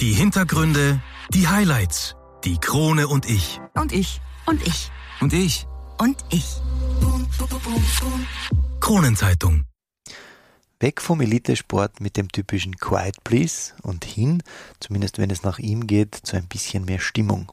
Die 0.00 0.12
Hintergründe, 0.12 1.00
die 1.30 1.48
Highlights, 1.48 2.16
die 2.44 2.58
Krone 2.58 3.08
und 3.08 3.24
ich. 3.24 3.62
Und 3.72 3.92
ich. 3.92 4.20
Und 4.44 4.60
ich. 4.66 4.90
Und 5.22 5.32
ich. 5.32 5.66
Und 5.96 6.22
ich. 6.30 6.44
Kronenzeitung. 8.78 9.64
Weg 10.80 11.00
vom 11.00 11.22
Elitesport 11.22 12.00
mit 12.02 12.18
dem 12.18 12.30
typischen 12.30 12.76
Quiet 12.76 13.24
Please 13.24 13.72
und 13.80 14.04
hin, 14.04 14.42
zumindest 14.80 15.16
wenn 15.16 15.30
es 15.30 15.44
nach 15.44 15.58
ihm 15.58 15.86
geht, 15.86 16.14
zu 16.14 16.36
ein 16.36 16.46
bisschen 16.46 16.84
mehr 16.84 17.00
Stimmung. 17.00 17.50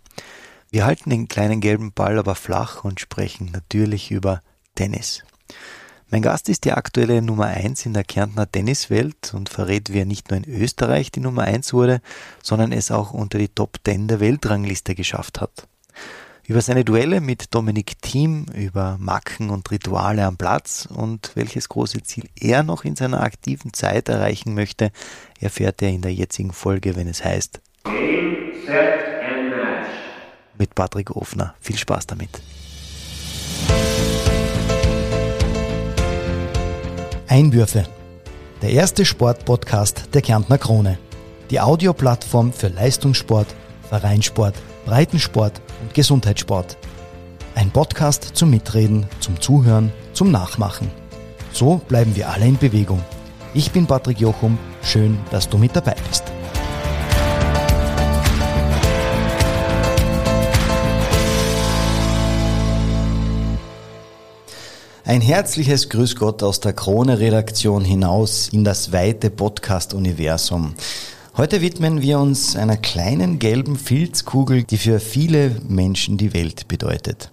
Wir 0.69 0.85
halten 0.85 1.11
den 1.11 1.29
kleinen 1.29 1.61
gelben 1.61 1.93
Ball 1.93 2.19
aber 2.19 2.35
flach 2.35 2.83
und 2.83 2.99
sprechen 2.99 3.51
natürlich 3.53 4.11
über 4.11 4.41
Tennis. 4.75 5.23
Mein 6.13 6.21
Gast 6.21 6.47
ist 6.47 6.65
die 6.65 6.73
aktuelle 6.73 7.23
Nummer 7.23 7.47
1 7.47 7.87
in 7.87 7.95
der 7.95 8.03
Kärntner 8.03 8.45
Tenniswelt 8.45 9.33
und 9.33 9.49
verrät, 9.49 9.91
wie 9.91 9.97
er 9.97 10.05
nicht 10.05 10.29
nur 10.29 10.37
in 10.37 10.47
Österreich 10.47 11.11
die 11.11 11.21
Nummer 11.21 11.41
1 11.41 11.73
wurde, 11.73 12.01
sondern 12.43 12.71
es 12.71 12.91
auch 12.91 13.13
unter 13.13 13.39
die 13.39 13.47
Top 13.47 13.79
10 13.83 14.09
der 14.09 14.19
Weltrangliste 14.19 14.93
geschafft 14.93 15.41
hat. 15.41 15.67
Über 16.45 16.61
seine 16.61 16.85
Duelle 16.85 17.19
mit 17.19 17.55
Dominik 17.55 17.99
Thiem, 18.03 18.45
über 18.53 18.97
Macken 18.99 19.49
und 19.49 19.71
Rituale 19.71 20.23
am 20.25 20.37
Platz 20.37 20.87
und 20.87 21.31
welches 21.33 21.67
große 21.67 22.03
Ziel 22.03 22.29
er 22.39 22.61
noch 22.61 22.83
in 22.85 22.95
seiner 22.95 23.23
aktiven 23.23 23.73
Zeit 23.73 24.07
erreichen 24.07 24.53
möchte, 24.53 24.91
erfährt 25.39 25.81
er 25.81 25.89
in 25.89 26.03
der 26.03 26.13
jetzigen 26.13 26.53
Folge, 26.53 26.95
wenn 26.95 27.07
es 27.07 27.25
heißt 27.25 27.59
Game, 27.85 28.51
Set 28.67 28.77
and 28.77 29.49
Match. 29.49 29.89
Mit 30.59 30.75
Patrick 30.75 31.09
Ofner. 31.09 31.55
Viel 31.59 31.79
Spaß 31.79 32.05
damit. 32.05 32.39
Einwürfe. 37.33 37.85
Der 38.61 38.69
erste 38.69 39.05
Sportpodcast 39.05 40.13
der 40.13 40.21
Kärntner 40.21 40.59
Krone. 40.59 40.99
Die 41.49 41.59
Audioplattform 41.59 42.53
für 42.53 42.67
Leistungssport, 42.67 43.47
Vereinssport, 43.89 44.53
Breitensport 44.85 45.59
und 45.81 45.95
Gesundheitssport. 45.95 46.77
Ein 47.55 47.71
Podcast 47.71 48.35
zum 48.35 48.51
Mitreden, 48.51 49.07
zum 49.19 49.41
Zuhören, 49.41 49.91
zum 50.13 50.29
Nachmachen. 50.29 50.91
So 51.51 51.81
bleiben 51.87 52.15
wir 52.15 52.29
alle 52.29 52.45
in 52.45 52.59
Bewegung. 52.59 53.03
Ich 53.55 53.71
bin 53.71 53.87
Patrick 53.87 54.19
Jochum. 54.19 54.59
Schön, 54.83 55.17
dass 55.31 55.49
du 55.49 55.57
mit 55.57 55.75
dabei 55.75 55.95
bist. 56.07 56.25
Ein 65.05 65.19
herzliches 65.19 65.89
Grüß 65.89 66.15
Gott 66.15 66.43
aus 66.43 66.61
der 66.61 66.71
Krone-Redaktion 66.71 67.83
hinaus 67.83 68.47
in 68.47 68.63
das 68.63 68.93
weite 68.93 69.29
Podcast-Universum. 69.29 70.75
Heute 71.35 71.59
widmen 71.59 72.01
wir 72.01 72.19
uns 72.19 72.55
einer 72.55 72.77
kleinen 72.77 73.37
gelben 73.37 73.75
Filzkugel, 73.75 74.63
die 74.63 74.77
für 74.77 75.01
viele 75.01 75.57
Menschen 75.67 76.17
die 76.17 76.33
Welt 76.33 76.69
bedeutet. 76.69 77.31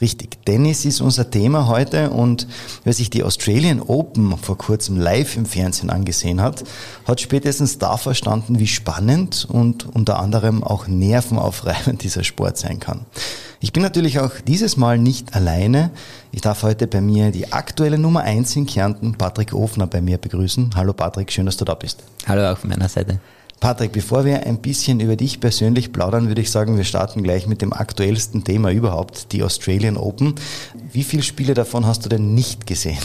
Richtig, 0.00 0.44
Tennis 0.44 0.84
ist 0.84 1.00
unser 1.00 1.30
Thema 1.30 1.68
heute 1.68 2.10
und 2.10 2.48
wer 2.82 2.92
sich 2.92 3.08
die 3.08 3.22
Australian 3.22 3.80
Open 3.80 4.36
vor 4.36 4.58
kurzem 4.58 4.98
live 4.98 5.36
im 5.36 5.46
Fernsehen 5.46 5.90
angesehen 5.90 6.40
hat, 6.40 6.64
hat 7.06 7.20
spätestens 7.20 7.78
da 7.78 7.98
verstanden, 7.98 8.58
wie 8.58 8.66
spannend 8.66 9.46
und 9.48 9.86
unter 9.94 10.18
anderem 10.18 10.64
auch 10.64 10.88
nervenaufreibend 10.88 12.02
dieser 12.02 12.24
Sport 12.24 12.58
sein 12.58 12.80
kann. 12.80 13.06
Ich 13.64 13.72
bin 13.72 13.84
natürlich 13.84 14.18
auch 14.18 14.32
dieses 14.44 14.76
Mal 14.76 14.98
nicht 14.98 15.36
alleine. 15.36 15.92
Ich 16.32 16.40
darf 16.40 16.64
heute 16.64 16.88
bei 16.88 17.00
mir 17.00 17.30
die 17.30 17.52
aktuelle 17.52 17.96
Nummer 17.96 18.22
1 18.22 18.56
in 18.56 18.66
Kärnten, 18.66 19.14
Patrick 19.14 19.54
Ofner, 19.54 19.86
bei 19.86 20.00
mir 20.00 20.18
begrüßen. 20.18 20.70
Hallo 20.74 20.92
Patrick, 20.92 21.30
schön, 21.30 21.46
dass 21.46 21.58
du 21.58 21.64
da 21.64 21.74
bist. 21.74 22.02
Hallo 22.26 22.50
auch 22.50 22.58
von 22.58 22.70
meiner 22.70 22.88
Seite. 22.88 23.20
Patrick, 23.60 23.92
bevor 23.92 24.24
wir 24.24 24.44
ein 24.48 24.58
bisschen 24.58 24.98
über 24.98 25.14
dich 25.14 25.38
persönlich 25.38 25.92
plaudern, 25.92 26.26
würde 26.26 26.40
ich 26.40 26.50
sagen, 26.50 26.76
wir 26.76 26.82
starten 26.82 27.22
gleich 27.22 27.46
mit 27.46 27.62
dem 27.62 27.72
aktuellsten 27.72 28.42
Thema 28.42 28.72
überhaupt, 28.72 29.30
die 29.30 29.44
Australian 29.44 29.96
Open. 29.96 30.34
Wie 30.90 31.04
viele 31.04 31.22
Spiele 31.22 31.54
davon 31.54 31.86
hast 31.86 32.04
du 32.04 32.08
denn 32.08 32.34
nicht 32.34 32.66
gesehen? 32.66 32.98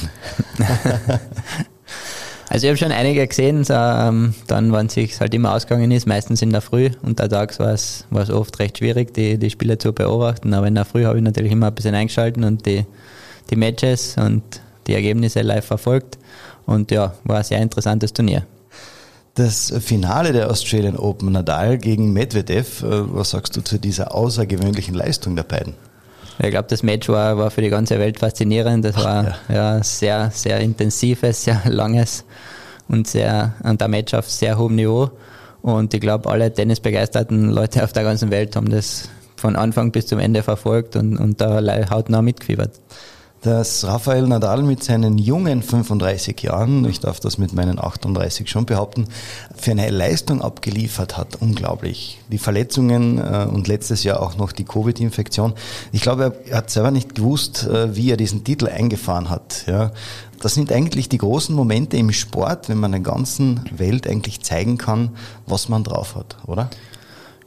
Also 2.49 2.65
ich 2.65 2.69
habe 2.69 2.77
schon 2.77 2.91
einige 2.93 3.27
gesehen, 3.27 3.63
so, 3.65 3.73
ähm, 3.73 4.33
dann, 4.47 4.71
wenn 4.71 4.85
es 4.87 4.93
sich 4.93 5.19
halt 5.19 5.33
immer 5.33 5.53
ausgegangen 5.53 5.91
ist, 5.91 6.07
meistens 6.07 6.41
in 6.41 6.51
der 6.51 6.61
Früh. 6.61 6.89
Untertags 7.01 7.59
war 7.59 7.73
es 7.73 8.05
oft 8.11 8.57
recht 8.59 8.77
schwierig, 8.77 9.13
die, 9.13 9.37
die 9.37 9.49
Spiele 9.49 9.77
zu 9.77 9.91
beobachten. 9.91 10.53
Aber 10.53 10.67
in 10.67 10.75
der 10.75 10.85
Früh 10.85 11.03
habe 11.03 11.17
ich 11.17 11.23
natürlich 11.23 11.51
immer 11.51 11.67
ein 11.67 11.75
bisschen 11.75 11.93
eingeschalten 11.93 12.45
und 12.45 12.65
die, 12.65 12.85
die 13.49 13.55
Matches 13.57 14.15
und 14.17 14.43
die 14.87 14.93
Ergebnisse 14.93 15.41
live 15.41 15.65
verfolgt. 15.65 16.17
Und 16.65 16.91
ja, 16.91 17.13
war 17.25 17.39
ein 17.39 17.43
sehr 17.43 17.59
interessantes 17.59 18.13
Turnier. 18.13 18.45
Das 19.35 19.73
Finale 19.81 20.31
der 20.31 20.49
Australian 20.49 20.97
Open 20.97 21.31
Nadal 21.31 21.77
gegen 21.77 22.11
Medvedev, 22.13 22.81
äh, 22.81 23.13
was 23.13 23.31
sagst 23.31 23.55
du 23.57 23.61
zu 23.61 23.77
dieser 23.77 24.15
außergewöhnlichen 24.15 24.95
Leistung 24.95 25.35
der 25.35 25.43
beiden? 25.43 25.75
Ich 26.39 26.49
glaube, 26.51 26.67
das 26.69 26.83
Match 26.83 27.09
war, 27.09 27.37
war 27.37 27.49
für 27.49 27.61
die 27.61 27.69
ganze 27.69 27.99
Welt 27.99 28.19
faszinierend. 28.19 28.85
Das 28.85 28.95
war 28.95 29.37
ja. 29.49 29.55
ja 29.55 29.83
sehr, 29.83 30.31
sehr 30.31 30.59
intensives, 30.59 31.43
sehr 31.43 31.61
langes 31.65 32.25
und 32.87 33.07
sehr, 33.07 33.55
und 33.63 33.81
ein 33.81 33.91
Match 33.91 34.13
auf 34.13 34.29
sehr 34.29 34.57
hohem 34.57 34.75
Niveau. 34.75 35.09
Und 35.61 35.93
ich 35.93 35.99
glaube, 35.99 36.29
alle 36.29 36.53
tennisbegeisterten 36.53 37.49
Leute 37.49 37.83
auf 37.83 37.91
der 37.91 38.03
ganzen 38.03 38.31
Welt 38.31 38.55
haben 38.55 38.69
das 38.69 39.09
von 39.35 39.55
Anfang 39.55 39.91
bis 39.91 40.07
zum 40.07 40.19
Ende 40.19 40.43
verfolgt 40.43 40.95
und, 40.95 41.17
und 41.17 41.41
da 41.41 41.59
hautnah 41.89 42.21
mitgefiebert 42.21 42.71
dass 43.41 43.85
Rafael 43.85 44.27
Nadal 44.27 44.63
mit 44.63 44.83
seinen 44.83 45.17
jungen 45.17 45.61
35 45.61 46.41
Jahren, 46.41 46.85
ich 46.85 46.99
darf 46.99 47.19
das 47.19 47.37
mit 47.37 47.53
meinen 47.53 47.79
38 47.79 48.49
schon 48.49 48.65
behaupten, 48.65 49.05
für 49.55 49.71
eine 49.71 49.89
Leistung 49.89 50.41
abgeliefert 50.41 51.17
hat. 51.17 51.37
Unglaublich. 51.39 52.19
Die 52.31 52.39
Verletzungen 52.39 53.19
äh, 53.19 53.47
und 53.49 53.67
letztes 53.67 54.03
Jahr 54.03 54.21
auch 54.21 54.37
noch 54.37 54.51
die 54.51 54.65
Covid-Infektion. 54.65 55.53
Ich 55.91 56.01
glaube, 56.01 56.35
er 56.47 56.57
hat 56.57 56.69
selber 56.71 56.91
nicht 56.91 57.15
gewusst, 57.15 57.65
äh, 57.67 57.95
wie 57.95 58.11
er 58.11 58.17
diesen 58.17 58.43
Titel 58.43 58.67
eingefahren 58.67 59.29
hat. 59.29 59.65
Das 60.39 60.53
sind 60.53 60.71
eigentlich 60.71 61.09
die 61.09 61.17
großen 61.17 61.55
Momente 61.55 61.97
im 61.97 62.11
Sport, 62.11 62.69
wenn 62.69 62.79
man 62.79 62.91
der 62.91 63.01
ganzen 63.01 63.61
Welt 63.75 64.07
eigentlich 64.07 64.41
zeigen 64.41 64.77
kann, 64.77 65.11
was 65.45 65.67
man 65.67 65.83
drauf 65.83 66.15
hat, 66.15 66.37
oder? 66.45 66.69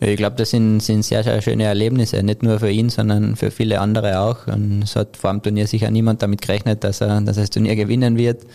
Ich 0.03 0.17
glaube, 0.17 0.37
das 0.37 0.51
sind, 0.51 0.81
sind 0.81 1.03
sehr, 1.05 1.23
sehr 1.23 1.43
schöne 1.43 1.65
Erlebnisse, 1.65 2.23
nicht 2.23 2.43
nur 2.43 2.59
für 2.59 2.71
ihn, 2.71 2.89
sondern 2.89 3.37
für 3.37 3.51
viele 3.51 3.81
andere 3.81 4.21
auch. 4.21 4.47
Und 4.47 4.83
es 4.83 4.97
hat 4.97 5.19
vor 5.19 5.31
dem 5.31 5.43
Turnier 5.43 5.67
sicher 5.67 5.91
niemand 5.91 6.23
damit 6.23 6.41
gerechnet, 6.41 6.85
dass 6.85 7.03
er, 7.03 7.21
dass 7.21 7.37
er 7.37 7.43
das 7.43 7.51
Turnier 7.51 7.77
gewinnen 7.77 8.17
wird. 8.17 8.47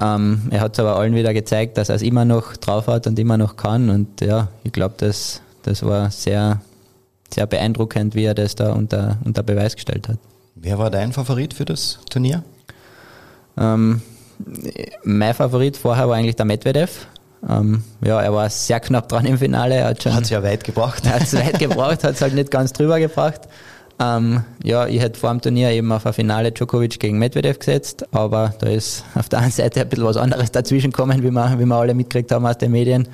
Ähm, 0.00 0.42
er 0.50 0.60
hat 0.60 0.74
es 0.74 0.78
aber 0.78 0.94
allen 0.96 1.16
wieder 1.16 1.34
gezeigt, 1.34 1.76
dass 1.76 1.88
er 1.88 1.96
es 1.96 2.02
immer 2.02 2.24
noch 2.24 2.56
drauf 2.56 2.86
hat 2.86 3.08
und 3.08 3.18
immer 3.18 3.36
noch 3.36 3.56
kann. 3.56 3.90
Und 3.90 4.20
ja, 4.20 4.46
ich 4.62 4.70
glaube, 4.70 4.94
das, 4.98 5.42
das 5.62 5.82
war 5.84 6.12
sehr, 6.12 6.60
sehr 7.34 7.46
beeindruckend, 7.46 8.14
wie 8.14 8.24
er 8.24 8.34
das 8.34 8.54
da 8.54 8.72
unter, 8.72 9.18
unter 9.24 9.42
Beweis 9.42 9.74
gestellt 9.74 10.08
hat. 10.08 10.18
Wer 10.54 10.78
war 10.78 10.90
dein 10.90 11.12
Favorit 11.12 11.52
für 11.52 11.64
das 11.64 11.98
Turnier? 12.08 12.44
Ähm, 13.58 14.02
mein 15.02 15.34
Favorit 15.34 15.76
vorher 15.76 16.08
war 16.08 16.16
eigentlich 16.16 16.36
der 16.36 16.46
Medvedev. 16.46 17.06
Ähm, 17.48 17.82
ja, 18.04 18.20
er 18.20 18.34
war 18.34 18.50
sehr 18.50 18.80
knapp 18.80 19.08
dran 19.08 19.24
im 19.24 19.38
Finale. 19.38 19.76
Er 19.76 19.88
hat 19.88 20.04
es 20.06 20.30
ja 20.30 20.42
weit 20.42 20.64
gebracht. 20.64 21.06
Er 21.06 21.14
hat 21.14 21.22
es 21.22 21.34
weit 21.34 21.58
gebracht, 21.58 22.04
hat 22.04 22.14
es 22.14 22.20
halt 22.20 22.34
nicht 22.34 22.50
ganz 22.50 22.72
drüber 22.72 23.00
gebracht. 23.00 23.42
Ähm, 24.00 24.44
ja, 24.62 24.86
ich 24.86 25.00
hätte 25.00 25.20
vor 25.20 25.30
dem 25.30 25.42
Turnier 25.42 25.70
eben 25.70 25.92
auf 25.92 26.06
ein 26.06 26.12
Finale 26.14 26.52
Djokovic 26.52 26.98
gegen 26.98 27.18
Medvedev 27.18 27.58
gesetzt, 27.58 28.06
aber 28.12 28.54
da 28.58 28.68
ist 28.68 29.04
auf 29.14 29.28
der 29.28 29.40
anderen 29.40 29.56
Seite 29.56 29.82
ein 29.82 29.88
bisschen 29.90 30.06
was 30.06 30.16
anderes 30.16 30.50
dazwischen 30.50 30.90
gekommen, 30.90 31.22
wie 31.22 31.30
wir, 31.30 31.58
wie 31.58 31.66
wir 31.66 31.76
alle 31.76 31.92
mitgekriegt 31.92 32.32
haben 32.32 32.46
aus 32.46 32.56
den 32.56 32.72
Medien. 32.72 33.08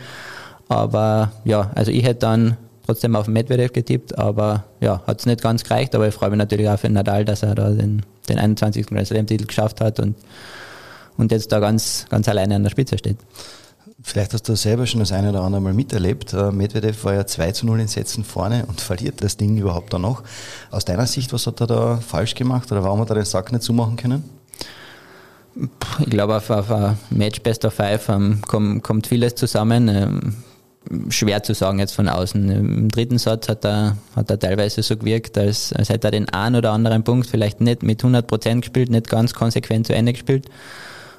Aber 0.69 1.33
ja, 1.45 1.71
also 1.75 1.91
ich 1.91 2.05
hätte 2.05 2.21
dann 2.21 2.57
trotzdem 2.87 3.17
auf 3.17 3.27
Medvedev 3.27 3.73
getippt, 3.73 4.17
aber 4.17 4.65
ja, 4.81 5.03
hat 5.09 5.19
es 5.19 5.27
nicht 5.27 5.43
ganz 5.43 5.65
gereicht, 5.65 5.95
aber 5.97 6.07
ich 6.07 6.15
freue 6.15 6.31
mich 6.31 6.39
natürlich 6.39 6.69
auch 6.69 6.79
für 6.79 6.89
Nadal, 6.89 7.25
dass 7.25 7.43
er 7.43 7.57
da 7.57 7.71
den, 7.71 8.03
den 8.29 8.39
21. 8.39 8.87
Grand 8.87 9.09
Slam 9.09 9.27
Titel 9.27 9.47
geschafft 9.47 9.81
hat 9.81 9.99
und, 9.99 10.15
und 11.17 11.33
jetzt 11.33 11.51
da 11.51 11.59
ganz, 11.59 12.07
ganz 12.09 12.29
alleine 12.29 12.55
an 12.55 12.63
der 12.63 12.71
Spitze 12.71 12.97
steht. 12.97 13.19
Vielleicht 14.03 14.35
hast 14.35 14.47
du 14.49 14.55
selber 14.57 14.87
schon 14.87 15.01
das 15.01 15.11
eine 15.11 15.31
oder 15.31 15.41
andere 15.41 15.63
Mal 15.63 15.73
miterlebt. 15.73 16.35
Äh, 16.35 16.53
Medvedev 16.53 17.03
war 17.05 17.15
ja 17.15 17.27
2 17.27 17.53
zu 17.53 17.67
0 17.67 17.81
in 17.81 17.89
Sätzen 17.89 18.25
vorne 18.25 18.67
und 18.67 18.81
verliert 18.81 19.23
das 19.25 19.39
Ding 19.39 19.57
überhaupt 19.57 19.93
dann 19.93 20.03
noch. 20.03 20.23
Aus 20.71 20.85
deiner 20.85 21.07
Sicht, 21.07 21.33
was 21.33 21.47
hat 21.47 21.61
er 21.61 21.67
da 21.67 21.97
falsch 21.97 22.35
gemacht 22.35 22.71
oder 22.71 22.85
warum 22.85 23.01
hat 23.01 23.09
er 23.11 23.17
den 23.17 23.25
Sack 23.25 23.53
nicht 23.53 23.63
zumachen 23.63 23.97
können? 23.97 24.25
Ich 26.01 26.11
glaube, 26.11 26.37
auf, 26.37 26.51
auf 26.51 26.71
ein 26.71 26.99
Match 27.09 27.41
Best 27.41 27.65
of 27.65 27.73
Five 27.73 28.11
ähm, 28.11 28.43
kommt, 28.47 28.83
kommt, 28.83 29.07
vieles 29.07 29.35
zusammen. 29.35 29.89
Ähm, 29.89 30.37
schwer 31.09 31.43
zu 31.43 31.55
sagen 31.55 31.79
jetzt 31.79 31.95
von 31.95 32.09
außen. 32.09 32.51
Im 32.51 32.91
dritten 32.91 33.17
Satz 33.17 33.49
hat 33.49 33.65
er, 33.65 33.97
hat 34.15 34.31
er 34.31 34.39
teilweise 34.39 34.83
so 34.83 34.99
gewirkt, 34.99 35.39
als, 35.39 35.73
als 35.73 35.89
hätte 35.89 36.09
er 36.09 36.11
den 36.11 36.29
einen 36.29 36.57
oder 36.57 36.73
anderen 36.73 37.03
Punkt 37.03 37.27
vielleicht 37.27 37.63
nicht 37.63 37.83
mit 37.83 38.01
100 38.01 38.27
Prozent 38.27 38.61
gespielt, 38.61 38.91
nicht 38.91 39.09
ganz 39.09 39.33
konsequent 39.33 39.87
zu 39.87 39.95
Ende 39.95 40.13
gespielt. 40.13 40.51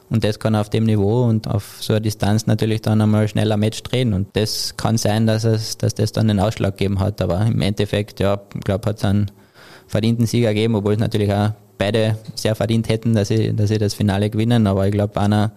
Und 0.10 0.24
das 0.24 0.40
kann 0.40 0.56
auf 0.56 0.70
dem 0.70 0.86
Niveau 0.86 1.26
und 1.26 1.48
auf 1.48 1.78
so 1.82 1.94
einer 1.94 2.00
Distanz 2.00 2.48
natürlich 2.48 2.82
dann 2.82 3.02
einmal 3.02 3.28
schneller 3.28 3.58
Match 3.58 3.84
drehen. 3.84 4.14
Und 4.14 4.28
das 4.34 4.76
kann 4.78 4.98
sein, 4.98 5.28
dass 5.28 5.44
es, 5.44 5.78
dass 5.78 5.96
das 5.96 6.14
dann 6.14 6.30
den 6.30 6.40
Ausschlag 6.40 6.78
gegeben 6.78 7.00
hat. 7.00 7.22
Aber 7.22 7.46
im 7.46 7.62
Endeffekt, 7.62 8.20
ja, 8.20 8.40
ich 8.56 8.62
glaube, 8.62 8.90
hat 8.90 8.98
es 8.98 9.06
einen 9.06 9.32
verdienten 9.88 10.26
Sieger 10.26 10.54
gegeben, 10.54 10.76
obwohl 10.76 10.94
es 10.94 11.00
natürlich 11.00 11.34
auch 11.34 11.52
beide 11.78 12.18
sehr 12.36 12.56
verdient 12.56 12.88
hätten, 12.88 13.14
dass 13.16 13.28
sie, 13.28 13.54
dass 13.54 13.70
sie 13.70 13.78
das 13.78 13.94
Finale 13.94 14.30
gewinnen. 14.30 14.66
Aber 14.66 14.86
ich 14.86 14.94
glaube, 14.94 15.20
einer 15.20 15.52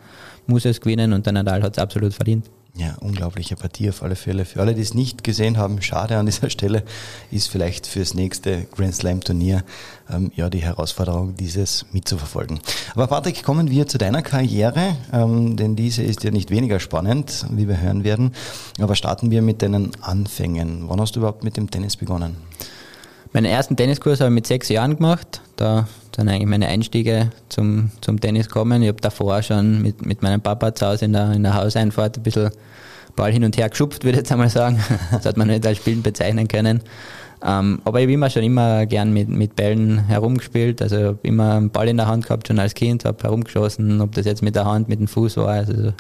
muss 0.47 0.65
es 0.65 0.81
gewinnen 0.81 1.13
und 1.13 1.27
der 1.27 1.33
Nadal 1.33 1.63
hat 1.63 1.77
es 1.77 1.83
absolut 1.83 2.13
verdient. 2.13 2.51
Ja, 2.77 2.97
unglaubliche 3.01 3.57
Partie 3.57 3.89
auf 3.89 4.03
alle 4.03 4.15
Fälle. 4.15 4.45
Für 4.45 4.61
alle, 4.61 4.75
die 4.75 4.83
es 4.83 4.95
nicht 4.95 5.25
gesehen 5.25 5.57
haben, 5.57 5.83
schade 5.83 6.17
an 6.17 6.27
dieser 6.27 6.51
Stelle, 6.51 6.85
ist 7.31 7.49
vielleicht 7.49 7.87
fürs 7.87 8.15
nächste 8.15 8.65
Grand 8.65 8.95
Slam 8.95 9.21
Turnier 9.21 9.65
ähm, 10.09 10.31
ja 10.37 10.49
die 10.49 10.63
Herausforderung, 10.63 11.35
dieses 11.35 11.87
mitzuverfolgen. 11.93 12.61
Aber 12.95 13.09
Patrick, 13.09 13.43
kommen 13.43 13.71
wir 13.71 13.89
zu 13.89 13.99
deiner 13.99 14.23
Karriere, 14.23 14.97
ähm, 15.13 15.57
denn 15.57 15.75
diese 15.75 16.03
ist 16.03 16.23
ja 16.23 16.31
nicht 16.31 16.51
weniger 16.51 16.79
spannend, 16.79 17.45
wie 17.51 17.67
wir 17.67 17.81
hören 17.81 18.05
werden. 18.05 18.33
Aber 18.79 18.95
starten 18.95 19.31
wir 19.31 19.43
mit 19.43 19.63
deinen 19.63 19.91
Anfängen. 20.01 20.89
Wann 20.89 21.01
hast 21.01 21.17
du 21.17 21.21
überhaupt 21.21 21.43
mit 21.43 21.57
dem 21.57 21.71
Tennis 21.71 21.97
begonnen? 21.97 22.37
Meinen 23.33 23.47
ersten 23.47 23.77
Tenniskurs 23.77 24.21
habe 24.21 24.31
ich 24.31 24.35
mit 24.35 24.47
sechs 24.47 24.69
Jahren 24.69 24.97
gemacht. 24.97 25.41
Da 25.55 25.87
sind 26.15 26.29
eigentlich 26.29 26.49
meine 26.49 26.67
Einstiege 26.67 27.31
zum, 27.49 27.93
zum 28.01 28.21
Tennis 28.21 28.49
gekommen. 28.49 28.83
Ich 28.83 28.89
habe 28.89 29.01
davor 29.01 29.41
schon 29.43 29.81
mit, 29.83 30.05
mit 30.05 30.21
meinem 30.23 30.41
Papa 30.41 30.75
zu 30.75 30.87
Hause 30.87 31.05
in 31.05 31.13
der, 31.13 31.33
in 31.33 31.45
der 31.45 31.55
Hauseinfahrt 31.55 32.17
ein 32.17 32.23
bisschen 32.25 32.51
Ball 33.15 33.33
hin 33.33 33.45
und 33.45 33.57
her 33.57 33.69
geschupft, 33.69 34.03
würde 34.03 34.13
ich 34.13 34.19
jetzt 34.19 34.33
einmal 34.33 34.49
sagen. 34.49 34.83
Das 35.13 35.27
hat 35.27 35.37
man 35.37 35.49
nicht 35.49 35.65
als 35.65 35.79
Spielen 35.79 36.03
bezeichnen 36.03 36.49
können. 36.49 36.81
Ähm, 37.43 37.81
aber 37.85 38.01
ich 38.01 38.05
habe 38.05 38.13
immer 38.13 38.31
schon 38.31 38.43
immer 38.43 38.85
gern 38.87 39.13
mit, 39.13 39.29
mit 39.29 39.55
Bällen 39.55 40.07
herumgespielt. 40.07 40.83
Also 40.83 40.97
ich 40.97 41.05
habe 41.05 41.19
immer 41.23 41.55
einen 41.55 41.71
Ball 41.71 41.89
in 41.89 41.97
der 41.97 42.09
Hand 42.09 42.27
gehabt, 42.27 42.49
schon 42.49 42.59
als 42.59 42.75
Kind, 42.75 43.05
habe 43.05 43.23
herumgeschossen, 43.23 44.01
ob 44.01 44.13
das 44.13 44.27
jetzt 44.27 44.43
mit 44.43 44.57
der 44.57 44.67
Hand, 44.67 44.89
mit 44.89 44.99
dem 44.99 45.07
Fuß 45.07 45.37
war. 45.37 45.49
Also 45.49 45.93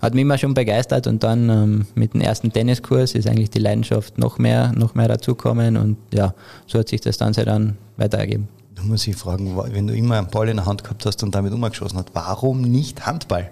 hat 0.00 0.14
mich 0.14 0.22
immer 0.22 0.38
schon 0.38 0.54
begeistert 0.54 1.06
und 1.06 1.22
dann 1.22 1.48
ähm, 1.48 1.86
mit 1.94 2.14
dem 2.14 2.20
ersten 2.20 2.52
Tenniskurs 2.52 3.14
ist 3.14 3.28
eigentlich 3.28 3.50
die 3.50 3.58
Leidenschaft 3.58 4.18
noch 4.18 4.38
mehr, 4.38 4.72
noch 4.72 4.94
mehr 4.94 5.08
dazugekommen 5.08 5.76
und 5.76 5.96
ja, 6.12 6.34
so 6.66 6.78
hat 6.78 6.88
sich 6.88 7.00
das 7.00 7.16
dann 7.16 7.32
dann 7.32 7.76
weiter 7.96 8.18
ergeben. 8.18 8.48
Da 8.78 8.84
muss 8.84 9.08
ich 9.08 9.16
fragen, 9.16 9.56
wenn 9.72 9.88
du 9.88 9.94
immer 9.94 10.18
einen 10.18 10.28
Ball 10.28 10.48
in 10.48 10.56
der 10.56 10.66
Hand 10.66 10.84
gehabt 10.84 11.04
hast 11.04 11.20
und 11.24 11.34
damit 11.34 11.52
umgeschossen 11.52 11.98
hast, 11.98 12.10
warum 12.12 12.62
nicht 12.62 13.04
Handball? 13.04 13.50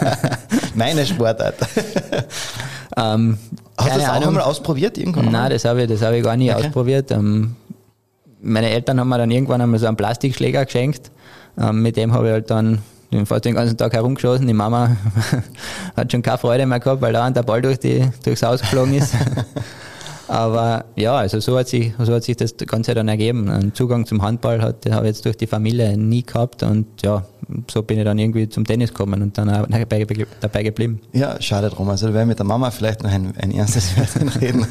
Meine 0.74 1.06
Sportart. 1.06 1.54
ähm, 2.96 3.38
hast 3.76 3.94
du 3.94 3.98
das 4.00 4.08
auch 4.08 4.14
Ahnung. 4.14 4.28
einmal 4.28 4.42
ausprobiert 4.42 4.98
irgendwann? 4.98 5.30
Nein, 5.30 5.50
das 5.50 5.64
habe 5.64 5.82
ich, 5.82 5.88
das 5.88 6.02
hab 6.02 6.12
ich 6.12 6.24
gar 6.24 6.36
nicht 6.36 6.52
okay. 6.52 6.66
ausprobiert. 6.66 7.12
Ähm, 7.12 7.54
meine 8.40 8.70
Eltern 8.70 8.98
haben 8.98 9.08
mir 9.08 9.18
dann 9.18 9.30
irgendwann 9.30 9.60
einmal 9.60 9.78
so 9.78 9.86
einen 9.86 9.96
Plastikschläger 9.96 10.64
geschenkt. 10.64 11.12
Ähm, 11.56 11.80
mit 11.82 11.96
dem 11.96 12.12
habe 12.12 12.26
ich 12.26 12.32
halt 12.32 12.50
dann 12.50 12.80
fast 13.24 13.44
den 13.44 13.54
ganzen 13.54 13.76
Tag 13.76 13.92
herumgeschossen. 13.92 14.46
Die 14.46 14.54
Mama 14.54 14.96
hat 15.96 16.12
schon 16.12 16.22
keine 16.22 16.38
Freude 16.38 16.66
mehr 16.66 16.80
gehabt, 16.80 17.00
weil 17.00 17.12
da 17.12 17.30
der 17.30 17.42
Ball 17.42 17.62
durch 17.62 17.78
die, 17.78 18.08
durchs 18.24 18.42
Haus 18.42 18.60
geflogen 18.60 18.94
ist. 18.94 19.14
Aber 20.28 20.84
ja, 20.94 21.16
also 21.16 21.40
so 21.40 21.58
hat 21.58 21.68
sich, 21.68 21.94
so 21.98 22.14
hat 22.14 22.22
sich 22.22 22.36
das 22.36 22.54
Ganze 22.58 22.94
dann 22.94 23.08
ergeben. 23.08 23.48
Einen 23.48 23.74
Zugang 23.74 24.04
zum 24.04 24.20
Handball 24.20 24.60
hat, 24.60 24.84
habe 24.90 25.06
ich 25.06 25.14
jetzt 25.14 25.24
durch 25.24 25.38
die 25.38 25.46
Familie 25.46 25.96
nie 25.96 26.22
gehabt 26.22 26.62
und 26.62 26.86
ja, 27.02 27.24
so 27.70 27.82
bin 27.82 27.98
ich 27.98 28.04
dann 28.04 28.18
irgendwie 28.18 28.46
zum 28.46 28.66
Tennis 28.66 28.90
gekommen 28.90 29.22
und 29.22 29.38
dann 29.38 29.48
dabei, 29.48 30.06
dabei 30.40 30.62
geblieben. 30.62 31.00
Ja, 31.14 31.40
schade 31.40 31.70
drum. 31.70 31.88
Also 31.88 32.08
da 32.08 32.14
werden 32.14 32.28
mit 32.28 32.38
der 32.38 32.44
Mama 32.44 32.70
vielleicht 32.70 33.02
noch 33.02 33.10
ein, 33.10 33.32
ein 33.38 33.52
erstes 33.52 33.96
Wörtchen 33.96 34.28
reden, 34.28 34.66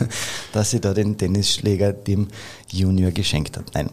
dass 0.54 0.70
sie 0.70 0.80
da 0.80 0.94
den 0.94 1.18
Tennisschläger 1.18 1.92
dem 1.92 2.28
Junior 2.72 3.10
geschenkt 3.10 3.58
hat. 3.58 3.72
Nein. 3.74 3.90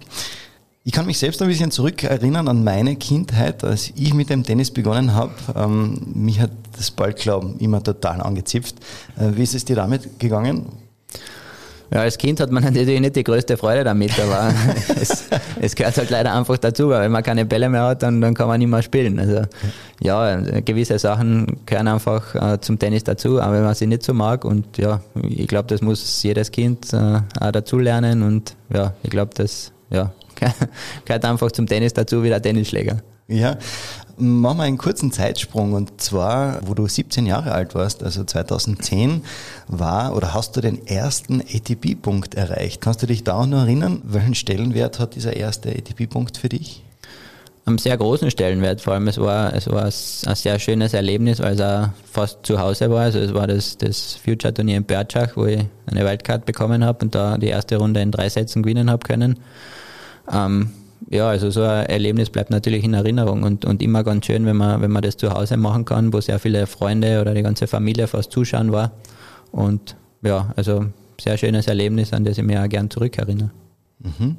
Ich 0.87 0.93
kann 0.93 1.07
mich 1.07 1.19
selbst 1.19 1.41
ein 1.41 1.49
bisschen 1.49 1.71
zurückerinnern 1.71 2.47
an 2.47 2.63
meine 2.63 2.97
Kindheit, 2.97 3.65
als 3.65 3.91
ich 3.97 4.13
mit 4.13 4.29
dem 4.29 4.43
Tennis 4.43 4.71
begonnen 4.71 5.15
habe. 5.15 5.33
Ähm, 5.57 5.99
mich 6.13 6.41
hat 6.41 6.51
das 6.77 6.91
Ballglauben 6.91 7.59
immer 7.59 7.83
total 7.83 8.21
angezipft. 8.21 8.77
Äh, 9.17 9.31
wie 9.35 9.45
ist 9.45 9.55
es 9.55 9.65
dir 9.65 9.77
damit 9.77 10.21
gegangen? 10.21 10.67
Ja, 11.91 12.01
als 12.01 12.19
Kind 12.19 12.39
hat 12.39 12.51
man 12.51 12.63
natürlich 12.65 13.01
nicht 13.01 13.17
die 13.17 13.25
größte 13.25 13.57
Freude 13.57 13.83
damit, 13.83 14.13
aber 14.21 14.53
es, 15.01 15.25
es, 15.59 15.75
gehört 15.75 15.97
halt 15.97 16.11
leider 16.11 16.35
einfach 16.35 16.59
dazu, 16.59 16.91
weil 16.91 17.01
wenn 17.01 17.13
man 17.13 17.23
keine 17.23 17.47
Bälle 17.47 17.71
mehr 17.71 17.85
hat, 17.85 18.03
dann, 18.03 18.21
dann 18.21 18.35
kann 18.35 18.49
man 18.49 18.59
nicht 18.59 18.69
mehr 18.69 18.83
spielen. 18.83 19.19
Also 19.19 19.41
ja, 20.03 20.37
gewisse 20.61 20.99
Sachen 20.99 21.61
gehören 21.65 21.89
einfach 21.89 22.35
äh, 22.35 22.61
zum 22.61 22.79
Tennis 22.79 23.05
dazu, 23.05 23.41
aber 23.41 23.55
wenn 23.55 23.65
man 23.65 23.75
sie 23.75 23.87
nicht 23.87 24.03
so 24.03 24.13
mag 24.13 24.45
und 24.45 24.77
ja, 24.77 25.01
ich 25.31 25.49
glaube, 25.49 25.67
das 25.69 25.81
muss 25.81 26.23
jedes 26.23 26.51
Kind 26.51 26.93
äh, 26.93 27.21
auch 27.41 27.53
dazu 27.53 27.79
lernen 27.79 28.23
und 28.23 28.55
ja, 28.71 28.93
ich 29.03 29.09
glaube, 29.09 29.33
das 29.35 29.73
ja, 29.89 30.13
gehört 31.05 31.25
einfach 31.25 31.52
zum 31.52 31.67
Tennis 31.67 31.93
dazu 31.93 32.23
wie 32.23 32.29
der 32.29 32.43
Tennisschläger. 32.43 33.02
Ja, 33.26 33.56
machen 34.19 34.58
wir 34.58 34.64
einen 34.64 34.79
kurzen 34.79 35.11
Zeitsprung 35.11 35.73
und 35.73 36.00
zwar, 36.00 36.61
wo 36.67 36.75
du 36.75 36.87
17 36.87 37.25
Jahre 37.25 37.52
alt 37.52 37.75
warst, 37.75 38.02
also 38.02 38.23
2010, 38.23 39.23
war 39.67 40.14
oder 40.14 40.35
hast 40.35 40.56
du 40.56 40.61
den 40.61 40.87
ersten 40.87 41.41
ATP-Punkt 41.41 42.35
erreicht. 42.35 42.82
Kannst 42.82 43.02
du 43.02 43.06
dich 43.06 43.25
da 43.25 43.41
auch 43.41 43.46
noch 43.46 43.62
erinnern? 43.62 44.02
Welchen 44.05 44.35
Stellenwert 44.35 44.99
hat 44.99 45.14
dieser 45.14 45.35
erste 45.35 45.70
ATP-Punkt 45.70 46.37
für 46.37 46.50
dich? 46.50 46.82
Einen 47.67 47.79
sehr 47.79 47.97
großen 47.97 48.31
Stellenwert, 48.31 48.82
vor 48.82 48.93
allem 48.93 49.08
es 49.08 49.17
war, 49.19 49.55
es 49.55 49.70
war 49.70 49.85
ein 49.85 50.37
sehr 50.37 50.58
schönes 50.58 50.93
Erlebnis, 50.93 51.40
weil 51.40 51.55
es 51.55 51.62
auch 51.62 51.88
fast 52.05 52.44
zu 52.44 52.58
Hause 52.58 52.90
war. 52.90 53.05
Also 53.05 53.20
es 53.20 53.32
war 53.32 53.47
das, 53.47 53.79
das 53.79 54.19
Future-Turnier 54.23 54.76
in 54.76 54.85
Bertschach, 54.85 55.35
wo 55.35 55.47
ich 55.47 55.64
eine 55.87 56.05
Wildcard 56.05 56.44
bekommen 56.44 56.85
habe 56.85 57.06
und 57.06 57.14
da 57.14 57.38
die 57.38 57.47
erste 57.47 57.79
Runde 57.79 58.02
in 58.02 58.11
drei 58.11 58.29
Sätzen 58.29 58.62
gewinnen 58.62 58.90
habe 58.90 59.02
können. 59.06 59.38
Ähm, 60.32 60.71
ja, 61.11 61.29
also 61.29 61.50
so 61.50 61.62
ein 61.62 61.87
Erlebnis 61.87 62.31
bleibt 62.31 62.50
natürlich 62.50 62.85
in 62.85 62.94
Erinnerung 62.94 63.43
und, 63.43 63.65
und 63.65 63.82
immer 63.82 64.05
ganz 64.05 64.26
schön, 64.26 64.47
wenn 64.47 64.56
man, 64.56 64.81
wenn 64.81 64.91
man 64.91 65.03
das 65.03 65.17
zu 65.17 65.31
Hause 65.31 65.56
machen 65.56 65.85
kann, 65.85 66.12
wo 66.12 66.21
sehr 66.21 66.38
viele 66.38 66.67
Freunde 66.67 67.21
oder 67.21 67.35
die 67.35 67.43
ganze 67.43 67.67
Familie 67.67 68.06
fast 68.06 68.32
zuschauen 68.32 68.73
war. 68.73 68.93
Und 69.53 69.97
ja, 70.23 70.53
also 70.56 70.87
sehr 71.21 71.37
schönes 71.37 71.67
Erlebnis, 71.67 72.12
an 72.12 72.25
das 72.25 72.38
ich 72.38 72.44
mich 72.44 72.59
auch 72.59 72.69
gern 72.69 72.91
zurückerinnere. 72.91 73.50
Mhm. 74.00 74.37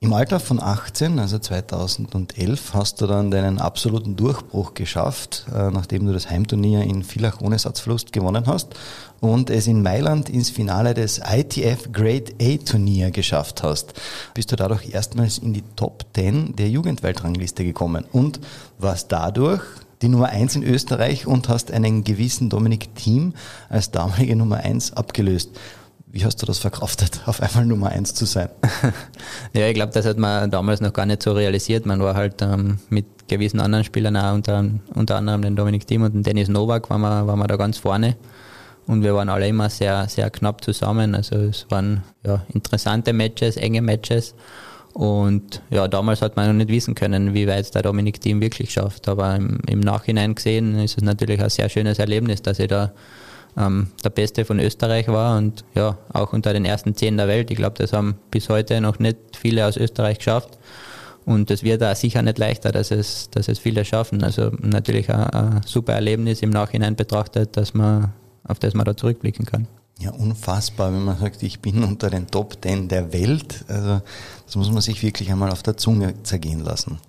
Im 0.00 0.12
Alter 0.12 0.40
von 0.40 0.60
18, 0.60 1.18
also 1.18 1.38
2011, 1.38 2.74
hast 2.74 3.00
du 3.00 3.06
dann 3.06 3.30
deinen 3.30 3.58
absoluten 3.58 4.14
Durchbruch 4.14 4.74
geschafft, 4.74 5.46
äh, 5.54 5.70
nachdem 5.70 6.04
du 6.04 6.12
das 6.12 6.28
Heimturnier 6.28 6.82
in 6.82 7.02
Villach 7.02 7.40
ohne 7.40 7.58
Satzverlust 7.58 8.12
gewonnen 8.12 8.46
hast 8.46 8.74
und 9.20 9.48
es 9.48 9.66
in 9.66 9.82
Mailand 9.82 10.28
ins 10.28 10.50
Finale 10.50 10.92
des 10.92 11.22
ITF 11.26 11.92
Grade 11.92 12.34
A 12.42 12.56
Turnier 12.62 13.10
geschafft 13.10 13.62
hast. 13.62 13.94
Bist 14.34 14.52
du 14.52 14.56
dadurch 14.56 14.92
erstmals 14.92 15.38
in 15.38 15.54
die 15.54 15.64
Top 15.76 16.04
10 16.14 16.56
der 16.56 16.68
Jugendweltrangliste 16.68 17.64
gekommen 17.64 18.04
und 18.12 18.38
warst 18.78 19.10
dadurch 19.12 19.62
die 20.02 20.08
Nummer 20.08 20.28
1 20.28 20.56
in 20.56 20.62
Österreich 20.62 21.26
und 21.26 21.48
hast 21.48 21.70
einen 21.70 22.04
gewissen 22.04 22.50
Dominik 22.50 22.94
Thiem 22.96 23.32
als 23.70 23.92
damalige 23.92 24.36
Nummer 24.36 24.58
1 24.58 24.92
abgelöst. 24.92 25.52
Wie 26.16 26.24
hast 26.24 26.40
du 26.40 26.46
das 26.46 26.56
verkraftet, 26.56 27.20
auf 27.26 27.42
einmal 27.42 27.66
Nummer 27.66 27.90
eins 27.90 28.14
zu 28.14 28.24
sein? 28.24 28.48
ja, 29.52 29.68
ich 29.68 29.74
glaube, 29.74 29.92
das 29.92 30.06
hat 30.06 30.16
man 30.16 30.50
damals 30.50 30.80
noch 30.80 30.94
gar 30.94 31.04
nicht 31.04 31.22
so 31.22 31.32
realisiert. 31.32 31.84
Man 31.84 32.00
war 32.00 32.14
halt 32.14 32.40
ähm, 32.40 32.78
mit 32.88 33.04
gewissen 33.28 33.60
anderen 33.60 33.84
Spielern 33.84 34.16
auch 34.16 34.32
unter, 34.32 34.64
unter 34.94 35.16
anderem 35.16 35.42
den 35.42 35.56
Dominik 35.56 35.86
Thiem 35.86 36.04
und 36.04 36.14
den 36.14 36.22
Dennis 36.22 36.48
Novak 36.48 36.88
waren 36.88 37.02
wir, 37.02 37.26
waren 37.26 37.38
wir 37.38 37.46
da 37.46 37.56
ganz 37.56 37.76
vorne. 37.76 38.16
Und 38.86 39.02
wir 39.02 39.14
waren 39.14 39.28
alle 39.28 39.46
immer 39.46 39.68
sehr, 39.68 40.08
sehr 40.08 40.30
knapp 40.30 40.64
zusammen. 40.64 41.14
Also 41.14 41.36
es 41.36 41.66
waren 41.68 42.02
ja, 42.24 42.46
interessante 42.54 43.12
Matches, 43.12 43.58
enge 43.58 43.82
Matches. 43.82 44.34
Und 44.94 45.60
ja, 45.68 45.86
damals 45.86 46.22
hat 46.22 46.36
man 46.36 46.46
noch 46.46 46.54
nicht 46.54 46.70
wissen 46.70 46.94
können, 46.94 47.34
wie 47.34 47.46
weit 47.46 47.66
es 47.66 47.72
der 47.72 47.82
Dominik 47.82 48.22
Thiem 48.22 48.40
wirklich 48.40 48.72
schafft. 48.72 49.06
Aber 49.06 49.36
im, 49.36 49.58
im 49.66 49.80
Nachhinein 49.80 50.34
gesehen 50.34 50.78
ist 50.78 50.96
es 50.96 51.04
natürlich 51.04 51.42
ein 51.42 51.50
sehr 51.50 51.68
schönes 51.68 51.98
Erlebnis, 51.98 52.40
dass 52.40 52.58
ich 52.58 52.68
da 52.68 52.92
ähm, 53.56 53.88
der 54.04 54.10
Beste 54.10 54.44
von 54.44 54.60
Österreich 54.60 55.08
war 55.08 55.38
und 55.38 55.64
ja, 55.74 55.98
auch 56.12 56.32
unter 56.32 56.52
den 56.52 56.64
ersten 56.64 56.94
zehn 56.94 57.16
der 57.16 57.28
Welt. 57.28 57.50
Ich 57.50 57.56
glaube, 57.56 57.76
das 57.78 57.92
haben 57.92 58.16
bis 58.30 58.48
heute 58.48 58.80
noch 58.80 58.98
nicht 58.98 59.16
viele 59.36 59.66
aus 59.66 59.76
Österreich 59.76 60.18
geschafft. 60.18 60.58
Und 61.24 61.50
es 61.50 61.64
wird 61.64 61.82
auch 61.82 61.96
sicher 61.96 62.22
nicht 62.22 62.38
leichter, 62.38 62.70
dass 62.70 62.92
es, 62.92 63.30
dass 63.30 63.48
es 63.48 63.58
viele 63.58 63.84
schaffen. 63.84 64.22
Also 64.22 64.52
natürlich 64.60 65.10
ein, 65.10 65.24
ein 65.30 65.60
super 65.66 65.94
Erlebnis 65.94 66.40
im 66.40 66.50
Nachhinein 66.50 66.94
betrachtet, 66.94 67.56
dass 67.56 67.74
man, 67.74 68.12
auf 68.46 68.60
das 68.60 68.74
man 68.74 68.84
da 68.84 68.96
zurückblicken 68.96 69.44
kann. 69.44 69.66
Ja, 69.98 70.12
unfassbar, 70.12 70.92
wenn 70.92 71.04
man 71.04 71.18
sagt, 71.18 71.42
ich 71.42 71.60
bin 71.60 71.82
unter 71.82 72.10
den 72.10 72.28
Top 72.28 72.60
Ten 72.60 72.86
der 72.86 73.12
Welt. 73.12 73.64
Also 73.66 74.02
das 74.44 74.54
muss 74.54 74.70
man 74.70 74.82
sich 74.82 75.02
wirklich 75.02 75.32
einmal 75.32 75.50
auf 75.50 75.64
der 75.64 75.76
Zunge 75.76 76.14
zergehen 76.22 76.60
lassen. 76.60 77.00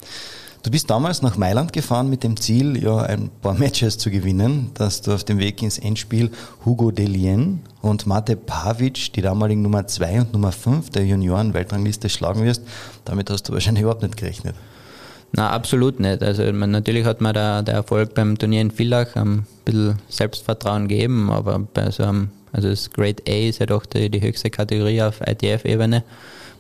Du 0.64 0.72
bist 0.72 0.90
damals 0.90 1.22
nach 1.22 1.38
Mailand 1.38 1.72
gefahren 1.72 2.10
mit 2.10 2.24
dem 2.24 2.36
Ziel, 2.36 2.82
ja, 2.82 2.98
ein 2.98 3.30
paar 3.42 3.54
Matches 3.54 3.98
zu 3.98 4.10
gewinnen, 4.10 4.72
dass 4.74 5.02
du 5.02 5.14
auf 5.14 5.24
dem 5.24 5.40
Weg 5.40 5.62
ins 5.62 5.78
Endspiel 5.78 6.32
Hugo 6.66 6.92
Delien 6.92 7.62
und 7.82 8.06
Mate 8.06 8.36
Pavic, 8.36 9.14
die 9.14 9.22
damaligen 9.22 9.62
Nummer 9.62 9.88
2 9.88 10.22
und 10.22 10.34
Nummer 10.34 10.52
5 10.52 10.90
der 10.90 11.06
Junioren-Weltrangliste, 11.06 12.10
schlagen 12.10 12.44
wirst. 12.44 12.64
Damit 13.06 13.30
hast 13.30 13.44
du 13.44 13.54
wahrscheinlich 13.54 13.84
überhaupt 13.84 14.02
nicht 14.02 14.18
gerechnet. 14.18 14.56
Na, 15.32 15.52
absolut 15.52 16.00
nicht. 16.00 16.24
Also 16.24 16.52
man, 16.54 16.72
natürlich 16.72 17.06
hat 17.06 17.22
mir 17.22 17.34
der, 17.34 17.62
der 17.64 17.76
Erfolg 17.76 18.14
beim 18.14 18.38
Turnier 18.38 18.62
in 18.62 18.72
Villach 18.72 19.16
ein 19.16 19.46
bisschen 19.66 20.00
Selbstvertrauen 20.10 20.88
gegeben, 20.88 21.30
aber 21.30 21.60
bei 21.60 21.92
so 21.92 22.04
einem, 22.04 22.30
also 22.52 22.70
das 22.70 22.90
Grade 22.92 23.24
A 23.28 23.48
ist 23.48 23.60
ja 23.60 23.66
doch 23.66 23.86
die, 23.86 24.10
die 24.10 24.22
höchste 24.22 24.50
Kategorie 24.50 25.02
auf 25.02 25.22
ITF-Ebene. 25.22 26.04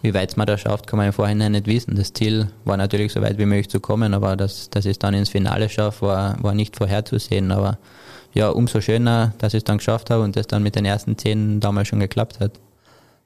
Wie 0.01 0.13
weit 0.13 0.37
man 0.37 0.47
da 0.47 0.57
schafft, 0.57 0.87
kann 0.87 0.97
man 0.97 1.07
im 1.07 1.13
Vorhinein 1.13 1.53
nicht 1.53 1.67
wissen. 1.67 1.95
Das 1.95 2.13
Ziel 2.13 2.49
war 2.65 2.77
natürlich 2.77 3.11
so 3.13 3.21
weit 3.21 3.37
wie 3.37 3.45
möglich 3.45 3.69
zu 3.69 3.79
kommen, 3.79 4.13
aber 4.13 4.35
dass, 4.35 4.69
dass 4.69 4.85
ich 4.85 4.91
es 4.91 4.99
dann 4.99 5.13
ins 5.13 5.29
Finale 5.29 5.69
schaffe, 5.69 6.05
war, 6.05 6.43
war 6.43 6.53
nicht 6.53 6.75
vorherzusehen. 6.75 7.51
Aber 7.51 7.77
ja, 8.33 8.49
umso 8.49 8.81
schöner, 8.81 9.33
dass 9.39 9.53
ich 9.53 9.59
es 9.59 9.63
dann 9.63 9.77
geschafft 9.77 10.09
habe 10.09 10.23
und 10.23 10.35
das 10.35 10.47
dann 10.47 10.63
mit 10.63 10.75
den 10.75 10.85
ersten 10.85 11.17
zehn 11.17 11.59
damals 11.59 11.87
schon 11.87 11.99
geklappt 11.99 12.39
hat. 12.39 12.51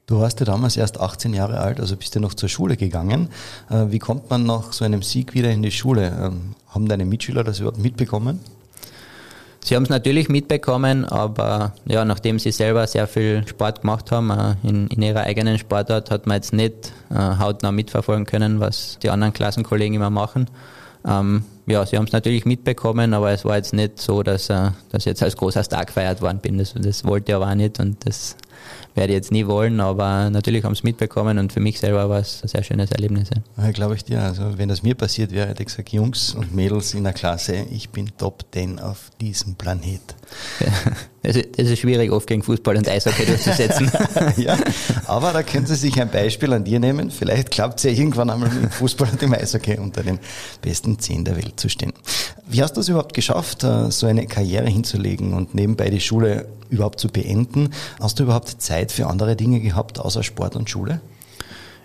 Du 0.07 0.19
warst 0.19 0.39
ja 0.39 0.45
damals 0.45 0.77
erst 0.77 0.99
18 0.99 1.33
Jahre 1.33 1.59
alt, 1.59 1.79
also 1.79 1.95
bist 1.95 2.15
du 2.15 2.19
noch 2.19 2.33
zur 2.33 2.49
Schule 2.49 2.75
gegangen. 2.75 3.29
Äh, 3.69 3.85
wie 3.91 3.99
kommt 3.99 4.29
man 4.29 4.45
nach 4.45 4.73
so 4.73 4.83
einem 4.83 5.03
Sieg 5.03 5.33
wieder 5.33 5.51
in 5.51 5.63
die 5.63 5.71
Schule? 5.71 6.07
Ähm, 6.07 6.55
haben 6.67 6.87
deine 6.87 7.05
Mitschüler 7.05 7.43
das 7.43 7.59
überhaupt 7.59 7.79
mitbekommen? 7.79 8.39
Sie 9.63 9.75
haben 9.75 9.83
es 9.83 9.89
natürlich 9.89 10.27
mitbekommen, 10.27 11.05
aber 11.05 11.73
ja, 11.85 12.03
nachdem 12.03 12.39
sie 12.39 12.51
selber 12.51 12.87
sehr 12.87 13.07
viel 13.07 13.47
Sport 13.47 13.81
gemacht 13.81 14.11
haben, 14.11 14.31
äh, 14.31 14.55
in, 14.67 14.87
in 14.87 15.01
ihrer 15.01 15.21
eigenen 15.21 15.59
Sportart, 15.59 16.09
hat 16.09 16.25
man 16.25 16.37
jetzt 16.37 16.51
nicht 16.51 16.91
äh, 17.11 17.15
hautnah 17.15 17.71
mitverfolgen 17.71 18.25
können, 18.25 18.59
was 18.59 18.97
die 19.03 19.11
anderen 19.11 19.33
Klassenkollegen 19.33 19.95
immer 19.95 20.09
machen. 20.09 20.47
Ähm, 21.05 21.43
ja, 21.67 21.85
sie 21.85 21.97
haben 21.97 22.05
es 22.05 22.11
natürlich 22.11 22.45
mitbekommen, 22.45 23.13
aber 23.13 23.31
es 23.31 23.45
war 23.45 23.55
jetzt 23.55 23.73
nicht 23.73 23.99
so, 23.99 24.23
dass, 24.23 24.49
äh, 24.49 24.71
dass 24.91 25.03
ich 25.03 25.05
jetzt 25.05 25.23
als 25.23 25.37
großer 25.37 25.63
Star 25.63 25.85
gefeiert 25.85 26.21
worden 26.21 26.39
bin. 26.39 26.57
Das, 26.57 26.73
das 26.75 27.05
wollte 27.05 27.31
ich 27.31 27.35
aber 27.35 27.47
auch 27.47 27.55
nicht 27.55 27.79
und 27.79 28.05
das 28.05 28.35
werde 28.95 29.13
ich 29.13 29.17
jetzt 29.17 29.31
nie 29.31 29.47
wollen, 29.47 29.79
aber 29.79 30.29
natürlich 30.29 30.63
haben 30.63 30.75
sie 30.75 30.83
mitbekommen 30.83 31.37
und 31.37 31.53
für 31.53 31.59
mich 31.59 31.79
selber 31.79 32.09
war 32.09 32.19
es 32.19 32.43
ein 32.43 32.47
sehr 32.47 32.63
schönes 32.63 32.91
Erlebnis. 32.91 33.29
Ja, 33.57 33.71
glaube 33.71 33.95
ich 33.95 34.03
dir. 34.03 34.21
Also 34.21 34.57
wenn 34.57 34.69
das 34.69 34.83
mir 34.83 34.95
passiert 34.95 35.31
wäre, 35.31 35.47
hätte 35.47 35.63
ich 35.63 35.67
gesagt, 35.67 35.89
Jungs 35.89 36.33
und 36.33 36.53
Mädels 36.53 36.93
in 36.93 37.03
der 37.03 37.13
Klasse, 37.13 37.65
ich 37.71 37.89
bin 37.89 38.09
Top 38.17 38.45
10 38.51 38.79
auf 38.79 39.11
diesem 39.19 39.55
Planet. 39.55 40.01
Es 41.23 41.35
ist 41.35 41.77
schwierig, 41.77 42.11
oft 42.11 42.25
gegen 42.25 42.41
Fußball 42.41 42.77
und 42.77 42.89
Eishockey 42.89 43.25
durchzusetzen. 43.25 43.91
ja, 44.37 44.57
aber 45.05 45.31
da 45.31 45.43
können 45.43 45.67
Sie 45.67 45.75
sich 45.75 46.01
ein 46.01 46.09
Beispiel 46.09 46.51
an 46.51 46.63
dir 46.63 46.79
nehmen. 46.79 47.11
Vielleicht 47.11 47.51
klappt 47.51 47.77
es 47.77 47.83
ja 47.83 47.91
irgendwann 47.91 48.31
einmal 48.31 48.49
mit 48.49 48.63
dem 48.63 48.71
Fußball 48.71 49.07
und 49.11 49.21
dem 49.21 49.33
Eishockey 49.33 49.77
unter 49.77 50.01
den 50.01 50.19
besten 50.63 50.97
10 50.97 51.25
der 51.25 51.37
Welt 51.37 51.59
zu 51.59 51.69
stehen. 51.69 51.93
Wie 52.47 52.63
hast 52.63 52.75
du 52.75 52.81
es 52.81 52.89
überhaupt 52.89 53.13
geschafft, 53.13 53.63
äh, 53.63 53.91
so 53.91 54.07
eine 54.07 54.25
Karriere 54.25 54.67
hinzulegen 54.67 55.33
und 55.33 55.53
nebenbei 55.53 55.91
die 55.91 55.99
Schule 55.99 56.47
überhaupt 56.71 56.99
zu 56.99 57.07
beenden? 57.07 57.69
Hast 57.99 58.19
du 58.19 58.23
überhaupt 58.23 58.49
Zeit 58.59 58.91
für 58.91 59.05
andere 59.05 59.35
Dinge 59.35 59.59
gehabt, 59.59 59.99
außer 59.99 60.23
Sport 60.23 60.55
und 60.55 60.71
Schule? 60.71 61.01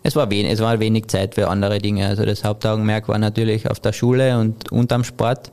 Es 0.02 0.16
war, 0.16 0.30
wenig, 0.30 0.52
es 0.52 0.60
war 0.60 0.78
wenig 0.80 1.08
Zeit 1.08 1.34
für 1.34 1.48
andere 1.48 1.78
Dinge. 1.78 2.06
Also 2.06 2.24
das 2.24 2.44
Hauptaugenmerk 2.44 3.08
war 3.08 3.18
natürlich 3.18 3.68
auf 3.68 3.80
der 3.80 3.92
Schule 3.92 4.38
und 4.38 4.70
unterm 4.72 5.04
Sport. 5.04 5.50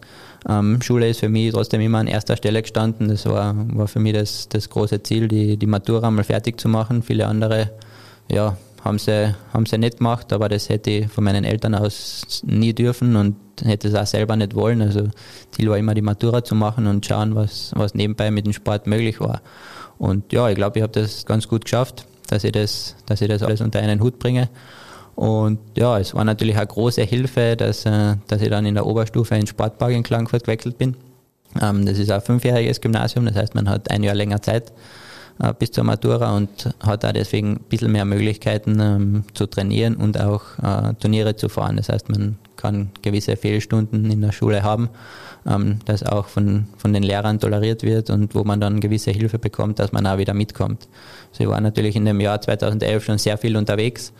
Ähm, 0.47 0.81
Schule 0.81 1.09
ist 1.09 1.21
für 1.21 1.29
mich 1.29 1.51
trotzdem 1.53 1.81
immer 1.81 1.99
an 1.99 2.07
erster 2.07 2.35
Stelle 2.35 2.61
gestanden. 2.61 3.07
Das 3.07 3.25
war, 3.25 3.55
war 3.75 3.87
für 3.87 3.99
mich 3.99 4.13
das, 4.13 4.49
das 4.49 4.69
große 4.69 5.01
Ziel, 5.03 5.27
die, 5.27 5.57
die 5.57 5.67
Matura 5.67 6.11
mal 6.11 6.23
fertig 6.23 6.59
zu 6.59 6.67
machen. 6.67 7.01
Viele 7.01 7.27
andere 7.27 7.71
ja, 8.29 8.57
haben, 8.83 8.99
sie, 8.99 9.33
haben 9.53 9.65
sie 9.65 9.77
nicht 9.77 9.97
gemacht, 9.97 10.33
aber 10.33 10.49
das 10.49 10.69
hätte 10.69 10.89
ich 10.89 11.07
von 11.07 11.23
meinen 11.23 11.45
Eltern 11.45 11.75
aus 11.75 12.41
nie 12.45 12.73
dürfen 12.73 13.15
und 13.15 13.35
hätte 13.63 13.87
es 13.87 13.95
auch 13.95 14.05
selber 14.05 14.35
nicht 14.35 14.55
wollen. 14.55 14.81
Also 14.81 15.09
Ziel 15.51 15.69
war 15.69 15.77
immer 15.77 15.93
die 15.93 16.01
Matura 16.01 16.43
zu 16.43 16.55
machen 16.55 16.87
und 16.87 17.05
schauen, 17.05 17.35
was, 17.35 17.71
was 17.75 17.93
nebenbei 17.93 18.31
mit 18.31 18.45
dem 18.45 18.53
Sport 18.53 18.87
möglich 18.87 19.19
war. 19.19 19.41
Und 19.97 20.33
ja, 20.33 20.49
ich 20.49 20.55
glaube, 20.55 20.79
ich 20.79 20.83
habe 20.83 20.91
das 20.91 21.25
ganz 21.25 21.47
gut 21.47 21.65
geschafft, 21.65 22.05
dass 22.27 22.43
ich 22.43 22.51
das, 22.51 22.95
dass 23.05 23.21
ich 23.21 23.29
das 23.29 23.43
alles 23.43 23.61
unter 23.61 23.79
einen 23.79 24.01
Hut 24.01 24.19
bringe. 24.19 24.49
Und 25.15 25.59
ja, 25.77 25.99
es 25.99 26.13
war 26.15 26.23
natürlich 26.23 26.57
eine 26.57 26.67
große 26.67 27.03
Hilfe, 27.03 27.55
dass, 27.55 27.85
äh, 27.85 28.15
dass 28.27 28.41
ich 28.41 28.49
dann 28.49 28.65
in 28.65 28.75
der 28.75 28.85
Oberstufe 28.85 29.35
in 29.35 29.47
Sportpark 29.47 29.91
in 29.91 30.03
Klagenfurt 30.03 30.43
gewechselt 30.43 30.77
bin. 30.77 30.95
Ähm, 31.61 31.85
das 31.85 31.99
ist 31.99 32.11
ein 32.11 32.21
fünfjähriges 32.21 32.81
Gymnasium, 32.81 33.25
das 33.25 33.35
heißt, 33.35 33.55
man 33.55 33.69
hat 33.69 33.91
ein 33.91 34.03
Jahr 34.03 34.15
länger 34.15 34.41
Zeit 34.41 34.73
äh, 35.39 35.53
bis 35.57 35.71
zur 35.71 35.83
Matura 35.83 36.35
und 36.35 36.73
hat 36.79 37.03
da 37.03 37.13
deswegen 37.13 37.53
ein 37.53 37.59
bisschen 37.69 37.91
mehr 37.91 38.05
Möglichkeiten 38.05 38.79
ähm, 38.79 39.23
zu 39.33 39.45
trainieren 39.45 39.95
und 39.95 40.19
auch 40.19 40.57
äh, 40.61 40.93
Turniere 40.95 41.35
zu 41.35 41.49
fahren. 41.49 41.77
Das 41.77 41.89
heißt, 41.89 42.09
man 42.09 42.37
kann 42.55 42.89
gewisse 43.01 43.35
Fehlstunden 43.35 44.09
in 44.09 44.21
der 44.21 44.31
Schule 44.31 44.63
haben, 44.63 44.89
ähm, 45.45 45.79
das 45.85 46.03
auch 46.03 46.27
von, 46.27 46.67
von 46.77 46.93
den 46.93 47.03
Lehrern 47.03 47.39
toleriert 47.39 47.83
wird 47.83 48.09
und 48.09 48.33
wo 48.33 48.43
man 48.43 48.59
dann 48.59 48.79
gewisse 48.79 49.11
Hilfe 49.11 49.37
bekommt, 49.37 49.79
dass 49.79 49.91
man 49.91 50.07
auch 50.07 50.17
wieder 50.17 50.33
mitkommt. 50.33 50.87
Also 51.31 51.43
ich 51.43 51.49
war 51.49 51.61
natürlich 51.61 51.95
in 51.95 52.05
dem 52.05 52.19
Jahr 52.19 52.41
2011 52.41 53.03
schon 53.03 53.17
sehr 53.17 53.37
viel 53.37 53.57
unterwegs 53.57 54.13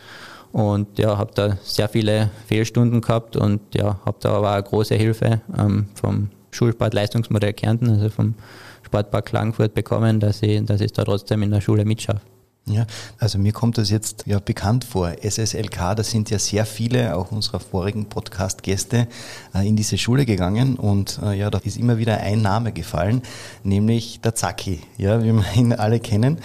und 0.54 1.00
ja, 1.00 1.18
habe 1.18 1.32
da 1.34 1.58
sehr 1.64 1.90
viele 1.90 2.30
Fehlstunden 2.46 3.02
gehabt 3.02 3.36
und 3.36 3.60
ja, 3.76 4.00
habe 4.06 4.18
da 4.22 4.34
aber 4.34 4.52
eine 4.52 4.64
große 4.64 4.96
Hilfe 4.96 5.42
ähm, 5.58 5.88
vom 5.96 6.30
Schulsportleistungsmodell 6.52 7.54
Kärnten, 7.54 7.90
also 7.90 8.10
vom 8.10 8.36
Sportpark 8.84 9.26
Klagenfurt 9.26 9.74
bekommen, 9.74 10.20
dass 10.20 10.44
ich, 10.44 10.64
dass 10.64 10.80
ich 10.80 10.94
da 10.94 11.04
trotzdem 11.04 11.42
in 11.42 11.52
der 11.52 11.62
Schule 11.62 11.86
mitschaffe. 11.86 12.22
Ja, 12.66 12.86
also 13.20 13.40
mir 13.40 13.52
kommt 13.52 13.78
das 13.78 13.90
jetzt 13.90 14.24
ja 14.26 14.40
bekannt 14.40 14.86
vor. 14.86 15.12
SSLK, 15.22 15.96
da 15.98 16.02
sind 16.02 16.30
ja 16.30 16.40
sehr 16.40 16.66
viele, 16.66 17.18
auch 17.18 17.34
unserer 17.34 17.60
vorigen 17.60 18.06
Podcast-Gäste, 18.06 19.10
äh, 19.54 19.68
in 19.68 19.76
diese 19.76 19.98
Schule 19.98 20.26
gegangen 20.26 20.78
und 20.78 21.20
äh, 21.22 21.38
ja, 21.38 21.50
da 21.50 21.58
ist 21.58 21.76
immer 21.76 21.98
wieder 21.98 22.22
ein 22.22 22.42
Name 22.42 22.72
gefallen, 22.72 23.22
nämlich 23.66 24.22
der 24.22 24.36
Zacki, 24.36 24.80
ja, 24.98 25.22
wie 25.22 25.34
wir 25.34 25.44
ihn 25.56 25.74
alle 25.74 26.00
kennen, 26.00 26.38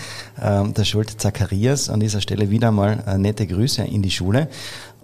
ähm, 0.43 0.75
der 0.75 0.85
Schult 0.85 1.21
Zacharias. 1.21 1.89
An 1.89 2.01
dieser 2.01 2.21
Stelle 2.21 2.51
wieder 2.51 2.73
mal 2.73 3.05
äh, 3.07 3.17
nette 3.17 3.47
Grüße 3.47 3.85
in 3.85 4.03
die 4.03 4.11
Schule. 4.11 4.49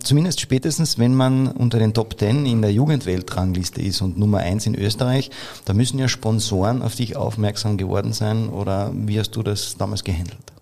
Zumindest 0.02 0.40
spätestens, 0.40 0.98
wenn 0.98 1.14
man 1.14 1.46
unter 1.46 1.78
den 1.78 1.94
Top 1.94 2.18
Ten 2.18 2.44
in 2.44 2.60
der 2.60 2.72
Jugendweltrangliste 2.72 3.80
ist 3.80 4.02
und 4.02 4.18
Nummer 4.18 4.38
eins 4.38 4.66
in 4.66 4.74
Österreich, 4.74 5.30
da 5.64 5.74
müssen 5.74 6.00
ja 6.00 6.08
Sponsoren 6.08 6.82
auf 6.82 6.96
dich 6.96 7.14
aufmerksam 7.14 7.76
geworden 7.76 8.12
sein 8.12 8.48
oder 8.48 8.90
wie 8.92 9.20
hast 9.20 9.30
du 9.36 9.44
das 9.44 9.76
damals 9.78 10.02
gehandelt? 10.02 10.54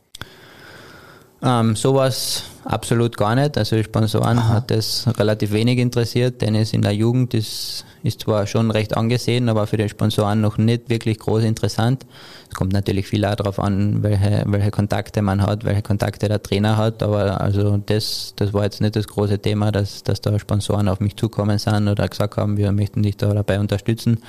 Ähm, 1.45 1.75
sowas 1.75 2.45
absolut 2.65 3.17
gar 3.17 3.35
nicht. 3.35 3.59
Also 3.59 3.83
Sponsoren 3.83 4.39
Aha. 4.39 4.49
hat 4.49 4.71
das 4.71 5.07
relativ 5.19 5.53
wenig 5.53 5.79
interessiert. 5.79 6.39
Tennis 6.39 6.73
in 6.73 6.83
der 6.83 6.93
Jugend 6.93 7.35
ist, 7.35 7.85
ist 8.05 8.21
zwar 8.21 8.47
schon 8.47 8.71
recht 8.71 8.97
angesehen, 8.97 9.49
aber 9.49 9.67
für 9.67 9.77
die 9.77 9.89
Sponsoren 9.89 10.41
noch 10.41 10.57
nicht 10.57 10.89
wirklich 10.89 11.19
groß 11.19 11.43
interessant. 11.43 12.07
Es 12.49 12.55
kommt 12.55 12.73
natürlich 12.73 13.09
viel 13.09 13.25
auch 13.25 13.35
darauf 13.35 13.59
an, 13.59 14.05
welche, 14.05 14.45
welche 14.47 14.71
Kontakte 14.71 15.21
man 15.21 15.43
hat, 15.43 15.65
welche 15.65 15.83
Kontakte 15.83 16.29
der 16.29 16.43
Trainer 16.43 16.77
hat, 16.77 17.03
aber 17.03 17.41
also 17.41 17.79
das, 17.79 18.35
das 18.37 18.53
war 18.53 18.63
jetzt 18.63 18.81
nicht 18.81 18.95
das 18.95 19.09
große 19.09 19.41
Thema, 19.41 19.73
dass, 19.73 20.05
dass 20.05 20.21
da 20.21 20.39
Sponsoren 20.39 20.89
auf 20.89 21.01
mich 21.01 21.17
zukommen 21.17 21.59
sind 21.59 21.89
oder 21.89 22.07
gesagt 22.07 22.37
haben, 22.37 22.57
wir 22.57 22.71
möchten 22.71 23.03
dich 23.03 23.17
da 23.17 23.33
dabei 23.35 23.59
unterstützen. 23.59 24.23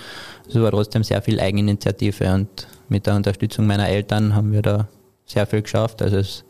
Es 0.47 0.55
war 0.55 0.71
trotzdem 0.71 1.03
sehr 1.03 1.21
viel 1.21 1.39
Eigeninitiative 1.39 2.33
und 2.33 2.47
mit 2.89 3.05
der 3.05 3.15
Unterstützung 3.15 3.67
meiner 3.67 3.87
Eltern 3.87 4.33
haben 4.33 4.51
wir 4.51 4.61
da 4.61 4.87
sehr 5.33 5.45
viel 5.45 5.61
geschafft. 5.61 6.01
Also 6.01 6.17
es 6.17 6.43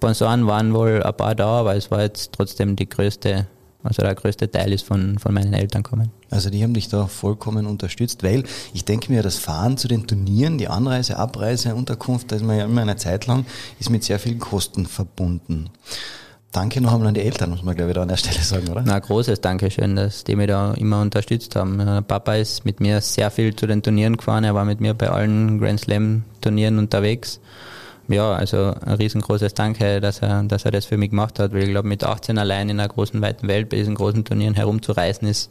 Sponsoren 0.00 0.46
waren 0.46 0.72
wohl 0.72 1.02
ein 1.02 1.14
paar 1.14 1.34
da, 1.34 1.60
aber 1.60 1.76
es 1.76 1.90
war 1.90 2.00
jetzt 2.00 2.32
trotzdem 2.32 2.74
die 2.74 2.88
größte, 2.88 3.46
also 3.82 4.02
der 4.02 4.14
größte 4.14 4.50
Teil 4.50 4.72
ist 4.72 4.86
von, 4.86 5.18
von 5.18 5.34
meinen 5.34 5.52
Eltern 5.52 5.82
kommen. 5.82 6.10
Also 6.30 6.48
die 6.48 6.62
haben 6.62 6.72
dich 6.72 6.88
da 6.88 7.06
vollkommen 7.06 7.66
unterstützt, 7.66 8.22
weil 8.22 8.44
ich 8.72 8.86
denke 8.86 9.12
mir, 9.12 9.22
das 9.22 9.36
Fahren 9.36 9.76
zu 9.76 9.88
den 9.88 10.06
Turnieren, 10.06 10.56
die 10.56 10.68
Anreise, 10.68 11.18
Abreise, 11.18 11.74
Unterkunft, 11.74 12.32
da 12.32 12.36
ist 12.36 12.44
man 12.44 12.56
ja 12.56 12.64
immer 12.64 12.80
eine 12.80 12.96
Zeit 12.96 13.26
lang, 13.26 13.44
ist 13.78 13.90
mit 13.90 14.02
sehr 14.02 14.18
vielen 14.18 14.38
Kosten 14.38 14.86
verbunden. 14.86 15.68
Danke 16.52 16.80
noch 16.80 16.94
einmal 16.94 17.08
an 17.08 17.14
die 17.14 17.20
Eltern, 17.20 17.50
muss 17.50 17.62
man 17.62 17.76
glaube 17.76 17.90
ich 17.90 17.94
da 17.94 18.02
an 18.02 18.08
der 18.08 18.16
Stelle 18.16 18.40
sagen, 18.40 18.68
oder? 18.68 18.82
Na, 18.84 18.98
großes 18.98 19.42
Dankeschön, 19.42 19.96
dass 19.96 20.24
die 20.24 20.34
mich 20.34 20.48
da 20.48 20.72
immer 20.72 21.02
unterstützt 21.02 21.54
haben. 21.56 21.76
Papa 22.08 22.36
ist 22.36 22.64
mit 22.64 22.80
mir 22.80 23.02
sehr 23.02 23.30
viel 23.30 23.54
zu 23.54 23.66
den 23.66 23.82
Turnieren 23.82 24.16
gefahren, 24.16 24.44
er 24.44 24.54
war 24.54 24.64
mit 24.64 24.80
mir 24.80 24.94
bei 24.94 25.10
allen 25.10 25.60
Grand 25.60 25.80
Slam 25.80 26.24
Turnieren 26.40 26.78
unterwegs 26.78 27.38
ja, 28.10 28.32
also 28.32 28.74
ein 28.84 28.94
riesengroßes 28.94 29.54
Danke, 29.54 30.00
dass 30.00 30.20
er, 30.20 30.42
dass 30.42 30.64
er 30.64 30.72
das 30.72 30.84
für 30.84 30.96
mich 30.96 31.10
gemacht 31.10 31.38
hat, 31.38 31.52
weil 31.52 31.62
ich 31.62 31.70
glaube, 31.70 31.88
mit 31.88 32.04
18 32.04 32.38
allein 32.38 32.68
in 32.68 32.80
einer 32.80 32.88
großen, 32.88 33.20
weiten 33.22 33.48
Welt 33.48 33.68
bei 33.68 33.76
diesen 33.76 33.94
großen 33.94 34.24
Turnieren 34.24 34.54
herumzureisen 34.54 35.28
ist 35.28 35.50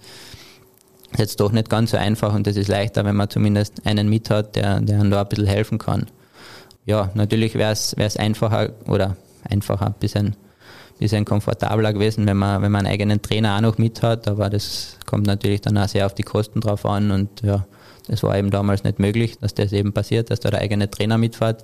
jetzt 1.18 1.39
doch 1.39 1.51
nicht 1.51 1.70
ganz 1.70 1.92
so 1.92 1.98
einfach 1.98 2.34
und 2.34 2.46
das 2.46 2.56
ist 2.56 2.68
leichter, 2.68 3.06
wenn 3.06 3.16
man 3.16 3.30
zumindest 3.30 3.86
einen 3.86 4.10
mit 4.10 4.30
hat, 4.30 4.56
der, 4.56 4.80
der 4.82 5.00
einem 5.00 5.10
da 5.10 5.22
ein 5.22 5.28
bisschen 5.28 5.48
helfen 5.48 5.78
kann. 5.78 6.08
Ja, 6.86 7.12
natürlich 7.13 7.56
wäre 7.56 7.72
es 7.72 8.18
einfacher 8.18 8.72
oder 8.88 9.16
einfacher, 9.44 9.88
ein 9.88 9.96
bisschen, 10.00 10.36
bisschen 11.00 11.25
komfortabler 11.25 11.94
gewesen, 11.94 12.28
wenn 12.28 12.38
man, 12.38 12.62
wenn 12.62 12.72
man 12.72 12.86
einen 12.86 12.94
eigenen 12.94 13.22
Trainer 13.22 13.56
auch 13.56 13.62
noch 13.62 13.78
mit 13.78 14.04
hat, 14.04 14.28
aber 14.28 14.50
das 14.50 14.98
kommt 15.06 15.25
natürlich 15.25 15.62
dann 15.62 15.78
auch 15.78 15.88
sehr 15.88 16.06
auf 16.06 16.13
die 16.13 16.24
Kosten 16.24 16.62
drauf 16.62 16.86
an 16.86 17.12
und 17.12 17.42
ja, 17.42 17.66
das 18.08 18.24
war 18.24 18.38
eben 18.38 18.50
damals 18.50 18.84
nicht 18.84 19.00
möglich, 19.00 19.38
dass 19.39 19.53
das 19.53 19.72
eben 19.72 19.94
passiert, 19.94 20.32
dass 20.32 20.39
da 20.39 20.50
der 20.50 20.62
eigene 20.62 20.89
Trainer 20.89 21.18
mitfährt. 21.18 21.63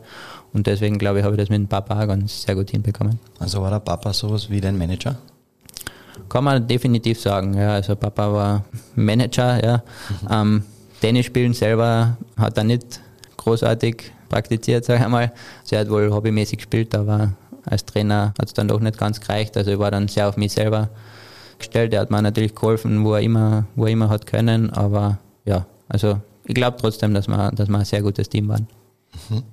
Und 0.53 0.67
deswegen 0.67 0.97
glaube 0.97 1.19
ich, 1.19 1.25
habe 1.25 1.35
ich 1.35 1.41
das 1.41 1.49
mit 1.49 1.59
dem 1.59 1.67
Papa 1.67 2.05
ganz 2.05 2.43
sehr 2.43 2.55
gut 2.55 2.69
hinbekommen. 2.69 3.19
Also 3.39 3.61
war 3.61 3.71
der 3.71 3.79
Papa 3.79 4.13
sowas 4.13 4.49
wie 4.49 4.61
dein 4.61 4.77
Manager? 4.77 5.17
Kann 6.29 6.43
man 6.43 6.67
definitiv 6.67 7.19
sagen, 7.19 7.55
ja. 7.55 7.73
Also 7.73 7.95
Papa 7.95 8.31
war 8.31 8.65
Manager, 8.95 9.63
ja. 9.63 9.83
Mhm. 10.21 10.27
Ähm, 10.31 10.63
Tennis 11.01 11.25
spielen 11.25 11.53
selber 11.53 12.17
hat 12.37 12.57
er 12.57 12.63
nicht 12.63 13.01
großartig 13.37 14.11
praktiziert, 14.29 14.85
sage 14.85 14.99
ich 14.99 15.05
einmal. 15.05 15.33
Sie 15.63 15.77
hat 15.77 15.89
wohl 15.89 16.11
hobbymäßig 16.11 16.59
gespielt, 16.59 16.95
aber 16.95 17.33
als 17.65 17.85
Trainer 17.85 18.33
hat 18.39 18.47
es 18.47 18.53
dann 18.53 18.67
doch 18.67 18.79
nicht 18.79 18.97
ganz 18.97 19.19
gereicht. 19.19 19.57
Also 19.57 19.71
ich 19.71 19.79
war 19.79 19.91
dann 19.91 20.07
sehr 20.07 20.29
auf 20.29 20.37
mich 20.37 20.53
selber 20.53 20.89
gestellt. 21.57 21.93
Er 21.93 22.01
hat 22.01 22.11
mir 22.11 22.21
natürlich 22.21 22.55
geholfen, 22.55 23.03
wo 23.03 23.13
er 23.13 23.21
immer, 23.21 23.65
wo 23.75 23.85
er 23.85 23.91
immer 23.91 24.09
hat 24.09 24.25
können, 24.25 24.69
aber 24.71 25.19
ja, 25.45 25.65
also 25.87 26.19
ich 26.45 26.53
glaube 26.53 26.77
trotzdem, 26.79 27.13
dass 27.13 27.27
wir, 27.27 27.51
dass 27.51 27.69
wir 27.69 27.77
ein 27.77 27.85
sehr 27.85 28.01
gutes 28.01 28.29
Team 28.29 28.47
waren. 28.47 28.67
Mhm. 29.29 29.43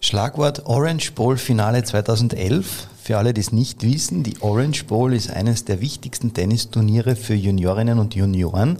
Schlagwort 0.00 0.66
Orange 0.66 1.12
Bowl 1.12 1.36
Finale 1.36 1.84
2011. 1.84 2.88
Für 3.02 3.18
alle, 3.18 3.32
die 3.32 3.40
es 3.40 3.52
nicht 3.52 3.82
wissen, 3.82 4.22
die 4.22 4.40
Orange 4.40 4.84
Bowl 4.84 5.12
ist 5.12 5.30
eines 5.30 5.64
der 5.64 5.80
wichtigsten 5.80 6.34
Tennisturniere 6.34 7.14
für 7.14 7.34
Juniorinnen 7.34 7.98
und 7.98 8.14
Junioren. 8.14 8.78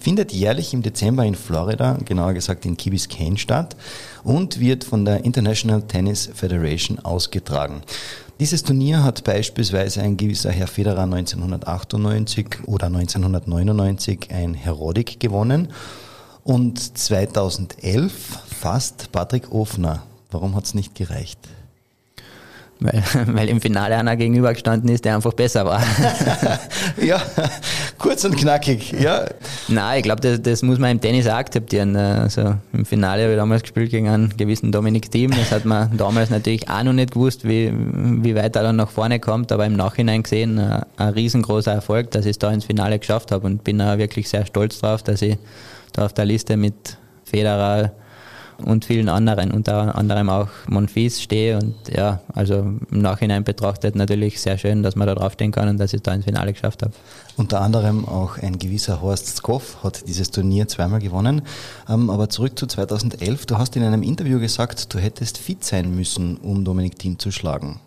Findet 0.00 0.32
jährlich 0.32 0.74
im 0.74 0.82
Dezember 0.82 1.24
in 1.24 1.34
Florida, 1.34 1.98
genauer 2.04 2.32
gesagt 2.34 2.66
in 2.66 2.76
Key 2.76 2.90
Biscayne 2.90 3.38
statt 3.38 3.76
und 4.26 4.58
wird 4.58 4.82
von 4.82 5.04
der 5.04 5.24
International 5.24 5.82
Tennis 5.82 6.28
Federation 6.34 6.98
ausgetragen. 6.98 7.82
Dieses 8.40 8.64
Turnier 8.64 9.04
hat 9.04 9.22
beispielsweise 9.22 10.02
ein 10.02 10.16
gewisser 10.16 10.50
Herr 10.50 10.66
Federer 10.66 11.04
1998 11.04 12.66
oder 12.66 12.88
1999 12.88 14.28
ein 14.30 14.54
Herodik 14.54 15.20
gewonnen 15.20 15.68
Und 16.42 16.98
2011 16.98 18.12
fast 18.48 19.12
Patrick 19.12 19.52
Ofner. 19.52 20.02
Warum 20.30 20.56
hat 20.56 20.64
es 20.64 20.74
nicht 20.74 20.94
gereicht? 20.94 21.38
Weil, 22.78 23.02
weil 23.26 23.48
im 23.48 23.60
Finale 23.60 23.96
einer 23.96 24.16
gegenübergestanden 24.16 24.90
ist, 24.90 25.04
der 25.04 25.16
einfach 25.16 25.32
besser 25.32 25.64
war. 25.64 25.82
ja, 27.02 27.22
kurz 27.98 28.24
und 28.24 28.36
knackig, 28.36 28.92
ja. 28.92 29.24
Nein, 29.68 29.98
ich 29.98 30.02
glaube, 30.02 30.20
das, 30.20 30.42
das, 30.42 30.62
muss 30.62 30.78
man 30.78 30.90
im 30.90 31.00
Tennis 31.00 31.26
auch 31.26 31.34
akzeptieren. 31.34 31.96
Also 31.96 32.54
im 32.72 32.84
Finale 32.84 33.22
habe 33.22 33.32
ich 33.32 33.38
damals 33.38 33.62
gespielt 33.62 33.90
gegen 33.90 34.08
einen 34.08 34.36
gewissen 34.36 34.72
Dominik 34.72 35.10
Thiem. 35.10 35.30
Das 35.30 35.52
hat 35.52 35.64
man 35.64 35.96
damals 35.96 36.30
natürlich 36.30 36.68
auch 36.68 36.82
noch 36.82 36.92
nicht 36.92 37.12
gewusst, 37.12 37.46
wie, 37.48 37.72
wie 37.72 38.34
weit 38.34 38.56
er 38.56 38.62
dann 38.62 38.76
nach 38.76 38.90
vorne 38.90 39.20
kommt, 39.20 39.52
aber 39.52 39.64
im 39.64 39.74
Nachhinein 39.74 40.22
gesehen, 40.22 40.58
ein, 40.58 40.82
ein 40.96 41.08
riesengroßer 41.08 41.72
Erfolg, 41.72 42.10
dass 42.10 42.26
ich 42.26 42.32
es 42.32 42.38
da 42.38 42.50
ins 42.50 42.66
Finale 42.66 42.98
geschafft 42.98 43.32
habe 43.32 43.46
und 43.46 43.64
bin 43.64 43.80
auch 43.80 43.96
wirklich 43.96 44.28
sehr 44.28 44.44
stolz 44.44 44.80
drauf, 44.80 45.02
dass 45.02 45.22
ich 45.22 45.38
da 45.92 46.04
auf 46.04 46.12
der 46.12 46.26
Liste 46.26 46.56
mit 46.58 46.98
Federer, 47.24 47.92
und 48.64 48.84
vielen 48.84 49.08
anderen, 49.08 49.50
unter 49.50 49.96
anderem 49.96 50.30
auch 50.30 50.48
Monfils 50.68 51.22
stehe. 51.22 51.58
Und 51.58 51.74
ja, 51.94 52.20
also 52.34 52.54
im 52.54 52.80
Nachhinein 52.90 53.44
betrachtet 53.44 53.94
natürlich 53.94 54.40
sehr 54.40 54.58
schön, 54.58 54.82
dass 54.82 54.96
man 54.96 55.06
da 55.06 55.14
draufstehen 55.14 55.52
kann 55.52 55.68
und 55.68 55.78
dass 55.78 55.92
ich 55.92 56.02
da 56.02 56.14
ins 56.14 56.24
Finale 56.24 56.52
geschafft 56.52 56.82
habe. 56.82 56.92
Unter 57.36 57.60
anderem 57.60 58.06
auch 58.06 58.38
ein 58.38 58.58
gewisser 58.58 59.02
Horst 59.02 59.36
Skoff 59.36 59.82
hat 59.82 60.08
dieses 60.08 60.30
Turnier 60.30 60.68
zweimal 60.68 61.00
gewonnen. 61.00 61.42
Ähm, 61.88 62.10
aber 62.10 62.28
zurück 62.28 62.58
zu 62.58 62.66
2011. 62.66 63.46
Du 63.46 63.58
hast 63.58 63.76
in 63.76 63.82
einem 63.82 64.02
Interview 64.02 64.40
gesagt, 64.40 64.94
du 64.94 64.98
hättest 64.98 65.38
fit 65.38 65.64
sein 65.64 65.94
müssen, 65.94 66.36
um 66.38 66.64
Dominik 66.64 66.98
Thiem 66.98 67.18
zu 67.18 67.30
schlagen. 67.30 67.80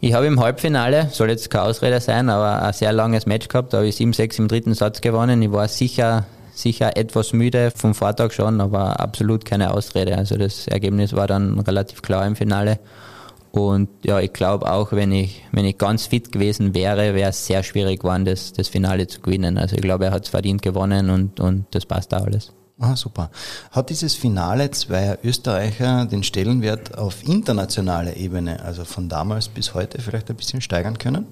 Ich 0.00 0.12
habe 0.12 0.26
im 0.26 0.40
Halbfinale, 0.40 1.08
soll 1.10 1.30
jetzt 1.30 1.50
kein 1.50 1.62
Ausrede 1.62 2.00
sein, 2.00 2.28
aber 2.28 2.62
ein 2.62 2.72
sehr 2.74 2.92
langes 2.92 3.24
Match 3.24 3.48
gehabt. 3.48 3.72
Da 3.72 3.78
habe 3.78 3.88
ich 3.88 3.96
7-6 3.96 4.38
im 4.40 4.48
dritten 4.48 4.74
Satz 4.74 5.00
gewonnen. 5.00 5.40
Ich 5.40 5.50
war 5.52 5.68
sicher 5.68 6.26
sicher 6.56 6.96
etwas 6.96 7.32
müde 7.32 7.70
vom 7.74 7.94
Vortag 7.94 8.32
schon, 8.32 8.60
aber 8.60 8.98
absolut 8.98 9.44
keine 9.44 9.72
Ausrede. 9.72 10.16
Also 10.16 10.36
das 10.36 10.66
Ergebnis 10.66 11.12
war 11.12 11.26
dann 11.26 11.58
relativ 11.60 12.02
klar 12.02 12.26
im 12.26 12.36
Finale. 12.36 12.78
Und 13.52 13.88
ja, 14.04 14.20
ich 14.20 14.32
glaube 14.32 14.70
auch, 14.70 14.92
wenn 14.92 15.12
ich, 15.12 15.42
wenn 15.52 15.64
ich 15.64 15.78
ganz 15.78 16.06
fit 16.06 16.32
gewesen 16.32 16.74
wäre, 16.74 17.14
wäre 17.14 17.30
es 17.30 17.46
sehr 17.46 17.62
schwierig 17.62 18.00
geworden, 18.00 18.24
das, 18.24 18.52
das 18.52 18.68
Finale 18.68 19.06
zu 19.06 19.20
gewinnen. 19.20 19.56
Also 19.56 19.76
ich 19.76 19.82
glaube, 19.82 20.06
er 20.06 20.12
hat 20.12 20.24
es 20.24 20.30
verdient 20.30 20.62
gewonnen 20.62 21.10
und, 21.10 21.40
und 21.40 21.66
das 21.70 21.86
passt 21.86 22.12
auch 22.12 22.24
alles. 22.24 22.52
Ah, 22.78 22.94
super. 22.94 23.30
Hat 23.70 23.88
dieses 23.88 24.14
Finale 24.14 24.70
zweier 24.70 25.18
Österreicher 25.24 26.04
den 26.04 26.22
Stellenwert 26.22 26.98
auf 26.98 27.26
internationaler 27.26 28.16
Ebene, 28.16 28.62
also 28.62 28.84
von 28.84 29.08
damals 29.08 29.48
bis 29.48 29.72
heute, 29.72 30.02
vielleicht 30.02 30.28
ein 30.28 30.36
bisschen 30.36 30.60
steigern 30.60 30.98
können? 30.98 31.26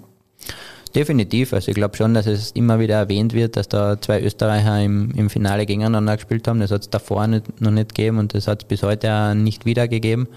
Definitiv. 0.94 1.52
Also 1.52 1.70
ich 1.70 1.74
glaube 1.74 1.96
schon, 1.96 2.14
dass 2.14 2.26
es 2.26 2.52
immer 2.52 2.78
wieder 2.78 2.94
erwähnt 2.94 3.32
wird, 3.32 3.56
dass 3.56 3.68
da 3.68 4.00
zwei 4.00 4.22
Österreicher 4.22 4.80
im, 4.80 5.10
im 5.16 5.28
Finale 5.28 5.66
gegeneinander 5.66 6.16
gespielt 6.16 6.46
haben. 6.46 6.60
Das 6.60 6.70
hat 6.70 6.82
es 6.82 6.90
davor 6.90 7.26
nicht, 7.26 7.60
noch 7.60 7.72
nicht 7.72 7.94
gegeben 7.94 8.18
und 8.18 8.32
das 8.32 8.46
hat 8.46 8.62
es 8.62 8.68
bis 8.68 8.84
heute 8.84 9.12
auch 9.12 9.34
nicht 9.34 9.64
wiedergegeben. 9.64 10.28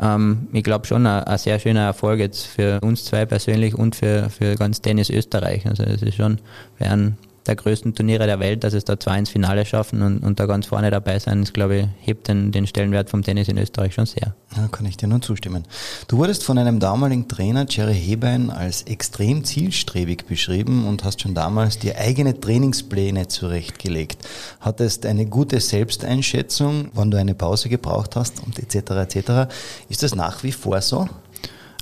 Ähm, 0.00 0.46
ich 0.52 0.62
glaube 0.62 0.86
schon 0.86 1.06
ein, 1.06 1.38
sehr 1.38 1.58
schöner 1.58 1.86
Erfolg 1.86 2.20
jetzt 2.20 2.46
für 2.46 2.78
uns 2.82 3.04
zwei 3.04 3.26
persönlich 3.26 3.74
und 3.74 3.96
für, 3.96 4.30
für 4.30 4.54
ganz 4.54 4.80
Tennis 4.80 5.10
Österreich. 5.10 5.66
Also 5.66 5.82
es 5.82 6.02
ist 6.02 6.14
schon, 6.14 6.38
wären 6.78 7.18
der 7.48 7.56
größten 7.56 7.94
Turniere 7.94 8.26
der 8.26 8.40
Welt, 8.40 8.64
dass 8.64 8.74
es 8.74 8.84
da 8.84 8.98
zwei 8.98 9.18
ins 9.18 9.30
Finale 9.30 9.64
schaffen 9.64 10.02
und, 10.02 10.18
und 10.18 10.40
da 10.40 10.46
ganz 10.46 10.66
vorne 10.66 10.90
dabei 10.90 11.18
sein, 11.18 11.40
das 11.40 11.52
glaube 11.52 11.76
ich, 11.76 11.86
hebt 12.00 12.28
den, 12.28 12.52
den 12.52 12.66
Stellenwert 12.66 13.10
vom 13.10 13.22
Tennis 13.22 13.48
in 13.48 13.58
Österreich 13.58 13.94
schon 13.94 14.06
sehr. 14.06 14.34
Ja, 14.56 14.68
kann 14.68 14.86
ich 14.86 14.96
dir 14.96 15.06
nur 15.06 15.20
zustimmen. 15.20 15.64
Du 16.08 16.18
wurdest 16.18 16.44
von 16.44 16.58
einem 16.58 16.80
damaligen 16.80 17.28
Trainer, 17.28 17.66
Jerry 17.68 17.94
Hebein, 17.94 18.50
als 18.50 18.82
extrem 18.82 19.44
zielstrebig 19.44 20.26
beschrieben 20.26 20.86
und 20.86 21.04
hast 21.04 21.20
schon 21.22 21.34
damals 21.34 21.78
dir 21.78 21.98
eigene 21.98 22.38
Trainingspläne 22.38 23.28
zurechtgelegt. 23.28 24.26
Hattest 24.60 25.06
eine 25.06 25.26
gute 25.26 25.60
Selbsteinschätzung, 25.60 26.90
wann 26.94 27.10
du 27.10 27.18
eine 27.18 27.34
Pause 27.34 27.68
gebraucht 27.68 28.16
hast 28.16 28.42
und 28.44 28.58
etc. 28.58 29.16
etc. 29.16 29.52
Ist 29.88 30.02
das 30.02 30.14
nach 30.14 30.42
wie 30.42 30.52
vor 30.52 30.80
so? 30.80 31.08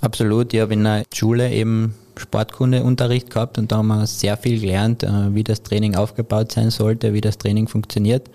Absolut. 0.05 0.53
Ich 0.53 0.61
habe 0.61 0.75
in 0.75 0.85
der 0.85 1.05
Schule 1.15 1.51
eben 1.51 1.95
Sportkundeunterricht 2.19 3.31
gehabt 3.31 3.57
und 3.57 3.73
da 3.73 3.79
haben 3.79 3.87
wir 3.87 4.07
sehr 4.07 4.37
viel 4.37 4.61
gelernt, 4.61 5.03
äh, 5.03 5.35
wie 5.35 5.43
das 5.43 5.63
Training 5.63 5.95
aufgebaut 5.95 6.53
sein 6.53 6.69
sollte, 6.69 7.15
wie 7.15 7.23
das 7.23 7.39
Training 7.39 7.69
funktioniert. 7.69 8.29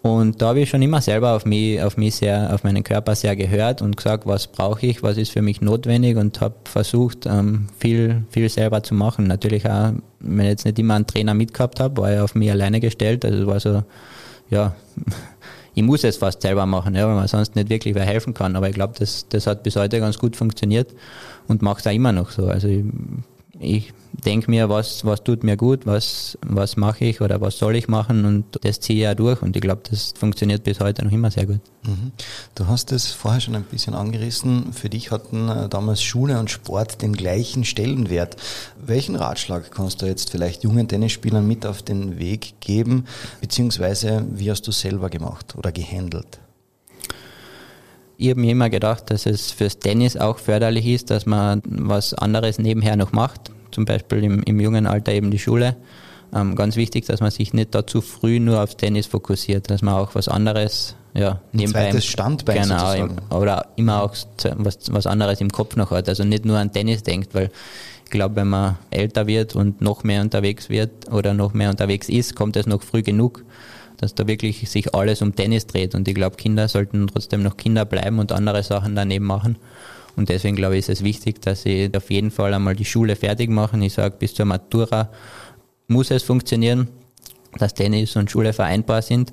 Und 0.00 0.40
da 0.40 0.48
habe 0.48 0.60
ich 0.60 0.70
schon 0.70 0.80
immer 0.80 1.02
selber 1.02 1.36
auf 1.36 1.44
mich, 1.44 1.82
auf 1.82 1.98
mich 1.98 2.14
sehr, 2.14 2.54
auf 2.54 2.64
meinen 2.64 2.82
Körper 2.82 3.14
sehr 3.14 3.36
gehört 3.36 3.82
und 3.82 3.98
gesagt, 3.98 4.24
was 4.24 4.46
brauche 4.46 4.86
ich, 4.86 5.02
was 5.02 5.18
ist 5.18 5.32
für 5.32 5.42
mich 5.42 5.60
notwendig 5.60 6.16
und 6.16 6.40
habe 6.40 6.54
versucht, 6.64 7.26
ähm, 7.26 7.66
viel, 7.78 8.24
viel 8.30 8.48
selber 8.48 8.82
zu 8.82 8.94
machen. 8.94 9.26
Natürlich 9.26 9.68
auch, 9.68 9.92
wenn 10.20 10.46
ich 10.46 10.50
jetzt 10.50 10.64
nicht 10.64 10.78
immer 10.78 10.94
einen 10.94 11.06
Trainer 11.06 11.34
mitgehabt 11.34 11.78
habe, 11.78 12.00
war 12.00 12.14
ich 12.14 12.20
auf 12.20 12.34
mich 12.34 12.50
alleine 12.50 12.80
gestellt. 12.80 13.22
Also 13.26 13.40
es 13.42 13.46
war 13.46 13.60
so, 13.60 13.82
ja, 14.48 14.74
ich 15.76 15.82
muss 15.82 16.04
es 16.04 16.16
fast 16.16 16.40
selber 16.40 16.64
machen, 16.64 16.94
ja, 16.94 17.06
weil 17.06 17.16
man 17.16 17.28
sonst 17.28 17.54
nicht 17.54 17.68
wirklich 17.68 17.94
wer 17.94 18.06
helfen 18.06 18.32
kann. 18.32 18.56
Aber 18.56 18.66
ich 18.66 18.74
glaube, 18.74 18.94
das, 18.98 19.26
das 19.28 19.46
hat 19.46 19.62
bis 19.62 19.76
heute 19.76 20.00
ganz 20.00 20.18
gut 20.18 20.34
funktioniert 20.34 20.94
und 21.48 21.60
mache 21.60 21.80
es 21.80 21.86
auch 21.86 21.92
immer 21.92 22.12
noch 22.12 22.30
so. 22.30 22.46
Also 22.46 22.66
ich, 22.66 22.82
ich 23.60 23.92
denke 24.24 24.50
mir, 24.50 24.68
was, 24.68 25.04
was 25.04 25.22
tut 25.22 25.44
mir 25.44 25.56
gut, 25.56 25.86
was, 25.86 26.38
was 26.44 26.76
mache 26.76 27.04
ich 27.04 27.20
oder 27.20 27.40
was 27.40 27.58
soll 27.58 27.76
ich 27.76 27.88
machen 27.88 28.24
und 28.24 28.44
das 28.62 28.80
ziehe 28.80 29.04
ich 29.04 29.08
auch 29.08 29.14
durch 29.14 29.42
und 29.42 29.56
ich 29.56 29.62
glaube, 29.62 29.82
das 29.88 30.14
funktioniert 30.18 30.64
bis 30.64 30.80
heute 30.80 31.04
noch 31.04 31.12
immer 31.12 31.30
sehr 31.30 31.46
gut. 31.46 31.60
Mhm. 31.84 32.12
Du 32.54 32.66
hast 32.66 32.92
es 32.92 33.12
vorher 33.12 33.40
schon 33.40 33.54
ein 33.54 33.64
bisschen 33.64 33.94
angerissen. 33.94 34.72
Für 34.72 34.88
dich 34.88 35.10
hatten 35.10 35.48
äh, 35.48 35.68
damals 35.68 36.02
Schule 36.02 36.38
und 36.38 36.50
Sport 36.50 37.02
den 37.02 37.12
gleichen 37.12 37.64
Stellenwert. 37.64 38.36
Welchen 38.84 39.16
Ratschlag 39.16 39.70
kannst 39.70 40.02
du 40.02 40.06
jetzt 40.06 40.30
vielleicht 40.30 40.64
jungen 40.64 40.88
Tennisspielern 40.88 41.46
mit 41.46 41.66
auf 41.66 41.82
den 41.82 42.18
Weg 42.18 42.54
geben, 42.60 43.04
beziehungsweise 43.40 44.24
wie 44.30 44.50
hast 44.50 44.66
du 44.66 44.72
selber 44.72 45.10
gemacht 45.10 45.54
oder 45.56 45.72
gehandelt? 45.72 46.40
Ich 48.18 48.30
habe 48.30 48.40
mir 48.40 48.52
immer 48.52 48.70
gedacht, 48.70 49.10
dass 49.10 49.26
es 49.26 49.50
fürs 49.50 49.78
Tennis 49.78 50.16
auch 50.16 50.38
förderlich 50.38 50.86
ist, 50.86 51.10
dass 51.10 51.26
man 51.26 51.62
was 51.66 52.14
anderes 52.14 52.58
nebenher 52.58 52.96
noch 52.96 53.12
macht. 53.12 53.50
Zum 53.72 53.84
Beispiel 53.84 54.24
im, 54.24 54.42
im 54.42 54.58
jungen 54.58 54.86
Alter 54.86 55.12
eben 55.12 55.30
die 55.30 55.38
Schule. 55.38 55.76
Ähm, 56.34 56.56
ganz 56.56 56.76
wichtig, 56.76 57.04
dass 57.06 57.20
man 57.20 57.30
sich 57.30 57.52
nicht 57.52 57.74
da 57.74 57.86
zu 57.86 58.00
früh 58.00 58.40
nur 58.40 58.62
aufs 58.62 58.76
Tennis 58.76 59.06
fokussiert, 59.06 59.70
dass 59.70 59.82
man 59.82 59.94
auch 59.94 60.14
was 60.14 60.28
anderes 60.28 60.96
ja, 61.14 61.40
nebenbei. 61.52 61.80
Ein 61.80 61.92
zweites 61.92 62.06
Standbein 62.06 62.62
genau, 62.62 62.92
im, 62.92 63.16
oder 63.30 63.66
immer 63.76 64.02
auch 64.02 64.14
was, 64.56 64.78
was 64.90 65.06
anderes 65.06 65.40
im 65.40 65.50
Kopf 65.50 65.76
noch 65.76 65.90
hat. 65.90 66.08
Also 66.08 66.24
nicht 66.24 66.44
nur 66.44 66.58
an 66.58 66.72
Tennis 66.72 67.02
denkt, 67.02 67.34
weil 67.34 67.50
ich 68.04 68.10
glaube, 68.10 68.36
wenn 68.36 68.48
man 68.48 68.78
älter 68.90 69.26
wird 69.26 69.54
und 69.56 69.80
noch 69.80 70.04
mehr 70.04 70.22
unterwegs 70.22 70.68
wird 70.68 71.12
oder 71.12 71.34
noch 71.34 71.54
mehr 71.54 71.70
unterwegs 71.70 72.08
ist, 72.08 72.34
kommt 72.34 72.56
es 72.56 72.66
noch 72.66 72.82
früh 72.82 73.02
genug 73.02 73.44
dass 73.96 74.14
da 74.14 74.26
wirklich 74.26 74.68
sich 74.68 74.94
alles 74.94 75.22
um 75.22 75.34
Tennis 75.34 75.66
dreht. 75.66 75.94
Und 75.94 76.08
ich 76.08 76.14
glaube, 76.14 76.36
Kinder 76.36 76.68
sollten 76.68 77.06
trotzdem 77.06 77.42
noch 77.42 77.56
Kinder 77.56 77.84
bleiben 77.84 78.18
und 78.18 78.32
andere 78.32 78.62
Sachen 78.62 78.94
daneben 78.94 79.24
machen. 79.26 79.56
Und 80.16 80.30
deswegen 80.30 80.56
glaube 80.56 80.76
ich, 80.76 80.80
ist 80.80 80.88
es 80.88 81.04
wichtig, 81.04 81.42
dass 81.42 81.62
sie 81.62 81.90
auf 81.94 82.10
jeden 82.10 82.30
Fall 82.30 82.54
einmal 82.54 82.74
die 82.74 82.84
Schule 82.84 83.16
fertig 83.16 83.50
machen. 83.50 83.82
Ich 83.82 83.92
sage, 83.92 84.16
bis 84.18 84.34
zur 84.34 84.46
Matura 84.46 85.10
muss 85.88 86.10
es 86.10 86.22
funktionieren, 86.22 86.88
dass 87.58 87.74
Tennis 87.74 88.16
und 88.16 88.30
Schule 88.30 88.52
vereinbar 88.52 89.02
sind. 89.02 89.32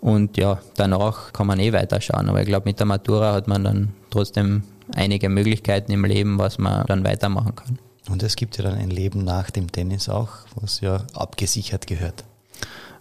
Und 0.00 0.36
ja, 0.36 0.60
danach 0.76 1.32
kann 1.32 1.46
man 1.46 1.58
eh 1.58 1.72
weiterschauen. 1.72 2.28
Aber 2.28 2.40
ich 2.40 2.46
glaube, 2.46 2.68
mit 2.68 2.78
der 2.78 2.86
Matura 2.86 3.32
hat 3.32 3.48
man 3.48 3.64
dann 3.64 3.88
trotzdem 4.10 4.62
einige 4.94 5.28
Möglichkeiten 5.28 5.92
im 5.92 6.04
Leben, 6.04 6.38
was 6.38 6.58
man 6.58 6.86
dann 6.86 7.04
weitermachen 7.04 7.54
kann. 7.54 7.78
Und 8.08 8.22
es 8.22 8.36
gibt 8.36 8.56
ja 8.58 8.64
dann 8.64 8.78
ein 8.78 8.90
Leben 8.90 9.24
nach 9.24 9.50
dem 9.50 9.70
Tennis 9.70 10.08
auch, 10.08 10.30
was 10.54 10.80
ja 10.80 11.04
abgesichert 11.14 11.86
gehört. 11.86 12.24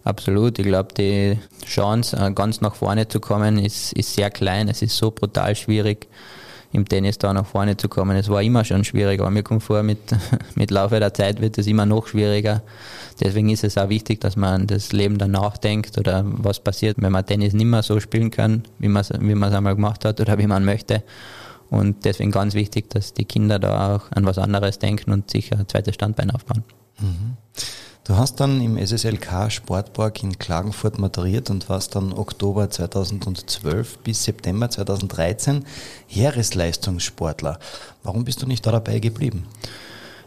Absolut. 0.08 0.58
Ich 0.58 0.65
glaube, 0.65 0.93
die 0.93 1.38
Chance, 1.65 2.15
äh, 2.15 2.32
ganz 2.32 2.62
nach 2.62 2.76
vorne 2.76 3.10
zu 3.10 3.20
kommen, 3.20 3.58
ist, 3.60 3.91
ist 3.91 4.13
sehr 4.15 4.32
klein. 4.32 4.70
Es 4.70 4.82
ist 4.82 4.96
so 4.96 5.12
brutal 5.12 5.54
schwierig, 5.54 6.08
im 6.72 6.88
Tennis 6.88 7.17
da 7.17 7.34
nach 7.34 7.46
vorne 7.46 7.76
zu 7.76 7.89
kommen. 7.89 8.15
Es 8.15 8.30
war 8.30 8.41
immer 8.41 8.63
schon 8.63 8.86
schwierig, 8.86 9.20
aber 9.20 9.32
mir 9.32 9.43
kommt 9.43 9.63
vor, 9.63 9.84
mit, 9.84 10.00
mit 10.56 10.72
Laufe 10.72 11.02
der 11.02 11.13
Zeit 11.13 11.41
wird 11.41 11.58
es 11.58 11.67
immer 11.67 11.86
noch 11.86 12.08
schwieriger. 12.08 12.62
Deswegen 13.20 13.50
ist 13.50 13.65
es 13.65 13.78
auch 13.78 13.89
wichtig, 13.89 14.22
dass 14.22 14.38
man 14.38 14.62
an 14.62 14.67
das 14.67 14.93
Leben 14.93 15.17
danach 15.17 15.58
denkt 15.58 15.98
oder 15.98 16.24
was 16.26 16.62
passiert, 16.62 16.96
wenn 17.02 17.12
man 17.12 17.26
Tennis 17.26 17.52
nicht 17.52 17.65
mehr 17.65 17.84
so 17.84 18.00
spielen 18.00 18.32
kann, 18.32 18.63
wie 18.80 18.88
man 18.88 19.02
es 19.02 19.10
wie 19.10 19.34
einmal 19.34 19.76
gemacht 19.76 20.06
hat 20.06 20.22
oder 20.22 20.38
wie 20.38 20.48
man 20.48 20.63
möchte. 20.63 21.04
Und 21.70 22.06
deswegen 22.06 22.32
ganz 22.32 22.54
wichtig, 22.54 22.89
dass 22.91 23.13
die 23.13 23.26
Kinder 23.26 23.60
da 23.60 23.98
auch 23.98 24.10
an 24.12 24.26
was 24.26 24.38
anderes 24.38 24.80
denken 24.80 25.12
und 25.12 25.30
sich 25.30 25.52
ein 25.52 25.67
zweites 25.67 25.96
Standbein 25.96 26.32
aufbauen. 26.32 26.63
Mhm. 27.02 27.36
Du 28.08 28.15
hast 28.15 28.39
dann 28.39 28.62
im 28.62 28.78
SSLK 28.78 29.52
Sportpark 29.52 30.24
in 30.24 30.39
Klagenfurt 30.39 30.98
maturiert 30.98 31.50
und 31.50 31.67
warst 31.67 31.93
dann 31.93 32.13
Oktober 32.13 32.70
2012 32.70 33.98
bis 33.98 34.24
September 34.24 34.70
2013 34.70 35.65
Heeresleistungssportler. 36.08 37.60
Warum 38.04 38.24
bist 38.24 38.41
du 38.41 38.48
nicht 38.48 38.65
da 38.65 38.72
dabei 38.72 39.00
geblieben? 39.00 39.46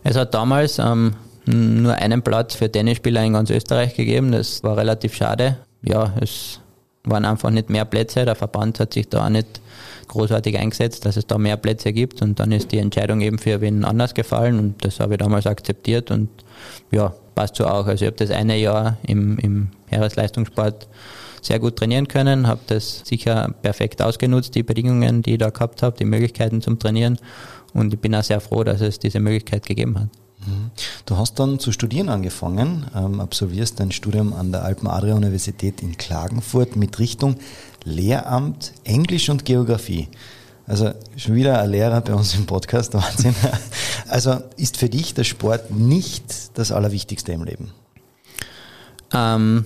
Es 0.04 0.14
hat 0.16 0.34
damals 0.34 0.78
ähm, 0.78 1.14
nur 1.46 1.94
einen 1.94 2.20
Platz 2.20 2.54
für 2.54 2.70
Tennisspieler 2.70 3.24
in 3.24 3.32
ganz 3.32 3.48
Österreich 3.48 3.94
gegeben. 3.94 4.30
Das 4.30 4.62
war 4.62 4.76
relativ 4.76 5.14
schade. 5.14 5.56
Ja, 5.80 6.12
es 6.20 6.60
waren 7.04 7.24
einfach 7.24 7.48
nicht 7.48 7.70
mehr 7.70 7.86
Plätze. 7.86 8.26
Der 8.26 8.34
Verband 8.34 8.78
hat 8.78 8.92
sich 8.92 9.08
da 9.08 9.24
auch 9.24 9.30
nicht 9.30 9.62
großartig 10.08 10.58
eingesetzt, 10.58 11.06
dass 11.06 11.16
es 11.16 11.26
da 11.26 11.38
mehr 11.38 11.56
Plätze 11.56 11.94
gibt 11.94 12.20
und 12.20 12.40
dann 12.40 12.52
ist 12.52 12.72
die 12.72 12.78
Entscheidung 12.78 13.22
eben 13.22 13.38
für 13.38 13.62
wen 13.62 13.86
anders 13.86 14.12
gefallen 14.12 14.58
und 14.58 14.84
das 14.84 15.00
habe 15.00 15.14
ich 15.14 15.18
damals 15.18 15.46
akzeptiert 15.46 16.10
und 16.10 16.28
ja, 16.90 17.14
passt 17.40 17.56
so 17.56 17.66
auch. 17.66 17.86
Also 17.86 18.04
ich 18.04 18.10
habe 18.10 18.18
das 18.18 18.30
eine 18.30 18.58
Jahr 18.58 18.98
im, 19.02 19.38
im 19.38 19.68
Heeresleistungssport 19.86 20.88
sehr 21.40 21.58
gut 21.58 21.76
trainieren 21.76 22.06
können, 22.06 22.46
habe 22.46 22.60
das 22.66 23.00
sicher 23.06 23.54
perfekt 23.62 24.02
ausgenutzt, 24.02 24.54
die 24.54 24.62
Bedingungen, 24.62 25.22
die 25.22 25.32
ich 25.32 25.38
da 25.38 25.48
gehabt 25.48 25.82
habe, 25.82 25.96
die 25.96 26.04
Möglichkeiten 26.04 26.60
zum 26.60 26.78
Trainieren 26.78 27.18
und 27.72 27.94
ich 27.94 27.98
bin 27.98 28.14
auch 28.14 28.22
sehr 28.22 28.40
froh, 28.40 28.62
dass 28.62 28.82
es 28.82 28.98
diese 28.98 29.20
Möglichkeit 29.20 29.64
gegeben 29.64 29.98
hat. 29.98 30.08
Mhm. 30.46 30.70
Du 31.06 31.16
hast 31.16 31.38
dann 31.38 31.58
zu 31.58 31.72
studieren 31.72 32.10
angefangen, 32.10 32.84
ähm, 32.94 33.20
absolvierst 33.20 33.80
dein 33.80 33.90
Studium 33.90 34.34
an 34.34 34.52
der 34.52 34.62
Alpen-Adria-Universität 34.64 35.80
in 35.80 35.96
Klagenfurt 35.96 36.76
mit 36.76 36.98
Richtung 36.98 37.36
Lehramt, 37.84 38.74
Englisch 38.84 39.30
und 39.30 39.46
Geografie. 39.46 40.08
Also 40.70 40.92
schon 41.16 41.34
wieder 41.34 41.60
ein 41.60 41.68
Lehrer 41.68 42.00
bei 42.00 42.14
uns 42.14 42.32
im 42.36 42.46
Podcast, 42.46 42.94
Wahnsinn. 42.94 43.34
Also 44.06 44.36
ist 44.56 44.76
für 44.76 44.88
dich 44.88 45.14
der 45.14 45.24
Sport 45.24 45.72
nicht 45.72 46.56
das 46.56 46.70
Allerwichtigste 46.70 47.32
im 47.32 47.42
Leben? 47.42 47.72
Ähm, 49.12 49.64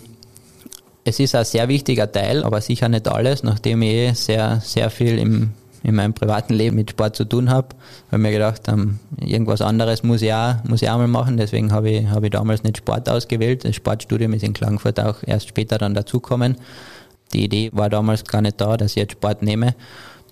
es 1.04 1.20
ist 1.20 1.34
ein 1.34 1.44
sehr 1.44 1.68
wichtiger 1.68 2.10
Teil, 2.10 2.42
aber 2.42 2.62
sicher 2.62 2.88
nicht 2.88 3.06
alles, 3.06 3.42
nachdem 3.42 3.82
ich 3.82 3.90
eh 3.90 4.12
sehr, 4.14 4.62
sehr 4.64 4.88
viel 4.88 5.18
im, 5.18 5.50
in 5.82 5.94
meinem 5.94 6.14
privaten 6.14 6.54
Leben 6.54 6.76
mit 6.76 6.92
Sport 6.92 7.16
zu 7.16 7.26
tun 7.26 7.50
habe, 7.50 7.68
habe 8.06 8.16
ich 8.16 8.22
mir 8.22 8.32
gedacht, 8.32 8.62
ähm, 8.68 8.98
irgendwas 9.20 9.60
anderes 9.60 10.04
muss 10.04 10.22
ich, 10.22 10.32
auch, 10.32 10.54
muss 10.64 10.80
ich 10.80 10.88
auch 10.88 10.96
mal 10.96 11.06
machen. 11.06 11.36
Deswegen 11.36 11.70
habe 11.70 11.90
ich, 11.90 12.08
habe 12.08 12.28
ich 12.28 12.32
damals 12.32 12.62
nicht 12.62 12.78
Sport 12.78 13.10
ausgewählt. 13.10 13.66
Das 13.66 13.76
Sportstudium 13.76 14.32
ist 14.32 14.42
in 14.42 14.54
Klagenfurt 14.54 14.98
auch 15.00 15.16
erst 15.26 15.48
später 15.48 15.76
dann 15.76 15.92
dazukommen. 15.92 16.56
Die 17.34 17.44
Idee 17.44 17.68
war 17.74 17.90
damals 17.90 18.24
gar 18.24 18.40
nicht 18.40 18.58
da, 18.58 18.78
dass 18.78 18.92
ich 18.92 18.96
jetzt 18.96 19.12
Sport 19.12 19.42
nehme. 19.42 19.74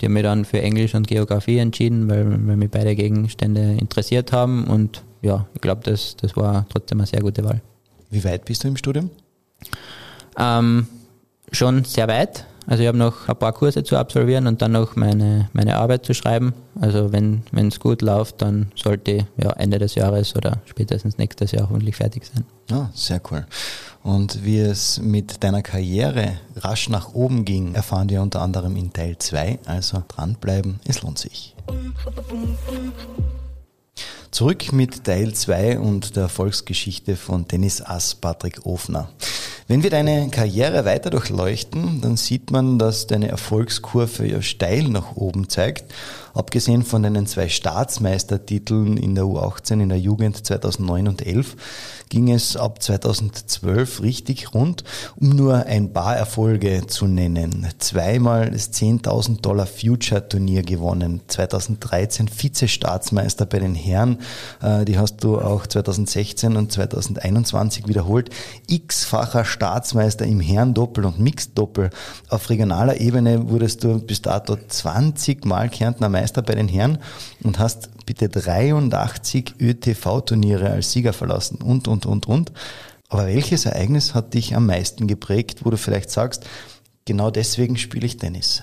Die 0.02 0.06
haben 0.06 0.14
mich 0.14 0.24
dann 0.24 0.44
für 0.44 0.60
Englisch 0.60 0.96
und 0.96 1.06
Geografie 1.06 1.58
entschieden, 1.58 2.10
weil, 2.10 2.28
weil 2.46 2.56
mich 2.56 2.70
beide 2.70 2.96
Gegenstände 2.96 3.76
interessiert 3.78 4.32
haben. 4.32 4.64
Und 4.64 5.04
ja, 5.22 5.46
ich 5.54 5.60
glaube, 5.60 5.82
das, 5.84 6.16
das 6.16 6.36
war 6.36 6.66
trotzdem 6.70 6.98
eine 6.98 7.06
sehr 7.06 7.20
gute 7.20 7.44
Wahl. 7.44 7.62
Wie 8.10 8.24
weit 8.24 8.44
bist 8.44 8.64
du 8.64 8.68
im 8.68 8.76
Studium? 8.76 9.10
Ähm, 10.36 10.88
schon 11.52 11.84
sehr 11.84 12.08
weit. 12.08 12.46
Also 12.66 12.82
ich 12.82 12.88
habe 12.88 12.98
noch 12.98 13.28
ein 13.28 13.36
paar 13.36 13.52
Kurse 13.52 13.84
zu 13.84 13.96
absolvieren 13.96 14.46
und 14.48 14.60
dann 14.60 14.72
noch 14.72 14.96
meine, 14.96 15.48
meine 15.52 15.76
Arbeit 15.76 16.04
zu 16.04 16.14
schreiben. 16.14 16.52
Also 16.80 17.12
wenn 17.12 17.42
es 17.54 17.78
gut 17.78 18.02
läuft, 18.02 18.42
dann 18.42 18.72
sollte 18.74 19.26
ja 19.36 19.50
Ende 19.52 19.78
des 19.78 19.94
Jahres 19.94 20.34
oder 20.34 20.62
spätestens 20.64 21.18
nächstes 21.18 21.52
Jahr 21.52 21.68
hoffentlich 21.70 21.96
fertig 21.96 22.24
sein. 22.24 22.44
Ja, 22.72 22.90
sehr 22.94 23.20
cool. 23.30 23.44
Und 24.02 24.44
wie 24.46 24.58
es 24.58 24.98
mit 24.98 25.44
deiner 25.44 25.60
Karriere 25.60 26.38
rasch 26.56 26.88
nach 26.88 27.12
oben 27.12 27.44
ging, 27.44 27.74
erfahren 27.74 28.08
wir 28.08 28.22
unter 28.22 28.40
anderem 28.40 28.76
in 28.76 28.94
Teil 28.94 29.18
2. 29.18 29.58
Also 29.66 30.02
dranbleiben, 30.08 30.80
es 30.86 31.02
lohnt 31.02 31.18
sich. 31.18 31.54
Zurück 34.30 34.72
mit 34.72 35.04
Teil 35.04 35.34
2 35.34 35.80
und 35.80 36.16
der 36.16 36.22
Erfolgsgeschichte 36.22 37.16
von 37.16 37.46
Dennis 37.46 37.82
Ass 37.82 38.14
Patrick 38.14 38.64
Ofner. 38.64 39.10
Wenn 39.68 39.82
wir 39.82 39.90
deine 39.90 40.30
Karriere 40.30 40.86
weiter 40.86 41.10
durchleuchten, 41.10 42.00
dann 42.00 42.16
sieht 42.16 42.50
man, 42.50 42.78
dass 42.78 43.06
deine 43.06 43.28
Erfolgskurve 43.28 44.26
ja 44.26 44.40
steil 44.40 44.88
nach 44.88 45.16
oben 45.16 45.50
zeigt. 45.50 45.92
Abgesehen 46.34 46.82
von 46.82 47.02
deinen 47.02 47.26
zwei 47.26 47.48
Staatsmeistertiteln 47.48 48.96
in 48.96 49.14
der 49.14 49.24
U18 49.24 49.82
in 49.82 49.88
der 49.88 49.98
Jugend 49.98 50.44
2009 50.44 51.08
und 51.08 51.26
11 51.26 51.56
ging 52.08 52.30
es 52.30 52.56
ab 52.56 52.82
2012 52.82 54.02
richtig 54.02 54.52
rund, 54.54 54.84
um 55.16 55.30
nur 55.30 55.64
ein 55.64 55.94
paar 55.94 56.14
Erfolge 56.14 56.86
zu 56.86 57.06
nennen. 57.06 57.66
Zweimal 57.78 58.50
das 58.50 58.70
10.000 58.72 59.40
Dollar 59.40 59.66
Future 59.66 60.28
Turnier 60.28 60.62
gewonnen, 60.62 61.22
2013 61.26 62.28
Vize-Staatsmeister 62.28 63.46
bei 63.46 63.60
den 63.60 63.74
Herren, 63.74 64.18
äh, 64.60 64.84
die 64.84 64.98
hast 64.98 65.24
du 65.24 65.40
auch 65.40 65.66
2016 65.66 66.56
und 66.56 66.70
2021 66.70 67.88
wiederholt, 67.88 68.28
x-facher 68.68 69.46
Staatsmeister 69.46 70.26
im 70.26 70.40
Herrendoppel 70.40 71.06
und 71.06 71.18
Mixed-Doppel. 71.18 71.90
Auf 72.28 72.50
regionaler 72.50 73.00
Ebene 73.00 73.48
wurdest 73.48 73.84
du 73.84 73.98
bis 74.00 74.20
dato 74.20 74.56
20 74.68 75.46
Mal 75.46 75.70
Kärntner 75.70 76.10
Meister 76.10 76.21
bei 76.46 76.54
den 76.54 76.68
Herren 76.68 76.98
und 77.42 77.58
hast 77.58 77.90
bitte 78.06 78.28
83 78.28 79.54
ÖTV-Turniere 79.60 80.70
als 80.70 80.92
Sieger 80.92 81.12
verlassen 81.12 81.56
und, 81.62 81.88
und, 81.88 82.06
und, 82.06 82.26
und. 82.26 82.52
Aber 83.08 83.26
welches 83.26 83.66
Ereignis 83.66 84.14
hat 84.14 84.34
dich 84.34 84.54
am 84.56 84.66
meisten 84.66 85.06
geprägt, 85.06 85.64
wo 85.64 85.70
du 85.70 85.76
vielleicht 85.76 86.10
sagst, 86.10 86.46
genau 87.04 87.30
deswegen 87.30 87.76
spiele 87.76 88.06
ich 88.06 88.16
Tennis? 88.16 88.62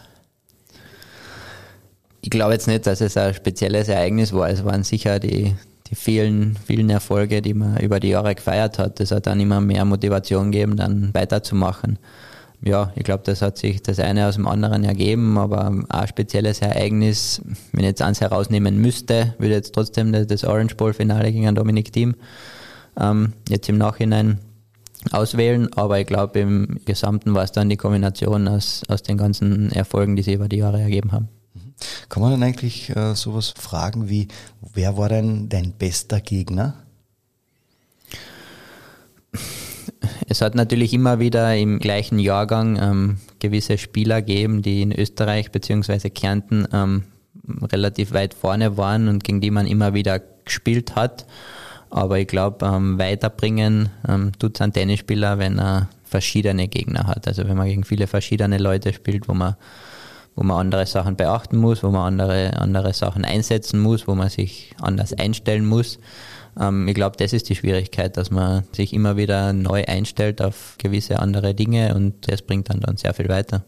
Ich 2.22 2.30
glaube 2.30 2.54
jetzt 2.54 2.68
nicht, 2.68 2.88
dass 2.88 3.02
es 3.02 3.16
ein 3.16 3.34
spezielles 3.34 3.88
Ereignis 3.88 4.34
war. 4.34 4.50
Es 4.50 4.66
waren 4.66 4.84
sicher 4.84 5.20
die, 5.20 5.56
die 5.88 5.96
vielen, 5.96 6.58
vielen 6.66 6.90
Erfolge, 6.90 7.42
die 7.42 7.54
man 7.54 7.78
über 7.78 8.00
die 8.00 8.10
Jahre 8.10 8.36
gefeiert 8.36 8.80
hat. 8.80 9.00
Das 9.00 9.12
hat 9.12 9.28
dann 9.28 9.40
immer 9.40 9.62
mehr 9.62 9.86
Motivation 9.86 10.52
gegeben, 10.52 10.78
dann 10.78 11.14
weiterzumachen 11.14 12.00
ja, 12.62 12.92
ich 12.96 13.04
glaube, 13.04 13.24
das 13.26 13.42
hat 13.42 13.58
sich 13.58 13.82
das 13.82 14.00
eine 14.00 14.28
aus 14.28 14.36
dem 14.36 14.48
anderen 14.48 14.84
ergeben, 14.84 15.38
aber 15.38 15.72
ein 15.88 16.08
spezielles 16.08 16.62
Ereignis, 16.62 17.42
wenn 17.72 17.82
ich 17.82 17.88
jetzt 17.90 18.02
eins 18.02 18.20
herausnehmen 18.20 18.82
müsste, 18.82 19.34
würde 19.38 19.54
jetzt 19.54 19.74
trotzdem 19.74 20.12
das 20.12 20.44
Orange 20.44 20.76
Bowl 20.76 20.94
Finale 20.94 21.32
gegen 21.32 21.56
Dominik 21.56 21.94
Thiem 21.94 22.16
ähm, 23.00 23.34
jetzt 23.48 23.70
im 23.70 23.78
Nachhinein 23.78 24.40
auswählen, 25.12 25.72
aber 25.74 26.00
ich 26.00 26.08
glaube, 26.08 26.40
im 26.40 26.82
Gesamten 26.84 27.34
war 27.34 27.44
es 27.44 27.54
dann 27.54 27.70
die 27.70 27.78
Kombination 27.78 28.48
aus, 28.50 28.84
aus 28.90 29.04
den 29.04 29.18
ganzen 29.18 29.72
Erfolgen, 29.72 30.18
die 30.18 30.24
sie 30.24 30.34
über 30.34 30.50
die 30.50 30.58
Jahre 30.58 30.82
ergeben 30.82 31.14
haben. 31.14 31.30
Mhm. 31.54 31.74
Kann 32.10 32.22
man 32.22 32.32
dann 32.32 32.44
eigentlich 32.44 32.90
äh, 32.96 33.16
sowas 33.16 33.54
fragen 33.58 34.10
wie, 34.10 34.28
wer 34.74 34.98
war 34.98 35.08
denn 35.08 35.48
dein 35.48 35.72
bester 35.72 36.20
Gegner? 36.20 36.76
Es 40.28 40.42
hat 40.42 40.56
natürlich 40.56 40.94
immer 40.94 41.20
wieder 41.20 41.56
im 41.56 41.80
gleichen 41.80 42.20
Jahrgang 42.20 42.78
ähm, 42.82 43.18
gewisse 43.40 43.78
Spieler 43.78 44.22
gegeben, 44.22 44.62
die 44.62 44.82
in 44.82 44.92
Österreich 44.92 45.52
bzw. 45.52 46.10
Kärnten 46.10 46.68
ähm, 46.74 47.04
relativ 47.72 48.14
weit 48.14 48.34
vorne 48.34 48.78
waren 48.78 49.08
und 49.08 49.24
gegen 49.24 49.42
die 49.42 49.52
man 49.52 49.68
immer 49.68 49.94
wieder 49.94 50.22
gespielt 50.46 50.96
hat. 50.96 51.26
Aber 51.90 52.20
ich 52.20 52.28
glaube, 52.28 52.66
ähm, 52.66 53.00
weiterbringen 53.00 53.90
ähm, 54.08 54.32
tut 54.38 54.56
es 54.56 54.62
ein 54.62 54.74
Tennisspieler, 54.74 55.40
wenn 55.40 55.58
er 55.60 55.90
verschiedene 56.04 56.68
Gegner 56.68 57.08
hat. 57.08 57.28
Also 57.28 57.48
wenn 57.48 57.58
man 57.58 57.68
gegen 57.68 57.84
viele 57.84 58.08
verschiedene 58.08 58.58
Leute 58.58 58.94
spielt, 58.94 59.28
wo 59.28 59.34
man, 59.34 59.56
wo 60.36 60.44
man 60.44 60.60
andere 60.60 60.86
Sachen 60.86 61.16
beachten 61.16 61.58
muss, 61.58 61.84
wo 61.84 61.90
man 61.90 62.20
andere, 62.20 62.58
andere 62.58 62.94
Sachen 62.94 63.26
einsetzen 63.26 63.80
muss, 63.80 64.08
wo 64.08 64.16
man 64.16 64.30
sich 64.30 64.76
anders 64.80 65.14
einstellen 65.14 65.66
muss. 65.66 66.00
Ähm, 66.60 66.88
ich 66.88 66.96
glaube, 66.96 67.18
das 67.18 67.34
ist 67.34 67.50
die 67.50 67.56
Schwierigkeit, 67.56 68.18
dass 68.18 68.32
man 68.32 68.64
sich 68.74 68.94
immer 68.94 69.18
wieder 69.18 69.54
neu 69.54 69.84
einstellt 69.86 70.42
auf 70.42 70.76
gewisse 70.78 71.20
andere 71.20 71.56
Dinge 71.56 71.96
und 71.96 72.30
das 72.30 72.42
bringt 72.42 72.70
dann 72.70 72.82
dann 72.82 72.98
sehr 72.98 73.14
viel 73.14 73.30
weiter. 73.30 73.64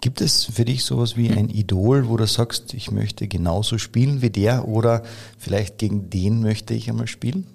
Gibt 0.00 0.20
es 0.20 0.44
für 0.44 0.64
dich 0.64 0.84
sowas 0.84 1.16
wie 1.16 1.30
ein 1.30 1.48
Idol, 1.48 2.08
wo 2.08 2.16
du 2.16 2.26
sagst, 2.26 2.74
ich 2.74 2.90
möchte 2.90 3.28
genauso 3.28 3.78
spielen 3.78 4.22
wie 4.22 4.30
der 4.30 4.66
oder 4.66 5.02
vielleicht 5.38 5.78
gegen 5.78 6.10
den 6.10 6.40
möchte 6.40 6.74
ich 6.74 6.88
einmal 6.88 7.06
spielen? 7.06 7.46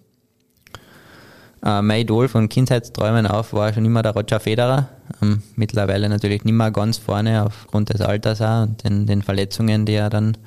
Uh, 1.66 1.82
mein 1.82 2.02
Idol 2.02 2.28
von 2.28 2.50
Kindheitsträumen 2.50 3.26
auf 3.26 3.52
war 3.52 3.74
schon 3.74 3.84
immer 3.84 4.04
der 4.04 4.14
Roger 4.14 4.40
Federer. 4.40 4.90
Um, 5.22 5.42
mittlerweile 5.56 6.08
natürlich 6.08 6.44
nicht 6.46 6.54
mehr 6.54 6.72
ganz 6.72 6.98
vorne 6.98 7.44
aufgrund 7.44 7.90
des 7.90 8.02
Alters 8.02 8.42
auch 8.42 8.62
und 8.62 8.84
den, 8.84 9.08
den 9.08 9.24
Verletzungen, 9.24 9.86
die 9.86 9.94
er 9.94 10.12
dann 10.12 10.38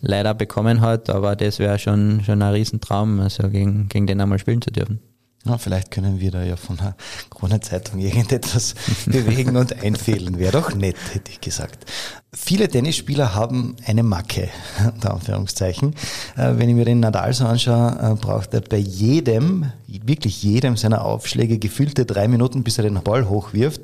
leider 0.00 0.34
bekommen 0.34 0.80
hat, 0.80 1.10
aber 1.10 1.36
das 1.36 1.58
wäre 1.58 1.78
schon, 1.78 2.22
schon 2.24 2.42
ein 2.42 2.54
Riesentraum, 2.54 3.20
also 3.20 3.48
gegen, 3.48 3.88
gegen 3.88 4.06
den 4.06 4.20
einmal 4.20 4.38
spielen 4.38 4.62
zu 4.62 4.70
dürfen. 4.70 5.00
Ja, 5.44 5.56
vielleicht 5.56 5.90
können 5.90 6.20
wir 6.20 6.30
da 6.30 6.42
ja 6.42 6.56
von 6.56 6.76
der 6.76 6.96
Krone-Zeitung 7.30 8.00
irgendetwas 8.00 8.74
bewegen 9.06 9.56
und 9.56 9.82
einfehlen. 9.82 10.38
Wäre 10.38 10.52
doch 10.52 10.74
nett, 10.74 10.96
hätte 11.12 11.30
ich 11.30 11.40
gesagt. 11.40 11.86
Viele 12.34 12.68
Tennisspieler 12.68 13.34
haben 13.34 13.74
eine 13.86 14.02
Macke, 14.02 14.50
unter 14.94 15.14
Anführungszeichen. 15.14 15.94
Äh, 16.36 16.58
wenn 16.58 16.68
ich 16.68 16.74
mir 16.74 16.84
den 16.84 17.00
Nadal 17.00 17.32
so 17.32 17.46
anschaue, 17.46 17.98
äh, 18.02 18.14
braucht 18.20 18.52
er 18.52 18.60
bei 18.60 18.76
jedem, 18.76 19.72
wirklich 19.86 20.42
jedem 20.42 20.76
seiner 20.76 21.06
Aufschläge 21.06 21.58
gefühlte 21.58 22.04
drei 22.04 22.28
Minuten, 22.28 22.64
bis 22.64 22.76
er 22.76 22.84
den 22.84 23.02
Ball 23.02 23.30
hochwirft. 23.30 23.80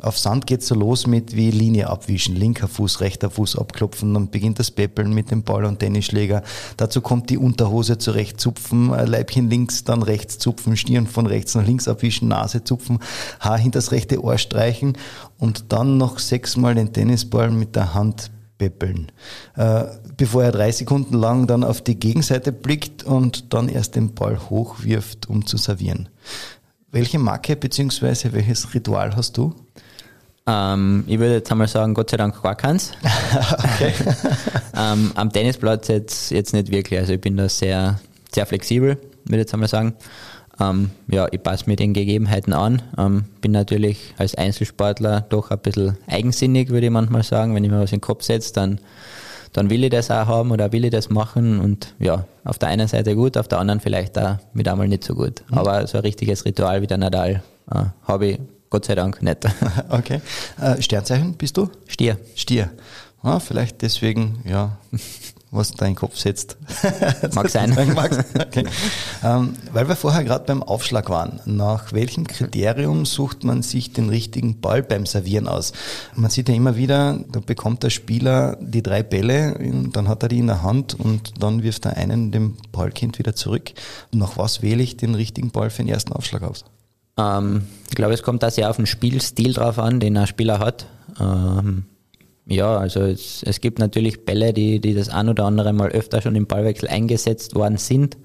Auf 0.00 0.16
Sand 0.20 0.46
geht's 0.46 0.68
so 0.68 0.76
los 0.76 1.08
mit 1.08 1.34
wie 1.34 1.50
Linie 1.50 1.90
abwischen, 1.90 2.36
linker 2.36 2.68
Fuß, 2.68 3.00
rechter 3.00 3.28
Fuß 3.28 3.58
abklopfen, 3.58 4.14
dann 4.14 4.30
beginnt 4.30 4.60
das 4.60 4.70
Peppeln 4.70 5.12
mit 5.12 5.32
dem 5.32 5.42
Ball 5.42 5.64
und 5.64 5.80
Tennisschläger. 5.80 6.44
Dazu 6.76 7.00
kommt 7.00 7.28
die 7.28 7.38
Unterhose 7.38 7.98
zurecht 7.98 8.40
zupfen, 8.40 8.90
Leibchen 8.90 9.50
links, 9.50 9.82
dann 9.82 10.04
rechts 10.04 10.38
zupfen, 10.38 10.76
Stirn 10.76 11.08
von 11.08 11.26
rechts 11.26 11.56
nach 11.56 11.66
links 11.66 11.88
abwischen, 11.88 12.28
Nase 12.28 12.62
zupfen, 12.62 13.00
Haar 13.40 13.58
hinters 13.58 13.90
rechte 13.90 14.22
Ohr 14.22 14.38
streichen 14.38 14.96
und 15.40 15.72
dann 15.72 15.96
noch 15.96 16.18
sechsmal 16.18 16.74
den 16.74 16.92
Tennisball 16.92 17.50
mit 17.50 17.74
der 17.74 17.89
Hand 17.94 18.30
beppeln, 18.58 19.10
äh, 19.56 19.84
bevor 20.16 20.44
er 20.44 20.52
drei 20.52 20.70
Sekunden 20.70 21.14
lang 21.14 21.46
dann 21.46 21.64
auf 21.64 21.80
die 21.80 21.98
Gegenseite 21.98 22.52
blickt 22.52 23.02
und 23.02 23.54
dann 23.54 23.68
erst 23.68 23.96
den 23.96 24.14
Ball 24.14 24.38
hochwirft, 24.50 25.28
um 25.28 25.46
zu 25.46 25.56
servieren. 25.56 26.08
Welche 26.92 27.18
Marke 27.18 27.56
bzw. 27.56 28.32
welches 28.32 28.74
Ritual 28.74 29.16
hast 29.16 29.38
du? 29.38 29.54
Ähm, 30.46 31.04
ich 31.06 31.18
würde 31.18 31.34
jetzt 31.34 31.50
einmal 31.50 31.68
sagen, 31.68 31.94
Gott 31.94 32.10
sei 32.10 32.16
Dank 32.16 32.42
gar 32.42 32.54
keins. 32.54 32.92
ähm, 34.76 35.12
am 35.14 35.32
Tennisplatz 35.32 35.88
jetzt, 35.88 36.30
jetzt 36.30 36.52
nicht 36.52 36.70
wirklich. 36.70 36.98
Also 36.98 37.14
ich 37.14 37.20
bin 37.20 37.36
da 37.36 37.48
sehr, 37.48 38.00
sehr 38.32 38.46
flexibel, 38.46 38.96
würde 39.24 39.36
ich 39.36 39.38
jetzt 39.38 39.54
einmal 39.54 39.68
sagen. 39.68 39.94
Ähm, 40.60 40.90
ja, 41.08 41.26
ich 41.30 41.42
passe 41.42 41.64
mir 41.66 41.76
den 41.76 41.94
Gegebenheiten 41.94 42.52
an. 42.52 42.82
Ähm, 42.98 43.24
bin 43.40 43.52
natürlich 43.52 44.14
als 44.18 44.34
Einzelsportler 44.34 45.22
doch 45.28 45.50
ein 45.50 45.58
bisschen 45.58 45.96
eigensinnig, 46.06 46.68
würde 46.68 46.86
ich 46.86 46.92
manchmal 46.92 47.22
sagen. 47.22 47.54
Wenn 47.54 47.64
ich 47.64 47.70
mir 47.70 47.80
was 47.80 47.92
in 47.92 47.96
den 47.96 48.02
Kopf 48.02 48.24
setze, 48.24 48.52
dann, 48.52 48.78
dann 49.52 49.70
will 49.70 49.82
ich 49.84 49.90
das 49.90 50.10
auch 50.10 50.26
haben 50.26 50.50
oder 50.50 50.70
will 50.72 50.84
ich 50.84 50.90
das 50.90 51.08
machen. 51.08 51.60
Und 51.60 51.94
ja, 51.98 52.26
auf 52.44 52.58
der 52.58 52.68
einen 52.68 52.88
Seite 52.88 53.16
gut, 53.16 53.36
auf 53.36 53.48
der 53.48 53.58
anderen 53.58 53.80
vielleicht 53.80 54.18
auch 54.18 54.36
mit 54.52 54.68
einmal 54.68 54.88
nicht 54.88 55.04
so 55.04 55.14
gut. 55.14 55.42
Mhm. 55.48 55.58
Aber 55.58 55.86
so 55.86 55.98
ein 55.98 56.02
richtiges 56.02 56.44
Ritual 56.44 56.82
wie 56.82 56.86
der 56.86 56.98
Nadal 56.98 57.42
äh, 57.72 57.84
habe 58.06 58.26
ich 58.26 58.38
Gott 58.68 58.84
sei 58.84 58.94
Dank 58.94 59.22
nicht. 59.22 59.38
Okay. 59.88 60.20
Äh, 60.60 60.80
Sternzeichen 60.80 61.34
bist 61.34 61.56
du? 61.56 61.68
Stier. 61.88 62.18
Stier. 62.36 62.70
Ah, 63.22 63.40
vielleicht 63.40 63.82
deswegen, 63.82 64.40
ja, 64.46 64.78
was 65.50 65.72
dein 65.72 65.96
Kopf 65.96 66.16
setzt. 66.16 66.56
Mag 67.34 67.50
sein. 67.50 67.76
okay. 68.38 68.64
ähm, 69.24 69.54
weil 69.72 69.88
wir 69.88 69.96
vorher 69.96 70.22
gerade 70.22 70.44
beim 70.44 70.62
Aufschlag 70.62 71.10
waren, 71.10 71.40
nach 71.44 71.92
welchem 71.92 72.26
Kriterium 72.26 73.04
sucht 73.04 73.42
man 73.42 73.62
sich 73.62 73.92
den 73.92 74.08
richtigen 74.08 74.60
Ball 74.60 74.82
beim 74.82 75.06
Servieren 75.06 75.48
aus? 75.48 75.72
Man 76.14 76.30
sieht 76.30 76.48
ja 76.48 76.54
immer 76.54 76.76
wieder, 76.76 77.18
da 77.32 77.40
bekommt 77.40 77.82
der 77.82 77.90
Spieler 77.90 78.58
die 78.60 78.82
drei 78.82 79.02
Bälle, 79.02 79.58
dann 79.92 80.08
hat 80.08 80.22
er 80.22 80.28
die 80.28 80.38
in 80.38 80.46
der 80.46 80.62
Hand 80.62 80.94
und 80.94 81.42
dann 81.42 81.62
wirft 81.62 81.84
er 81.84 81.96
einen 81.96 82.30
dem 82.30 82.56
Ballkind 82.70 83.18
wieder 83.18 83.34
zurück. 83.34 83.72
Nach 84.12 84.38
was 84.38 84.62
wähle 84.62 84.82
ich 84.82 84.96
den 84.96 85.14
richtigen 85.14 85.50
Ball 85.50 85.70
für 85.70 85.82
den 85.82 85.88
ersten 85.88 86.12
Aufschlag 86.12 86.42
aus? 86.42 86.64
Ähm, 87.18 87.66
ich 87.88 87.96
glaube, 87.96 88.14
es 88.14 88.22
kommt 88.22 88.44
da 88.44 88.50
sehr 88.50 88.70
auf 88.70 88.76
den 88.76 88.86
Spielstil 88.86 89.52
drauf 89.52 89.80
an, 89.80 89.98
den 89.98 90.16
ein 90.16 90.28
Spieler 90.28 90.60
hat. 90.60 90.86
Ähm, 91.18 91.86
ja, 92.50 92.76
also 92.76 93.02
es, 93.02 93.44
es, 93.44 93.60
gibt 93.60 93.78
natürlich 93.78 94.24
Bälle, 94.24 94.52
die, 94.52 94.80
die 94.80 94.92
das 94.92 95.08
ein 95.08 95.28
oder 95.28 95.44
andere 95.44 95.72
Mal 95.72 95.90
öfter 95.90 96.20
schon 96.20 96.34
im 96.34 96.46
Ballwechsel 96.46 96.88
eingesetzt 96.88 97.54
worden 97.54 97.76
sind 97.76 98.18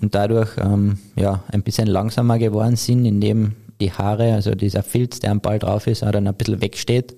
und 0.00 0.14
dadurch 0.14 0.50
ähm, 0.58 0.98
ja, 1.16 1.42
ein 1.50 1.62
bisschen 1.62 1.86
langsamer 1.86 2.38
geworden 2.38 2.76
sind, 2.76 3.06
indem 3.06 3.52
die 3.80 3.90
Haare, 3.90 4.34
also 4.34 4.54
dieser 4.54 4.82
Filz, 4.82 5.20
der 5.20 5.30
am 5.30 5.40
Ball 5.40 5.58
drauf 5.58 5.86
ist, 5.86 6.04
auch 6.04 6.12
dann 6.12 6.28
ein 6.28 6.34
bisschen 6.34 6.60
wegsteht. 6.60 7.16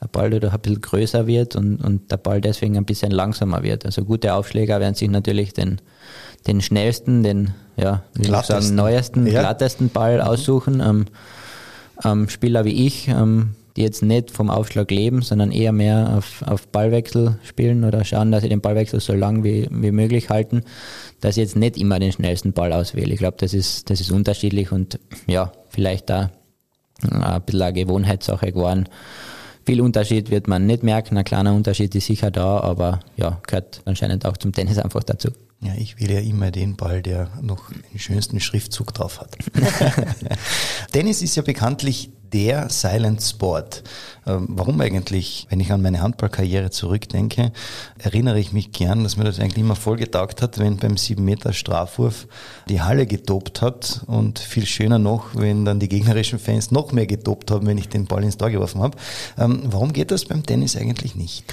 Der 0.00 0.08
Ball 0.08 0.30
dadurch 0.30 0.54
ein 0.54 0.60
bisschen 0.60 0.80
größer 0.80 1.26
wird 1.26 1.56
und, 1.56 1.76
und 1.76 2.10
der 2.10 2.16
Ball 2.16 2.40
deswegen 2.40 2.78
ein 2.78 2.86
bisschen 2.86 3.12
langsamer 3.12 3.62
wird. 3.62 3.84
Also 3.84 4.02
gute 4.02 4.32
Aufschläger 4.32 4.80
werden 4.80 4.94
sich 4.94 5.10
natürlich 5.10 5.52
den, 5.52 5.78
den 6.46 6.62
schnellsten, 6.62 7.22
den 7.22 7.50
ja, 7.76 8.02
sagen, 8.42 8.74
neuesten, 8.74 9.26
ja. 9.26 9.40
glattesten 9.40 9.90
Ball 9.90 10.16
mhm. 10.16 10.22
aussuchen. 10.22 10.80
Ähm, 10.80 11.04
ähm, 12.02 12.28
Spieler 12.30 12.64
wie 12.64 12.86
ich, 12.86 13.08
ähm, 13.08 13.50
die 13.76 13.82
jetzt 13.82 14.02
nicht 14.02 14.30
vom 14.30 14.50
Aufschlag 14.50 14.90
leben, 14.90 15.22
sondern 15.22 15.50
eher 15.50 15.72
mehr 15.72 16.16
auf, 16.18 16.42
auf 16.46 16.68
Ballwechsel 16.68 17.38
spielen 17.42 17.84
oder 17.84 18.04
schauen, 18.04 18.30
dass 18.30 18.42
sie 18.42 18.48
den 18.48 18.60
Ballwechsel 18.60 19.00
so 19.00 19.14
lang 19.14 19.44
wie, 19.44 19.68
wie 19.70 19.90
möglich 19.92 20.28
halten, 20.28 20.62
dass 21.20 21.36
ich 21.36 21.42
jetzt 21.42 21.56
nicht 21.56 21.78
immer 21.78 21.98
den 21.98 22.12
schnellsten 22.12 22.52
Ball 22.52 22.72
auswähle. 22.72 23.12
Ich 23.12 23.18
glaube, 23.18 23.36
das 23.38 23.54
ist, 23.54 23.88
das 23.90 24.00
ist 24.00 24.10
unterschiedlich 24.10 24.72
und 24.72 24.98
ja, 25.26 25.52
vielleicht 25.68 26.10
da 26.10 26.30
ein 27.10 27.42
bisschen 27.42 27.62
eine 27.62 27.72
Gewohnheitssache 27.72 28.52
geworden. 28.52 28.88
Viel 29.64 29.80
Unterschied 29.80 30.30
wird 30.30 30.48
man 30.48 30.66
nicht 30.66 30.82
merken, 30.82 31.16
ein 31.16 31.24
kleiner 31.24 31.54
Unterschied 31.54 31.94
ist 31.94 32.06
sicher 32.06 32.30
da, 32.30 32.60
aber 32.60 33.00
ja, 33.16 33.40
gehört 33.46 33.80
anscheinend 33.84 34.26
auch 34.26 34.36
zum 34.36 34.52
Tennis 34.52 34.78
einfach 34.78 35.04
dazu. 35.04 35.30
Ja, 35.60 35.74
ich 35.78 36.00
wähle 36.00 36.14
ja 36.14 36.20
immer 36.20 36.50
den 36.50 36.76
Ball, 36.76 37.02
der 37.02 37.30
noch 37.40 37.70
den 37.70 37.98
schönsten 38.00 38.40
Schriftzug 38.40 38.92
drauf 38.92 39.20
hat. 39.20 39.36
Tennis 40.92 41.22
ist 41.22 41.36
ja 41.36 41.42
bekanntlich 41.42 42.10
der 42.32 42.68
Silent 42.70 43.22
Sport. 43.22 43.82
Ähm, 44.26 44.46
warum 44.50 44.80
eigentlich? 44.80 45.46
Wenn 45.50 45.60
ich 45.60 45.72
an 45.72 45.82
meine 45.82 46.00
Handballkarriere 46.00 46.70
zurückdenke, 46.70 47.52
erinnere 47.98 48.38
ich 48.38 48.52
mich 48.52 48.72
gern, 48.72 49.02
dass 49.02 49.16
mir 49.16 49.24
das 49.24 49.38
eigentlich 49.38 49.58
immer 49.58 49.76
voll 49.76 49.96
getaugt 49.96 50.42
hat, 50.42 50.58
wenn 50.58 50.76
beim 50.76 50.96
7 50.96 51.24
Meter 51.24 51.52
Strafwurf 51.52 52.26
die 52.68 52.80
Halle 52.80 53.06
getobt 53.06 53.62
hat 53.62 54.02
und 54.06 54.38
viel 54.38 54.66
schöner 54.66 54.98
noch, 54.98 55.34
wenn 55.34 55.64
dann 55.64 55.80
die 55.80 55.88
gegnerischen 55.88 56.38
Fans 56.38 56.70
noch 56.70 56.92
mehr 56.92 57.06
getobt 57.06 57.50
haben, 57.50 57.66
wenn 57.66 57.78
ich 57.78 57.88
den 57.88 58.06
Ball 58.06 58.24
ins 58.24 58.36
Tor 58.36 58.50
geworfen 58.50 58.82
habe. 58.82 58.96
Ähm, 59.38 59.62
warum 59.66 59.92
geht 59.92 60.10
das 60.10 60.24
beim 60.24 60.44
Tennis 60.44 60.76
eigentlich 60.76 61.14
nicht? 61.14 61.44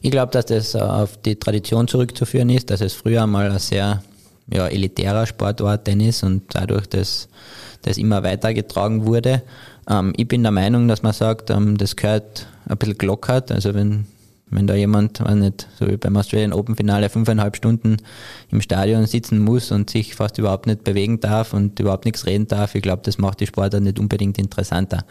Ich 0.00 0.10
glaube, 0.10 0.32
dass 0.32 0.46
das 0.46 0.74
äh, 0.74 0.78
auf 0.78 1.16
die 1.18 1.36
Tradition 1.36 1.88
zurückzuführen 1.88 2.50
ist, 2.50 2.70
dass 2.70 2.80
es 2.80 2.92
früher 2.92 3.26
mal 3.26 3.50
ein 3.50 3.58
sehr 3.58 4.02
ja, 4.48 4.68
elitärer 4.68 5.26
Sport 5.26 5.60
war, 5.60 5.82
Tennis, 5.82 6.22
und 6.22 6.44
dadurch 6.54 6.86
das, 6.86 7.28
das 7.82 7.98
immer 7.98 8.22
weitergetragen 8.22 9.06
wurde. 9.06 9.42
Ähm, 9.88 10.12
ich 10.16 10.28
bin 10.28 10.42
der 10.42 10.52
Meinung, 10.52 10.88
dass 10.88 11.02
man 11.02 11.12
sagt, 11.12 11.50
ähm, 11.50 11.76
das 11.76 11.96
gehört 11.96 12.46
ein 12.68 12.76
bisschen 12.76 12.98
gelockert. 12.98 13.52
Also 13.52 13.74
wenn, 13.74 14.06
wenn 14.50 14.66
da 14.66 14.74
jemand, 14.74 15.20
weiß 15.20 15.34
nicht, 15.34 15.68
so 15.78 15.88
wie 15.88 15.96
beim 15.96 16.16
Australian 16.16 16.52
Open 16.52 16.76
Finale 16.76 17.08
fünfeinhalb 17.08 17.56
Stunden 17.56 17.98
im 18.50 18.60
Stadion 18.60 19.06
sitzen 19.06 19.38
muss 19.38 19.70
und 19.70 19.90
sich 19.90 20.14
fast 20.14 20.38
überhaupt 20.38 20.66
nicht 20.66 20.84
bewegen 20.84 21.20
darf 21.20 21.52
und 21.52 21.78
überhaupt 21.80 22.04
nichts 22.04 22.26
reden 22.26 22.48
darf, 22.48 22.74
ich 22.74 22.82
glaube, 22.82 23.02
das 23.04 23.18
macht 23.18 23.40
die 23.40 23.46
Sportart 23.46 23.82
nicht 23.82 23.98
unbedingt 23.98 24.38
interessanter. 24.38 25.04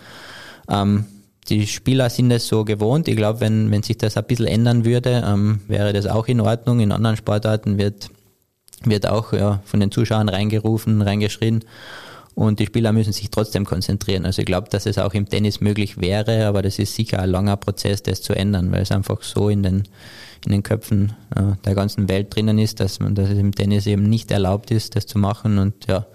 Ähm, 0.69 1.05
die 1.49 1.67
Spieler 1.67 2.09
sind 2.09 2.31
es 2.31 2.47
so 2.47 2.65
gewohnt. 2.65 3.07
Ich 3.07 3.15
glaube, 3.15 3.39
wenn, 3.39 3.69
wenn 3.69 3.83
sich 3.83 3.97
das 3.97 4.17
ein 4.17 4.23
bisschen 4.25 4.47
ändern 4.47 4.83
würde, 4.83 5.23
ähm, 5.25 5.61
wäre 5.67 5.93
das 5.93 6.07
auch 6.07 6.27
in 6.27 6.41
Ordnung. 6.41 6.79
In 6.79 6.91
anderen 6.91 7.17
Sportarten 7.17 7.77
wird, 7.77 8.09
wird 8.83 9.07
auch 9.07 9.31
ja, 9.31 9.61
von 9.65 9.79
den 9.79 9.91
Zuschauern 9.91 10.29
reingerufen, 10.29 11.03
reingeschrien. 11.03 11.63
Und 12.35 12.59
die 12.59 12.65
Spieler 12.65 12.91
müssen 12.91 13.13
sich 13.13 13.29
trotzdem 13.29 13.63
konzentrieren. 13.65 14.25
Also 14.25 14.41
ich 14.41 14.45
glaube, 14.45 14.69
dass 14.69 14.85
es 14.85 14.97
auch 14.97 15.13
im 15.13 15.27
Tennis 15.27 15.61
möglich 15.61 16.01
wäre, 16.01 16.45
aber 16.45 16.61
das 16.61 16.79
ist 16.79 16.93
sicher 16.93 17.19
ein 17.19 17.29
langer 17.29 17.55
Prozess, 17.55 18.03
das 18.03 18.21
zu 18.21 18.33
ändern, 18.33 18.71
weil 18.71 18.81
es 18.81 18.91
einfach 18.91 19.23
so 19.23 19.47
in 19.47 19.63
den, 19.63 19.83
in 20.45 20.51
den 20.51 20.63
Köpfen 20.63 21.13
äh, 21.35 21.53
der 21.65 21.75
ganzen 21.75 22.07
Welt 22.09 22.35
drinnen 22.35 22.57
ist, 22.57 22.79
dass 22.79 22.99
man, 22.99 23.15
dass 23.15 23.29
es 23.29 23.37
im 23.37 23.53
Tennis 23.53 23.85
eben 23.87 24.03
nicht 24.03 24.31
erlaubt 24.31 24.71
ist, 24.71 24.95
das 24.95 25.05
zu 25.05 25.17
machen. 25.17 25.57
Und 25.57 25.87
ja, 25.87 26.05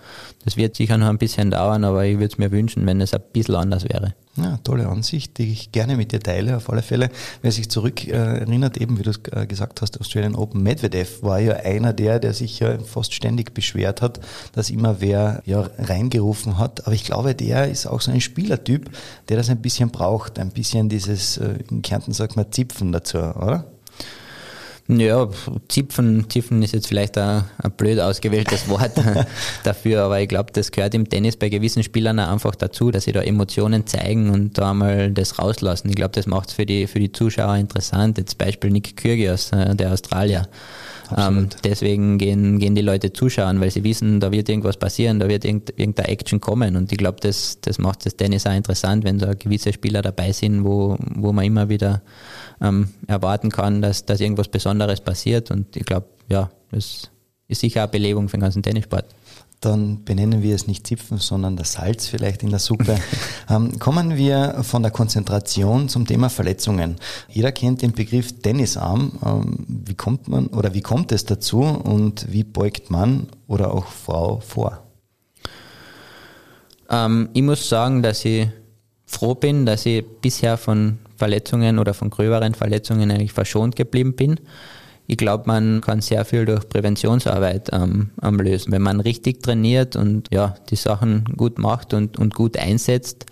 das 0.44 0.56
wird 0.56 0.76
sicher 0.76 0.96
noch 0.98 1.08
ein 1.08 1.18
bisschen 1.18 1.50
dauern, 1.50 1.84
aber 1.84 2.04
ich 2.04 2.14
würde 2.14 2.32
es 2.32 2.38
mir 2.38 2.50
wünschen, 2.50 2.86
wenn 2.86 3.00
es 3.00 3.14
ein 3.14 3.22
bisschen 3.32 3.56
anders 3.56 3.84
wäre. 3.84 4.14
Ja, 4.36 4.58
tolle 4.58 4.88
Ansicht, 4.88 5.38
die 5.38 5.52
ich 5.52 5.72
gerne 5.72 5.96
mit 5.96 6.12
dir 6.12 6.20
teile, 6.20 6.56
auf 6.56 6.70
alle 6.70 6.82
Fälle. 6.82 7.10
Wer 7.42 7.50
sich 7.50 7.68
zurück 7.68 8.06
äh, 8.06 8.12
erinnert, 8.12 8.78
eben 8.78 8.98
wie 8.98 9.02
du 9.02 9.10
es 9.10 9.20
äh, 9.32 9.46
gesagt 9.46 9.82
hast, 9.82 10.00
Australian 10.00 10.36
Open 10.36 10.62
Medvedev 10.62 11.22
war 11.22 11.40
ja 11.40 11.54
einer 11.56 11.92
der, 11.92 12.20
der 12.20 12.32
sich 12.32 12.60
ja 12.60 12.78
fast 12.78 13.12
ständig 13.12 13.54
beschwert 13.54 14.02
hat, 14.02 14.20
dass 14.52 14.70
immer 14.70 15.00
wer 15.00 15.42
ja 15.46 15.68
reingerufen 15.78 16.58
hat. 16.58 16.86
Aber 16.86 16.94
ich 16.94 17.04
glaube, 17.04 17.34
der 17.34 17.68
ist 17.68 17.86
auch 17.86 18.00
so 18.00 18.12
ein 18.12 18.20
Spielertyp, 18.20 18.90
der 19.28 19.36
das 19.36 19.50
ein 19.50 19.60
bisschen 19.60 19.90
braucht, 19.90 20.38
ein 20.38 20.50
bisschen 20.50 20.88
dieses, 20.88 21.36
äh, 21.36 21.58
in 21.68 21.82
Kärnten 21.82 22.12
sagt 22.12 22.36
man, 22.36 22.50
Zipfen 22.52 22.92
dazu, 22.92 23.18
oder? 23.18 23.66
Ja, 24.98 25.28
Zipfen, 25.68 26.28
Zipfen 26.28 26.62
ist 26.62 26.72
jetzt 26.72 26.88
vielleicht 26.88 27.16
ein, 27.16 27.44
ein 27.62 27.70
blöd 27.70 28.00
ausgewähltes 28.00 28.68
Wort 28.68 28.92
dafür, 29.64 30.02
aber 30.02 30.20
ich 30.20 30.28
glaube, 30.28 30.50
das 30.52 30.72
gehört 30.72 30.94
im 30.94 31.08
Tennis 31.08 31.36
bei 31.36 31.48
gewissen 31.48 31.82
Spielern 31.82 32.18
einfach 32.18 32.56
dazu, 32.56 32.90
dass 32.90 33.04
sie 33.04 33.12
da 33.12 33.22
Emotionen 33.22 33.86
zeigen 33.86 34.30
und 34.30 34.58
da 34.58 34.74
mal 34.74 35.12
das 35.12 35.38
rauslassen. 35.38 35.88
Ich 35.90 35.96
glaube, 35.96 36.12
das 36.12 36.26
macht 36.26 36.48
es 36.48 36.54
für 36.54 36.66
die, 36.66 36.86
für 36.86 36.98
die 36.98 37.12
Zuschauer 37.12 37.56
interessant. 37.56 38.18
Jetzt 38.18 38.36
Beispiel 38.36 38.70
Nick 38.70 38.96
Kyrgios, 38.96 39.52
äh, 39.52 39.76
der 39.76 39.92
Australier. 39.92 40.48
Ähm, 41.16 41.48
deswegen 41.64 42.18
gehen, 42.18 42.58
gehen 42.58 42.74
die 42.74 42.82
Leute 42.82 43.12
zuschauen, 43.12 43.60
weil 43.60 43.70
sie 43.70 43.84
wissen, 43.84 44.20
da 44.20 44.30
wird 44.30 44.48
irgendwas 44.48 44.76
passieren, 44.76 45.18
da 45.18 45.28
wird 45.28 45.44
irgend, 45.44 45.70
irgendeine 45.70 46.08
Action 46.08 46.40
kommen. 46.40 46.76
Und 46.76 46.92
ich 46.92 46.98
glaube, 46.98 47.18
das, 47.20 47.58
das 47.60 47.78
macht 47.78 48.06
das 48.06 48.16
Tennis 48.16 48.46
auch 48.46 48.54
interessant, 48.54 49.04
wenn 49.04 49.18
da 49.18 49.34
gewisse 49.34 49.72
Spieler 49.72 50.02
dabei 50.02 50.32
sind, 50.32 50.64
wo, 50.64 50.96
wo 51.14 51.32
man 51.32 51.44
immer 51.44 51.68
wieder 51.68 52.02
ähm, 52.60 52.88
erwarten 53.06 53.50
kann, 53.50 53.82
dass, 53.82 54.04
dass 54.04 54.20
irgendwas 54.20 54.48
Besonderes 54.48 55.00
passiert. 55.00 55.50
Und 55.50 55.76
ich 55.76 55.84
glaube, 55.84 56.06
ja, 56.28 56.50
das 56.70 57.10
ist 57.48 57.60
sicher 57.60 57.82
eine 57.82 57.90
Belebung 57.90 58.28
für 58.28 58.36
den 58.36 58.42
ganzen 58.42 58.62
Tennissport 58.62 59.06
dann 59.60 60.04
benennen 60.04 60.42
wir 60.42 60.54
es 60.54 60.66
nicht 60.66 60.86
Zipfen, 60.86 61.18
sondern 61.18 61.56
das 61.56 61.74
Salz 61.74 62.06
vielleicht 62.06 62.42
in 62.42 62.50
der 62.50 62.58
Suppe. 62.58 62.98
ähm, 63.50 63.78
kommen 63.78 64.16
wir 64.16 64.62
von 64.62 64.82
der 64.82 64.90
Konzentration 64.90 65.88
zum 65.90 66.06
Thema 66.06 66.30
Verletzungen. 66.30 66.96
Jeder 67.28 67.52
kennt 67.52 67.82
den 67.82 67.92
Begriff 67.92 68.40
Tennisarm. 68.40 69.12
Ähm, 69.24 69.66
wie 69.68 69.94
kommt 69.94 70.28
man 70.28 70.46
oder 70.46 70.72
wie 70.72 70.80
kommt 70.80 71.12
es 71.12 71.26
dazu 71.26 71.60
und 71.60 72.32
wie 72.32 72.42
beugt 72.42 72.90
man 72.90 73.28
oder 73.46 73.74
auch 73.74 73.86
Frau 73.86 74.40
vor? 74.40 74.82
Ähm, 76.88 77.28
ich 77.34 77.42
muss 77.42 77.68
sagen, 77.68 78.02
dass 78.02 78.24
ich 78.24 78.48
froh 79.04 79.34
bin, 79.34 79.66
dass 79.66 79.84
ich 79.84 80.04
bisher 80.22 80.56
von 80.56 80.98
Verletzungen 81.16 81.78
oder 81.78 81.92
von 81.92 82.08
gröberen 82.08 82.54
Verletzungen 82.54 83.10
eigentlich 83.10 83.32
verschont 83.34 83.76
geblieben 83.76 84.14
bin 84.14 84.40
ich 85.10 85.16
glaube, 85.16 85.42
man 85.46 85.80
kann 85.80 86.00
sehr 86.00 86.24
viel 86.24 86.44
durch 86.44 86.68
Präventionsarbeit 86.68 87.70
ähm, 87.72 88.10
lösen. 88.22 88.70
Wenn 88.70 88.82
man 88.82 89.00
richtig 89.00 89.42
trainiert 89.42 89.96
und 89.96 90.28
ja, 90.32 90.54
die 90.70 90.76
Sachen 90.76 91.24
gut 91.36 91.58
macht 91.58 91.94
und, 91.94 92.16
und 92.16 92.32
gut 92.32 92.56
einsetzt, 92.56 93.26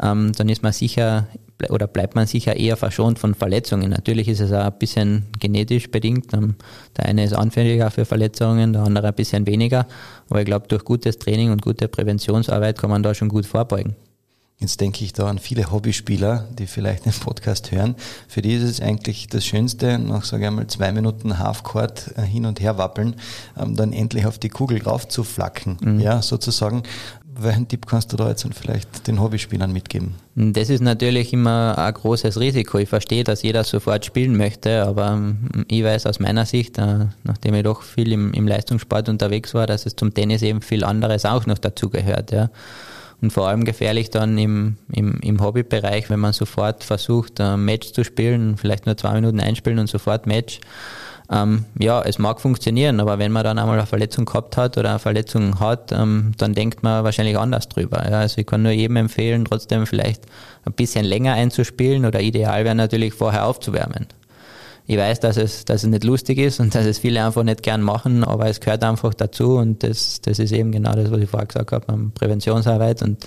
ähm, 0.00 0.30
dann 0.36 0.48
ist 0.48 0.62
man 0.62 0.72
sicher 0.72 1.26
oder 1.70 1.88
bleibt 1.88 2.14
man 2.14 2.28
sicher 2.28 2.54
eher 2.54 2.76
verschont 2.76 3.18
von 3.18 3.34
Verletzungen. 3.34 3.90
Natürlich 3.90 4.28
ist 4.28 4.40
es 4.40 4.52
auch 4.52 4.66
ein 4.66 4.78
bisschen 4.78 5.24
genetisch 5.40 5.90
bedingt. 5.90 6.32
Ähm, 6.34 6.54
der 6.96 7.06
eine 7.06 7.24
ist 7.24 7.32
anfälliger 7.32 7.90
für 7.90 8.04
Verletzungen, 8.04 8.72
der 8.72 8.82
andere 8.82 9.08
ein 9.08 9.14
bisschen 9.14 9.44
weniger. 9.44 9.88
Aber 10.30 10.38
ich 10.38 10.46
glaube, 10.46 10.68
durch 10.68 10.84
gutes 10.84 11.18
Training 11.18 11.50
und 11.50 11.62
gute 11.62 11.88
Präventionsarbeit 11.88 12.78
kann 12.78 12.90
man 12.90 13.02
da 13.02 13.12
schon 13.12 13.28
gut 13.28 13.46
vorbeugen. 13.46 13.96
Jetzt 14.58 14.80
denke 14.80 15.04
ich 15.04 15.12
da 15.12 15.26
an 15.26 15.38
viele 15.38 15.72
Hobbyspieler, 15.72 16.48
die 16.58 16.66
vielleicht 16.66 17.06
den 17.06 17.12
Podcast 17.12 17.72
hören. 17.72 17.96
Für 18.28 18.40
die 18.40 18.54
ist 18.54 18.62
es 18.62 18.80
eigentlich 18.80 19.26
das 19.28 19.44
Schönste, 19.44 19.98
nach, 19.98 20.24
sage 20.24 20.44
ich 20.44 20.48
einmal, 20.48 20.68
zwei 20.68 20.92
Minuten 20.92 21.38
Halfcourt 21.38 22.14
äh, 22.16 22.22
hin 22.22 22.46
und 22.46 22.60
her 22.60 22.78
wappeln, 22.78 23.16
ähm, 23.58 23.74
dann 23.74 23.92
endlich 23.92 24.26
auf 24.26 24.38
die 24.38 24.48
Kugel 24.48 24.78
drauf 24.78 25.08
zu 25.08 25.24
flacken, 25.24 25.76
mhm. 25.80 26.00
ja, 26.00 26.22
sozusagen. 26.22 26.84
Welchen 27.36 27.66
Tipp 27.66 27.86
kannst 27.86 28.12
du 28.12 28.16
da 28.16 28.28
jetzt 28.28 28.46
vielleicht 28.52 29.08
den 29.08 29.20
Hobbyspielern 29.20 29.72
mitgeben? 29.72 30.14
Das 30.36 30.70
ist 30.70 30.80
natürlich 30.80 31.32
immer 31.32 31.76
ein 31.76 31.92
großes 31.92 32.38
Risiko. 32.38 32.78
Ich 32.78 32.88
verstehe, 32.88 33.24
dass 33.24 33.42
jeder 33.42 33.64
sofort 33.64 34.04
spielen 34.04 34.36
möchte, 34.36 34.84
aber 34.84 35.08
ähm, 35.08 35.64
ich 35.66 35.82
weiß 35.82 36.06
aus 36.06 36.20
meiner 36.20 36.46
Sicht, 36.46 36.78
äh, 36.78 37.06
nachdem 37.24 37.54
ich 37.54 37.64
doch 37.64 37.82
viel 37.82 38.12
im, 38.12 38.32
im 38.34 38.46
Leistungssport 38.46 39.08
unterwegs 39.08 39.52
war, 39.52 39.66
dass 39.66 39.84
es 39.84 39.96
zum 39.96 40.14
Tennis 40.14 40.42
eben 40.42 40.62
viel 40.62 40.84
anderes 40.84 41.24
auch 41.24 41.44
noch 41.46 41.58
dazugehört. 41.58 42.30
Ja. 42.30 42.50
Und 43.20 43.32
vor 43.32 43.48
allem 43.48 43.64
gefährlich 43.64 44.10
dann 44.10 44.36
im, 44.36 44.76
im, 44.92 45.18
im 45.22 45.40
Hobbybereich, 45.40 46.10
wenn 46.10 46.20
man 46.20 46.32
sofort 46.32 46.84
versucht, 46.84 47.40
ein 47.40 47.64
Match 47.64 47.92
zu 47.92 48.04
spielen, 48.04 48.56
vielleicht 48.56 48.86
nur 48.86 48.96
zwei 48.96 49.14
Minuten 49.14 49.40
einspielen 49.40 49.78
und 49.78 49.88
sofort 49.88 50.26
Match. 50.26 50.60
Ähm, 51.30 51.64
ja, 51.78 52.02
es 52.02 52.18
mag 52.18 52.40
funktionieren, 52.40 53.00
aber 53.00 53.18
wenn 53.18 53.32
man 53.32 53.44
dann 53.44 53.58
einmal 53.58 53.78
eine 53.78 53.86
Verletzung 53.86 54.26
gehabt 54.26 54.58
hat 54.58 54.76
oder 54.76 54.90
eine 54.90 54.98
Verletzung 54.98 55.58
hat, 55.58 55.90
ähm, 55.90 56.32
dann 56.36 56.52
denkt 56.52 56.82
man 56.82 57.02
wahrscheinlich 57.02 57.38
anders 57.38 57.68
drüber. 57.68 58.04
Ja, 58.10 58.20
also 58.20 58.38
ich 58.38 58.46
kann 58.46 58.62
nur 58.62 58.72
jedem 58.72 58.96
empfehlen, 58.96 59.46
trotzdem 59.46 59.86
vielleicht 59.86 60.26
ein 60.66 60.74
bisschen 60.74 61.06
länger 61.06 61.32
einzuspielen 61.32 62.04
oder 62.04 62.20
ideal 62.20 62.64
wäre 62.64 62.74
natürlich 62.74 63.14
vorher 63.14 63.46
aufzuwärmen 63.46 64.06
ich 64.86 64.98
weiß, 64.98 65.20
dass 65.20 65.38
es, 65.38 65.64
dass 65.64 65.82
es 65.82 65.88
nicht 65.88 66.04
lustig 66.04 66.38
ist 66.38 66.60
und 66.60 66.74
dass 66.74 66.84
es 66.84 66.98
viele 66.98 67.24
einfach 67.24 67.42
nicht 67.42 67.62
gern 67.62 67.80
machen, 67.80 68.22
aber 68.22 68.46
es 68.48 68.60
gehört 68.60 68.84
einfach 68.84 69.14
dazu 69.14 69.56
und 69.56 69.82
das, 69.82 70.20
das 70.20 70.38
ist 70.38 70.52
eben 70.52 70.72
genau 70.72 70.94
das, 70.94 71.10
was 71.10 71.20
ich 71.20 71.30
vorher 71.30 71.46
gesagt 71.46 71.72
habe, 71.72 72.10
Präventionsarbeit 72.14 73.02
und 73.02 73.26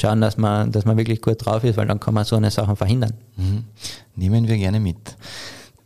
schauen, 0.00 0.22
dass 0.22 0.38
man, 0.38 0.72
dass 0.72 0.86
man 0.86 0.96
wirklich 0.96 1.20
gut 1.20 1.44
drauf 1.44 1.62
ist, 1.62 1.76
weil 1.76 1.86
dann 1.86 2.00
kann 2.00 2.14
man 2.14 2.24
so 2.24 2.36
eine 2.36 2.50
Sache 2.50 2.74
verhindern. 2.74 3.12
Mhm. 3.36 3.64
Nehmen 4.16 4.48
wir 4.48 4.56
gerne 4.56 4.80
mit. 4.80 5.16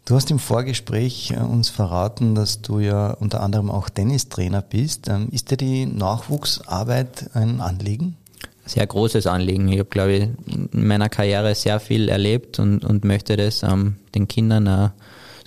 Du 0.05 0.15
hast 0.15 0.31
im 0.31 0.39
Vorgespräch 0.39 1.33
äh, 1.33 1.41
uns 1.41 1.69
verraten, 1.69 2.35
dass 2.35 2.63
du 2.63 2.79
ja 2.79 3.11
unter 3.11 3.43
anderem 3.43 3.71
auch 3.71 3.91
Tennistrainer 3.91 4.63
bist. 4.63 5.09
Ähm, 5.09 5.29
ist 5.33 5.51
dir 5.51 5.59
die 5.59 5.85
Nachwuchsarbeit 5.85 7.31
ein 7.35 7.61
Anliegen? 7.61 8.17
Sehr 8.65 8.87
großes 8.87 9.27
Anliegen. 9.27 9.69
Ich 9.69 9.79
habe, 9.79 9.89
glaube 9.91 10.13
ich, 10.13 10.23
in 10.47 10.87
meiner 10.87 11.11
Karriere 11.11 11.55
sehr 11.55 11.79
viel 11.79 12.09
erlebt 12.09 12.59
und, 12.59 12.85
und 12.85 13.05
möchte 13.05 13.37
das 13.37 13.63
ähm, 13.63 13.97
den 14.15 14.29
Kindern 14.29 14.69
auch 14.69 14.91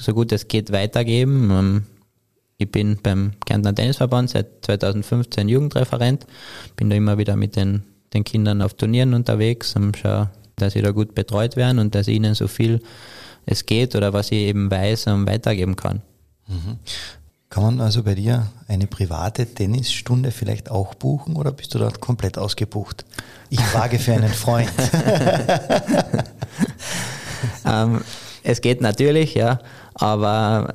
so 0.01 0.13
gut 0.13 0.31
es 0.31 0.47
geht 0.47 0.71
weitergeben. 0.71 1.49
Ähm, 1.51 1.83
ich 2.57 2.69
bin 2.69 2.99
beim 3.01 3.33
Kärntner 3.45 3.73
Tennisverband 3.73 4.29
seit 4.29 4.65
2015 4.65 5.49
Jugendreferent, 5.49 6.27
bin 6.75 6.89
da 6.89 6.95
immer 6.95 7.17
wieder 7.17 7.35
mit 7.35 7.55
den, 7.55 7.83
den 8.13 8.23
Kindern 8.23 8.61
auf 8.61 8.75
Turnieren 8.75 9.13
unterwegs 9.13 9.75
und 9.75 9.97
schaue, 9.97 10.29
dass 10.57 10.73
sie 10.73 10.81
da 10.81 10.91
gut 10.91 11.15
betreut 11.15 11.55
werden 11.55 11.79
und 11.79 11.95
dass 11.95 12.07
ich 12.07 12.15
ihnen 12.15 12.35
so 12.35 12.47
viel 12.47 12.81
es 13.45 13.65
geht 13.65 13.95
oder 13.95 14.13
was 14.13 14.27
ich 14.27 14.39
eben 14.39 14.69
weiß, 14.69 15.07
um, 15.07 15.27
weitergeben 15.27 15.75
kann. 15.75 16.01
Mhm. 16.47 16.77
Kann 17.49 17.63
man 17.63 17.81
also 17.81 18.03
bei 18.03 18.15
dir 18.15 18.47
eine 18.67 18.87
private 18.87 19.45
Tennisstunde 19.45 20.31
vielleicht 20.31 20.69
auch 20.69 20.93
buchen 20.93 21.35
oder 21.35 21.51
bist 21.51 21.73
du 21.73 21.79
dort 21.79 21.99
komplett 21.99 22.37
ausgebucht? 22.37 23.03
Ich 23.49 23.59
frage 23.59 23.99
für 23.99 24.13
einen 24.13 24.31
Freund. 24.31 24.71
ähm, 27.65 28.01
es 28.43 28.61
geht 28.61 28.81
natürlich, 28.81 29.33
ja, 29.33 29.59
aber 30.01 30.73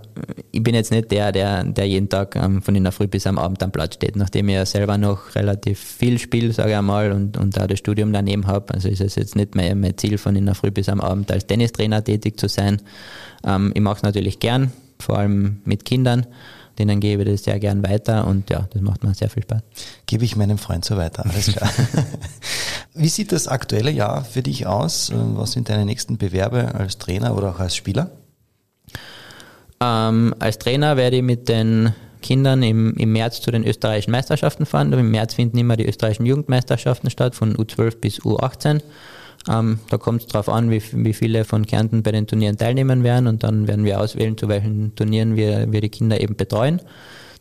ich 0.53 0.63
bin 0.63 0.77
jetzt 0.77 0.93
nicht 0.93 1.11
der, 1.11 1.33
der, 1.33 1.65
der 1.65 1.89
jeden 1.89 2.09
Tag 2.09 2.37
ähm, 2.37 2.63
von 2.63 2.77
in 2.77 2.85
der 2.85 2.93
Früh 2.93 3.09
bis 3.09 3.27
am 3.27 3.39
Abend 3.39 3.61
am 3.65 3.73
Platz 3.73 3.95
steht, 3.95 4.15
nachdem 4.15 4.49
ich 4.49 4.55
ja 4.55 4.65
selber 4.65 4.99
noch 4.99 5.35
relativ 5.35 5.81
viel 5.81 6.21
spiele, 6.21 6.53
sage 6.53 6.71
ich 6.71 6.77
einmal, 6.77 7.11
und, 7.11 7.37
und 7.37 7.57
da 7.57 7.67
das 7.67 7.81
Studium 7.81 8.13
daneben 8.13 8.47
habe. 8.47 8.73
Also 8.73 8.89
ist 8.89 9.01
es 9.01 9.17
jetzt 9.17 9.35
nicht 9.35 9.57
mein, 9.57 9.81
mein 9.81 9.99
Ziel, 9.99 10.17
von 10.17 10.37
in 10.37 10.47
der 10.47 10.55
Früh 10.55 10.71
bis 10.71 10.89
am 10.89 11.01
Abend 11.01 11.33
als 11.33 11.45
Tennistrainer 11.45 12.05
tätig 12.05 12.39
zu 12.39 12.49
sein. 12.49 12.81
Ähm, 13.45 13.73
ich 13.75 13.81
mache 13.81 13.97
es 13.97 14.03
natürlich 14.05 14.39
gern, 14.39 14.71
vor 15.01 15.19
allem 15.19 15.61
mit 15.65 15.85
Kindern 15.85 16.27
denen 16.79 17.01
gebe 17.01 17.23
ich 17.23 17.31
das 17.31 17.45
sehr 17.45 17.59
gern 17.59 17.83
weiter 17.83 18.27
und 18.27 18.51
ja, 18.51 18.69
das 18.71 18.83
macht 18.83 19.03
mir 19.03 19.15
sehr 19.15 19.31
viel 19.31 19.43
Spaß. 19.45 19.63
Gebe 20.05 20.27
ich 20.27 20.37
meinem 20.37 20.59
Freund 20.59 20.85
so 20.85 20.99
weiter, 20.99 21.25
alles 21.25 21.47
klar. 21.47 21.71
Wie 22.95 23.09
sieht 23.09 23.33
das 23.33 23.49
aktuelle 23.49 23.91
Jahr 23.91 24.27
für 24.27 24.43
dich 24.43 24.67
aus? 24.67 25.11
Was 25.15 25.53
sind 25.53 25.71
deine 25.71 25.87
nächsten 25.87 26.19
Bewerbe 26.19 26.75
als 26.75 26.99
Trainer 26.99 27.35
oder 27.35 27.53
auch 27.53 27.61
als 27.61 27.75
Spieler? 27.77 28.11
Ähm, 29.81 30.35
als 30.39 30.59
Trainer 30.59 30.97
werde 30.97 31.17
ich 31.17 31.23
mit 31.23 31.49
den 31.49 31.93
Kindern 32.23 32.63
im, 32.63 32.95
im 32.95 33.13
März 33.13 33.41
zu 33.41 33.51
den 33.51 33.65
österreichischen 33.65 34.11
Meisterschaften 34.11 34.67
fahren. 34.67 34.93
Im 34.93 35.11
März 35.11 35.35
finden 35.35 35.59
immer 35.59 35.77
die 35.77 35.87
österreichischen 35.87 36.27
Jugendmeisterschaften 36.27 37.11
statt, 37.11 37.35
von 37.35 37.57
U12 37.57 38.01
bis 38.01 38.21
U18. 38.21 38.81
Ähm, 39.49 39.79
da 39.91 39.99
kommt 39.99 40.23
es 40.23 40.27
darauf 40.27 40.49
an, 40.49 40.71
wie, 40.71 40.83
wie 40.93 41.13
viele 41.13 41.45
von 41.45 41.67
Kärnten 41.67 42.03
bei 42.03 42.13
den 42.13 42.27
Turnieren 42.27 42.57
teilnehmen 42.57 43.05
werden 43.05 43.29
und 43.29 43.45
dann 43.45 43.69
werden 43.69 43.85
wir 43.85 44.01
auswählen, 44.01 44.37
zu 44.37 44.49
welchen 44.49 44.95
Turnieren 44.97 45.37
wir, 45.37 45.71
wir 45.71 45.81
die 45.81 45.89
Kinder 45.89 46.21
eben 46.21 46.37
betreuen. 46.37 46.81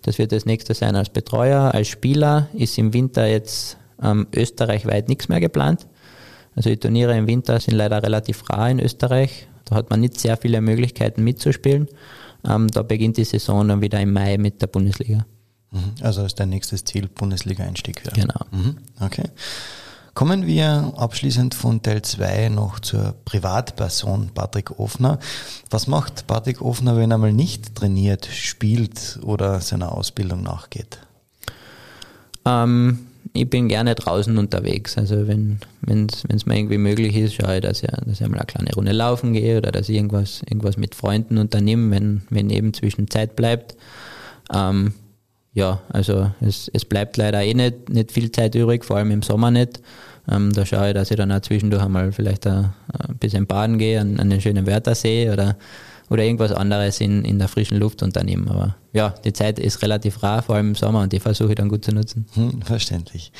Das 0.03 0.19
wird 0.19 0.31
das 0.31 0.45
nächste 0.45 0.75
sein 0.75 0.95
als 0.95 1.09
Betreuer. 1.09 1.73
Als 1.73 1.87
Spieler 1.87 2.47
ist 2.53 2.77
im 2.77 2.93
Winter 2.93 3.25
jetzt 3.25 3.77
ähm, 4.03 4.27
österreichweit 4.35 5.09
nichts 5.09 5.29
mehr 5.29 5.39
geplant. 5.39 5.87
Also 6.55 6.69
die 6.69 6.77
Turniere 6.77 7.17
im 7.17 7.27
Winter 7.27 7.59
sind 7.59 7.73
leider 7.73 8.03
relativ 8.03 8.47
rar 8.49 8.69
in 8.69 8.79
Österreich. 8.79 9.47
Da 9.65 9.75
hat 9.75 9.89
man 9.89 9.99
nicht 9.99 10.19
sehr 10.19 10.37
viele 10.37 10.61
Möglichkeiten 10.61 11.23
mitzuspielen. 11.23 11.87
Ähm, 12.47 12.67
da 12.67 12.83
beginnt 12.83 13.17
die 13.17 13.23
Saison 13.23 13.67
dann 13.67 13.81
wieder 13.81 13.99
im 13.99 14.13
Mai 14.13 14.37
mit 14.37 14.61
der 14.61 14.67
Bundesliga. 14.67 15.25
Mhm. 15.71 15.93
Also 16.01 16.23
ist 16.23 16.39
dein 16.39 16.49
nächstes 16.49 16.83
Ziel 16.85 17.07
Bundesliga-Einstieg. 17.07 18.03
Genau. 18.13 18.39
Mhm. 18.51 18.77
Okay. 18.99 19.29
Kommen 20.13 20.47
wir 20.47 20.93
abschließend 20.95 21.55
von 21.55 21.81
Teil 21.81 22.01
2 22.01 22.47
noch 22.47 22.79
zur 22.79 23.15
Privatperson 23.25 24.29
Patrick 24.33 24.79
Ofner. 24.79 25.19
Was 25.69 25.87
macht 25.87 26.25
Patrick 26.25 26.61
Ofner, 26.61 26.95
wenn 26.95 27.11
er 27.11 27.17
mal 27.17 27.33
nicht 27.33 27.75
trainiert, 27.75 28.25
spielt 28.25 29.19
oder 29.23 29.59
seiner 29.59 29.91
Ausbildung 29.91 30.41
nachgeht? 30.41 30.99
Ähm, 32.45 33.07
ich 33.35 33.49
bin 33.49 33.67
gerne 33.67 33.95
draußen 33.95 34.37
unterwegs. 34.37 34.97
Also 34.97 35.27
wenn 35.27 35.59
es 36.29 36.45
mir 36.45 36.57
irgendwie 36.57 36.77
möglich 36.77 37.15
ist, 37.15 37.35
schaue 37.35 37.55
ich, 37.55 37.61
dass 37.61 37.83
ich, 37.83 37.89
dass 37.89 38.21
ich 38.21 38.27
mal 38.27 38.37
eine 38.37 38.45
kleine 38.45 38.73
Runde 38.73 38.91
laufen 38.91 39.33
gehe 39.33 39.57
oder 39.57 39.71
dass 39.71 39.89
ich 39.89 39.95
irgendwas, 39.95 40.41
irgendwas 40.47 40.77
mit 40.77 40.95
Freunden 40.95 41.37
unternehme, 41.37 41.91
wenn, 41.91 42.21
wenn 42.29 42.49
eben 42.49 42.73
zwischen 42.73 43.09
Zeit 43.09 43.35
bleibt. 43.35 43.75
Ähm, 44.53 44.93
ja, 45.53 45.81
also 45.89 46.31
es, 46.41 46.69
es 46.73 46.85
bleibt 46.85 47.17
leider 47.17 47.41
eh 47.41 47.53
nicht, 47.53 47.89
nicht 47.89 48.11
viel 48.11 48.31
Zeit 48.31 48.55
übrig, 48.55 48.83
vor 48.85 48.97
allem 48.97 49.11
im 49.11 49.21
Sommer 49.21 49.51
nicht. 49.51 49.81
Ähm, 50.29 50.51
da 50.53 50.65
schaue 50.65 50.89
ich, 50.89 50.93
dass 50.93 51.11
ich 51.11 51.17
dann 51.17 51.31
auch 51.31 51.41
zwischendurch 51.41 51.83
einmal 51.83 52.11
vielleicht 52.11 52.47
ein, 52.47 52.73
bisschen 53.19 53.47
baden 53.47 53.77
gehe 53.77 53.99
an, 54.01 54.19
an 54.19 54.29
den 54.29 54.41
schönen 54.41 54.65
Wörthersee 54.65 55.29
oder, 55.29 55.55
oder 56.09 56.23
irgendwas 56.23 56.51
anderes 56.51 57.01
in, 57.01 57.25
in 57.25 57.39
der 57.39 57.47
frischen 57.47 57.77
Luft 57.77 58.03
unternehmen. 58.03 58.47
Aber 58.47 58.75
ja, 58.93 59.09
die 59.23 59.33
Zeit 59.33 59.59
ist 59.59 59.81
relativ 59.81 60.21
rar, 60.23 60.43
vor 60.43 60.55
allem 60.55 60.69
im 60.69 60.75
Sommer, 60.75 61.01
und 61.01 61.13
die 61.13 61.19
versuche 61.19 61.49
ich 61.49 61.55
dann 61.55 61.69
gut 61.69 61.85
zu 61.85 61.91
nutzen. 61.91 62.25
Hm, 62.33 62.61
verständlich. 62.61 63.31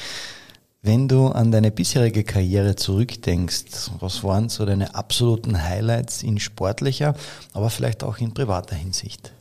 Wenn 0.82 1.08
du 1.08 1.30
an 1.30 1.51
deine 1.51 1.71
bisherige 1.71 2.23
Karriere 2.23 2.75
zurückdenkst, 2.75 3.89
was 3.99 4.23
waren 4.23 4.49
so 4.49 4.65
deine 4.65 4.93
absoluten 4.93 5.63
Highlights 5.63 6.21
in 6.21 6.39
sportlicher, 6.39 7.15
aber 7.54 7.71
vielleicht 7.71 8.04
auch 8.04 8.19
in 8.19 8.36
privater 8.36 8.75
Hinsicht? 8.75 9.32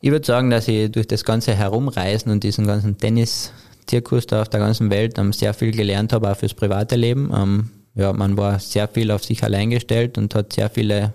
Ich 0.00 0.10
würde 0.10 0.26
sagen, 0.26 0.50
dass 0.50 0.66
ich 0.66 0.90
durch 0.90 1.06
das 1.06 1.24
ganze 1.24 1.54
Herumreisen 1.54 2.32
und 2.32 2.42
diesen 2.42 2.66
ganzen 2.66 2.96
Tennis-Zirkus 2.96 4.26
da 4.26 4.42
auf 4.42 4.48
der 4.48 4.60
ganzen 4.60 4.90
Welt 4.90 5.18
um, 5.18 5.32
sehr 5.32 5.52
viel 5.52 5.72
gelernt 5.72 6.12
habe, 6.12 6.32
auch 6.32 6.36
fürs 6.36 6.54
private 6.54 6.96
Leben. 6.96 7.30
Ähm, 7.34 7.70
ja, 7.94 8.12
man 8.12 8.36
war 8.38 8.58
sehr 8.58 8.88
viel 8.88 9.10
auf 9.10 9.22
sich 9.22 9.44
allein 9.44 9.68
gestellt 9.70 10.16
und 10.16 10.34
hat 10.34 10.54
sehr 10.54 10.70
viele 10.70 11.12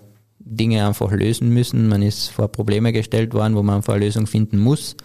Dinge 0.50 0.86
einfach 0.86 1.12
lösen 1.12 1.50
müssen. 1.50 1.88
Man 1.88 2.02
ist 2.02 2.28
vor 2.28 2.48
Probleme 2.48 2.92
gestellt 2.92 3.34
worden, 3.34 3.54
wo 3.54 3.62
man 3.62 3.76
einfach 3.76 3.94
eine 3.94 4.04
Lösung 4.04 4.26
finden 4.26 4.58
muss. 4.58 4.96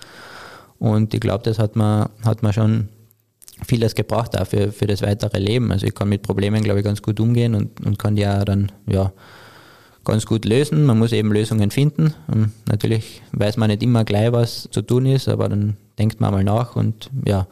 Und 0.79 1.13
ich 1.13 1.19
glaube, 1.19 1.43
das 1.43 1.59
hat 1.59 1.75
man, 1.75 2.09
hat 2.25 2.43
man 2.43 2.53
schon 2.53 2.89
vieles 3.65 3.95
gebracht 3.95 4.37
auch 4.37 4.47
für, 4.47 4.69
das 4.69 5.01
weitere 5.01 5.39
Leben. 5.39 5.71
Also 5.71 5.85
ich 5.85 5.95
kann 5.95 6.09
mit 6.09 6.23
Problemen, 6.23 6.63
glaube 6.63 6.79
ich, 6.79 6.85
ganz 6.85 7.01
gut 7.01 7.19
umgehen 7.19 7.55
und, 7.55 7.85
und 7.85 7.99
kann 7.99 8.15
die 8.15 8.23
ja 8.23 8.43
dann, 8.43 8.71
ja, 8.87 9.11
ganz 10.05 10.25
gut 10.25 10.45
lösen. 10.45 10.85
Man 10.85 10.99
muss 10.99 11.13
eben 11.13 11.31
Lösungen 11.31 11.71
finden. 11.71 12.13
Und 12.27 12.51
natürlich 12.67 13.21
weiß 13.31 13.57
man 13.57 13.69
nicht 13.69 13.83
immer 13.83 14.03
gleich, 14.03 14.31
was 14.31 14.67
zu 14.71 14.81
tun 14.81 15.05
ist, 15.05 15.29
aber 15.29 15.49
dann 15.49 15.77
denkt 15.97 16.19
man 16.19 16.33
mal 16.33 16.43
nach 16.43 16.75
und 16.75 17.09
ja, 17.25 17.47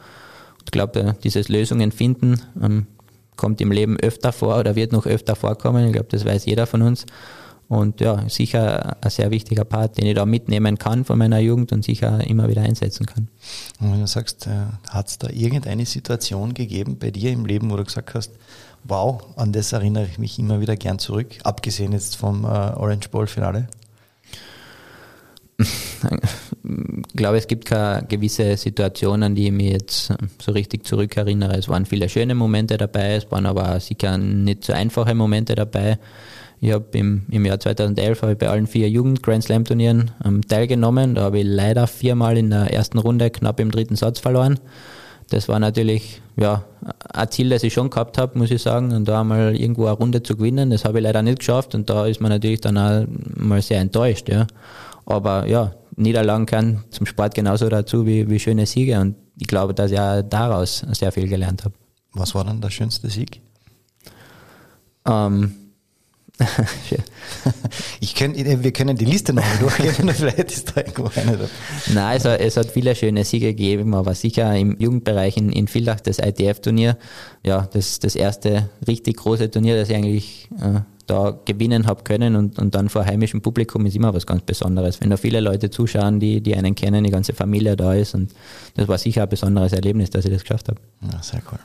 ich 0.64 0.70
glaube, 0.70 1.16
dieses 1.22 1.48
Lösungen 1.48 1.92
finden 1.92 2.40
ähm, 2.62 2.86
kommt 3.36 3.60
im 3.60 3.72
Leben 3.72 3.96
öfter 3.98 4.32
vor 4.32 4.58
oder 4.58 4.76
wird 4.76 4.92
noch 4.92 5.06
öfter 5.06 5.34
vorkommen. 5.34 5.86
Ich 5.86 5.92
glaube, 5.92 6.08
das 6.10 6.24
weiß 6.24 6.44
jeder 6.46 6.66
von 6.66 6.82
uns. 6.82 7.06
Und 7.72 8.02
ja, 8.02 8.28
sicher 8.28 8.98
ein 9.00 9.10
sehr 9.10 9.30
wichtiger 9.30 9.64
Part, 9.64 9.96
den 9.96 10.04
ich 10.04 10.14
da 10.14 10.26
mitnehmen 10.26 10.76
kann 10.76 11.06
von 11.06 11.16
meiner 11.16 11.38
Jugend 11.38 11.72
und 11.72 11.82
sicher 11.82 12.22
immer 12.26 12.50
wieder 12.50 12.60
einsetzen 12.60 13.06
kann. 13.06 13.28
Und 13.80 13.92
wenn 13.92 14.00
du 14.00 14.06
sagst, 14.06 14.46
äh, 14.46 14.66
hat 14.90 15.08
es 15.08 15.16
da 15.16 15.30
irgendeine 15.30 15.86
Situation 15.86 16.52
gegeben 16.52 16.98
bei 16.98 17.10
dir 17.10 17.32
im 17.32 17.46
Leben, 17.46 17.70
wo 17.70 17.78
du 17.78 17.84
gesagt 17.84 18.12
hast, 18.12 18.32
wow, 18.84 19.22
an 19.36 19.52
das 19.52 19.72
erinnere 19.72 20.04
ich 20.04 20.18
mich 20.18 20.38
immer 20.38 20.60
wieder 20.60 20.76
gern 20.76 20.98
zurück, 20.98 21.28
abgesehen 21.44 21.92
jetzt 21.92 22.16
vom 22.16 22.44
äh, 22.44 22.48
Orange 22.48 23.08
Bowl 23.08 23.26
Finale? 23.26 23.68
Ich 25.58 27.16
glaube, 27.16 27.38
es 27.38 27.46
gibt 27.46 27.64
keine 27.64 28.06
gewisse 28.06 28.58
Situationen, 28.58 29.34
die 29.34 29.46
ich 29.46 29.52
mich 29.52 29.72
jetzt 29.72 30.12
so 30.38 30.52
richtig 30.52 30.84
zurückerinnere. 30.86 31.56
Es 31.56 31.70
waren 31.70 31.86
viele 31.86 32.10
schöne 32.10 32.34
Momente 32.34 32.76
dabei, 32.76 33.14
es 33.14 33.30
waren 33.30 33.46
aber 33.46 33.80
sicher 33.80 34.18
nicht 34.18 34.64
so 34.64 34.74
einfache 34.74 35.14
Momente 35.14 35.54
dabei. 35.54 35.98
Ich 36.62 36.70
habe 36.70 36.86
im, 36.92 37.26
im 37.28 37.44
Jahr 37.44 37.58
2011 37.58 38.22
ich 38.22 38.38
bei 38.38 38.48
allen 38.48 38.68
vier 38.68 38.88
Jugend 38.88 39.20
Grand 39.20 39.42
Slam 39.42 39.64
Turnieren 39.64 40.12
ähm, 40.24 40.46
teilgenommen. 40.46 41.16
Da 41.16 41.22
habe 41.22 41.40
ich 41.40 41.44
leider 41.44 41.88
viermal 41.88 42.38
in 42.38 42.50
der 42.50 42.72
ersten 42.72 42.98
Runde 42.98 43.30
knapp 43.30 43.58
im 43.58 43.72
dritten 43.72 43.96
Satz 43.96 44.20
verloren. 44.20 44.60
Das 45.28 45.48
war 45.48 45.58
natürlich 45.58 46.22
ja, 46.36 46.64
ein 47.12 47.28
Ziel, 47.32 47.48
das 47.48 47.64
ich 47.64 47.72
schon 47.72 47.90
gehabt 47.90 48.16
habe, 48.16 48.38
muss 48.38 48.52
ich 48.52 48.62
sagen. 48.62 48.92
Und 48.92 49.08
da 49.08 49.22
einmal 49.22 49.56
irgendwo 49.56 49.86
eine 49.86 49.96
Runde 49.96 50.22
zu 50.22 50.36
gewinnen, 50.36 50.70
das 50.70 50.84
habe 50.84 50.98
ich 50.98 51.02
leider 51.02 51.20
nicht 51.22 51.40
geschafft. 51.40 51.74
Und 51.74 51.90
da 51.90 52.06
ist 52.06 52.20
man 52.20 52.30
natürlich 52.30 52.60
dann 52.60 52.78
auch 52.78 53.06
mal 53.34 53.60
sehr 53.60 53.80
enttäuscht. 53.80 54.28
Ja. 54.28 54.46
Aber 55.04 55.48
ja, 55.48 55.74
Niederlagen 55.96 56.46
kann 56.46 56.84
zum 56.90 57.06
Sport 57.06 57.34
genauso 57.34 57.68
dazu 57.70 58.06
wie, 58.06 58.30
wie 58.30 58.38
schöne 58.38 58.66
Siege. 58.66 59.00
Und 59.00 59.16
ich 59.36 59.48
glaube, 59.48 59.74
dass 59.74 59.90
ich 59.90 59.98
auch 59.98 60.22
daraus 60.22 60.86
sehr 60.92 61.10
viel 61.10 61.26
gelernt 61.26 61.64
habe. 61.64 61.74
Was 62.12 62.36
war 62.36 62.44
dann 62.44 62.60
der 62.60 62.70
schönste 62.70 63.10
Sieg? 63.10 63.40
Ähm, 65.04 65.54
ich 68.00 68.14
könnt, 68.14 68.36
wir 68.36 68.72
können 68.72 68.96
die 68.96 69.04
Liste 69.04 69.32
noch 69.32 69.42
mal 69.42 69.58
durchgehen, 69.58 70.08
vielleicht 70.14 70.52
ist 70.52 70.76
da 70.76 70.80
irgendwo 70.80 71.10
eine 71.14 71.32
dabei. 71.32 71.50
Nein, 71.92 72.16
es 72.16 72.24
hat, 72.24 72.40
es 72.40 72.56
hat 72.56 72.70
viele 72.70 72.94
schöne 72.94 73.24
Siege 73.24 73.48
gegeben, 73.48 73.94
aber 73.94 74.14
sicher 74.14 74.54
im 74.56 74.76
Jugendbereich 74.78 75.36
in, 75.36 75.50
in 75.50 75.68
Villach 75.68 76.00
das 76.00 76.18
ITF-Turnier, 76.18 76.96
ja, 77.44 77.68
das, 77.72 77.98
das 77.98 78.16
erste 78.16 78.68
richtig 78.86 79.16
große 79.16 79.50
Turnier, 79.50 79.76
das 79.76 79.88
ich 79.88 79.96
eigentlich 79.96 80.48
äh, 80.60 80.80
da 81.06 81.38
gewinnen 81.44 81.86
habe 81.86 82.04
können 82.04 82.36
und, 82.36 82.58
und 82.58 82.74
dann 82.74 82.88
vor 82.88 83.04
heimischem 83.04 83.42
Publikum 83.42 83.86
ist 83.86 83.96
immer 83.96 84.14
was 84.14 84.26
ganz 84.26 84.42
Besonderes. 84.42 85.00
Wenn 85.00 85.10
da 85.10 85.16
viele 85.16 85.40
Leute 85.40 85.70
zuschauen, 85.70 86.20
die, 86.20 86.40
die 86.40 86.54
einen 86.54 86.74
kennen, 86.74 87.04
die 87.04 87.10
ganze 87.10 87.34
Familie 87.34 87.76
da 87.76 87.94
ist 87.94 88.14
und 88.14 88.32
das 88.74 88.88
war 88.88 88.98
sicher 88.98 89.22
ein 89.22 89.28
besonderes 89.28 89.72
Erlebnis, 89.72 90.10
dass 90.10 90.24
ich 90.24 90.32
das 90.32 90.42
geschafft 90.42 90.68
habe. 90.68 90.80
Ja, 91.02 91.22
sehr 91.22 91.42
cool. 91.50 91.58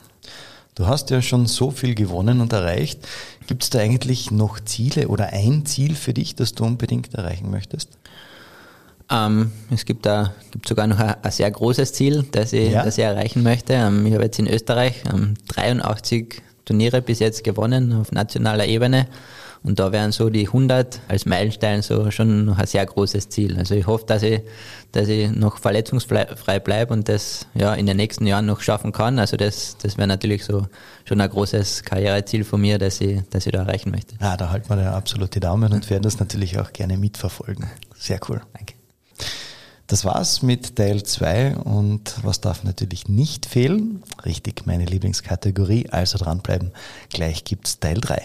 Du 0.78 0.86
hast 0.86 1.10
ja 1.10 1.20
schon 1.20 1.46
so 1.46 1.72
viel 1.72 1.96
gewonnen 1.96 2.40
und 2.40 2.52
erreicht. 2.52 3.00
Gibt 3.48 3.64
es 3.64 3.70
da 3.70 3.80
eigentlich 3.80 4.30
noch 4.30 4.60
Ziele 4.60 5.08
oder 5.08 5.32
ein 5.32 5.66
Ziel 5.66 5.96
für 5.96 6.14
dich, 6.14 6.36
das 6.36 6.52
du 6.52 6.64
unbedingt 6.64 7.12
erreichen 7.14 7.50
möchtest? 7.50 7.98
Ähm, 9.10 9.50
es 9.72 9.84
gibt, 9.86 10.06
da, 10.06 10.32
gibt 10.52 10.68
sogar 10.68 10.86
noch 10.86 11.00
ein, 11.00 11.16
ein 11.20 11.32
sehr 11.32 11.50
großes 11.50 11.94
Ziel, 11.94 12.26
das 12.30 12.52
ich, 12.52 12.70
ja. 12.70 12.84
das 12.84 12.96
ich 12.96 13.02
erreichen 13.02 13.42
möchte. 13.42 13.72
Ähm, 13.72 14.06
ich 14.06 14.14
habe 14.14 14.22
jetzt 14.22 14.38
in 14.38 14.46
Österreich 14.46 15.02
ähm, 15.12 15.34
83 15.48 16.42
Turniere 16.64 17.02
bis 17.02 17.18
jetzt 17.18 17.42
gewonnen 17.42 17.92
auf 17.94 18.12
nationaler 18.12 18.66
Ebene. 18.66 19.08
Und 19.62 19.78
da 19.78 19.92
wären 19.92 20.12
so 20.12 20.30
die 20.30 20.46
100 20.46 21.00
als 21.08 21.26
Meilenstein 21.26 21.82
so 21.82 22.10
schon 22.10 22.44
noch 22.44 22.58
ein 22.58 22.66
sehr 22.66 22.86
großes 22.86 23.28
Ziel. 23.28 23.58
Also 23.58 23.74
ich 23.74 23.86
hoffe, 23.86 24.06
dass 24.06 24.22
ich, 24.22 24.40
dass 24.92 25.08
ich 25.08 25.30
noch 25.30 25.58
verletzungsfrei 25.58 26.60
bleibe 26.60 26.92
und 26.92 27.08
das 27.08 27.46
ja 27.54 27.74
in 27.74 27.86
den 27.86 27.96
nächsten 27.96 28.26
Jahren 28.26 28.46
noch 28.46 28.60
schaffen 28.60 28.92
kann. 28.92 29.18
Also 29.18 29.36
das, 29.36 29.76
das 29.78 29.96
wäre 29.96 30.08
natürlich 30.08 30.44
so 30.44 30.66
schon 31.04 31.20
ein 31.20 31.28
großes 31.28 31.82
Karriereziel 31.82 32.44
von 32.44 32.60
mir, 32.60 32.78
das 32.78 33.00
ich, 33.00 33.20
das 33.30 33.46
ich 33.46 33.52
da 33.52 33.60
erreichen 33.60 33.90
möchte. 33.90 34.14
Ja, 34.20 34.36
da 34.36 34.50
halten 34.50 34.68
wir 34.68 34.80
ja 34.80 34.94
absolut 34.94 35.34
die 35.34 35.40
Daumen 35.40 35.72
und 35.72 35.88
werden 35.90 36.02
das 36.02 36.20
natürlich 36.20 36.58
auch 36.58 36.72
gerne 36.72 36.96
mitverfolgen. 36.96 37.66
Sehr 37.96 38.20
cool. 38.28 38.40
Danke. 38.54 38.74
Das 39.88 40.04
war's 40.04 40.42
mit 40.42 40.76
Teil 40.76 41.02
2 41.02 41.56
und 41.56 42.16
was 42.22 42.42
darf 42.42 42.62
natürlich 42.62 43.08
nicht 43.08 43.46
fehlen? 43.46 44.02
Richtig, 44.26 44.66
meine 44.66 44.84
Lieblingskategorie, 44.84 45.88
also 45.88 46.18
dranbleiben. 46.18 46.72
Gleich 47.08 47.44
gibt's 47.44 47.80
Teil 47.80 47.98
3. 47.98 48.20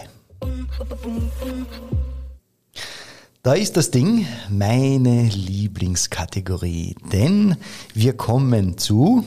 Da 3.42 3.52
ist 3.52 3.76
das 3.76 3.90
Ding, 3.90 4.26
meine 4.48 5.24
Lieblingskategorie, 5.24 6.94
denn 7.12 7.56
wir 7.92 8.16
kommen 8.16 8.78
zu 8.78 9.22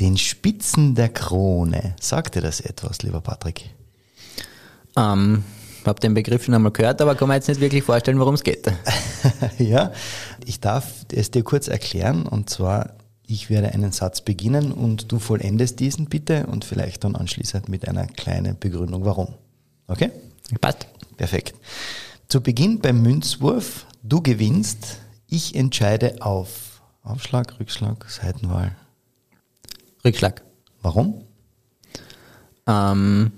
den 0.00 0.18
Spitzen 0.18 0.94
der 0.94 1.08
Krone. 1.08 1.96
Sagt 1.98 2.34
dir 2.34 2.42
das 2.42 2.60
etwas, 2.60 3.02
lieber 3.02 3.22
Patrick? 3.22 3.70
Ähm, 4.98 5.44
ich 5.80 5.86
habe 5.86 6.00
den 6.00 6.12
Begriff 6.12 6.44
schon 6.44 6.54
einmal 6.54 6.72
gehört, 6.72 7.00
aber 7.00 7.14
kann 7.14 7.28
mir 7.28 7.36
jetzt 7.36 7.48
nicht 7.48 7.60
wirklich 7.60 7.84
vorstellen, 7.84 8.18
worum 8.18 8.34
es 8.34 8.42
geht. 8.42 8.70
ja, 9.58 9.92
ich 10.44 10.60
darf 10.60 11.06
es 11.10 11.30
dir 11.30 11.42
kurz 11.42 11.68
erklären 11.68 12.26
und 12.26 12.50
zwar 12.50 12.90
ich 13.26 13.50
werde 13.50 13.72
einen 13.72 13.92
Satz 13.92 14.20
beginnen 14.20 14.72
und 14.72 15.10
du 15.10 15.18
vollendest 15.18 15.80
diesen 15.80 16.06
bitte 16.06 16.46
und 16.46 16.64
vielleicht 16.64 17.04
dann 17.04 17.16
anschließend 17.16 17.68
mit 17.68 17.88
einer 17.88 18.06
kleinen 18.06 18.58
Begründung, 18.58 19.04
warum. 19.04 19.34
Okay? 19.86 20.10
Passt. 20.60 20.86
Perfekt. 21.16 21.54
Zu 22.28 22.40
Beginn 22.42 22.80
beim 22.80 23.02
Münzwurf, 23.02 23.86
du 24.02 24.20
gewinnst, 24.20 24.98
ich 25.28 25.54
entscheide 25.54 26.16
auf 26.20 26.82
Aufschlag, 27.02 27.58
Rückschlag, 27.60 28.08
Seitenwahl. 28.08 28.74
Rückschlag. 30.04 30.42
Warum? 30.82 31.22
Ähm, 32.66 33.32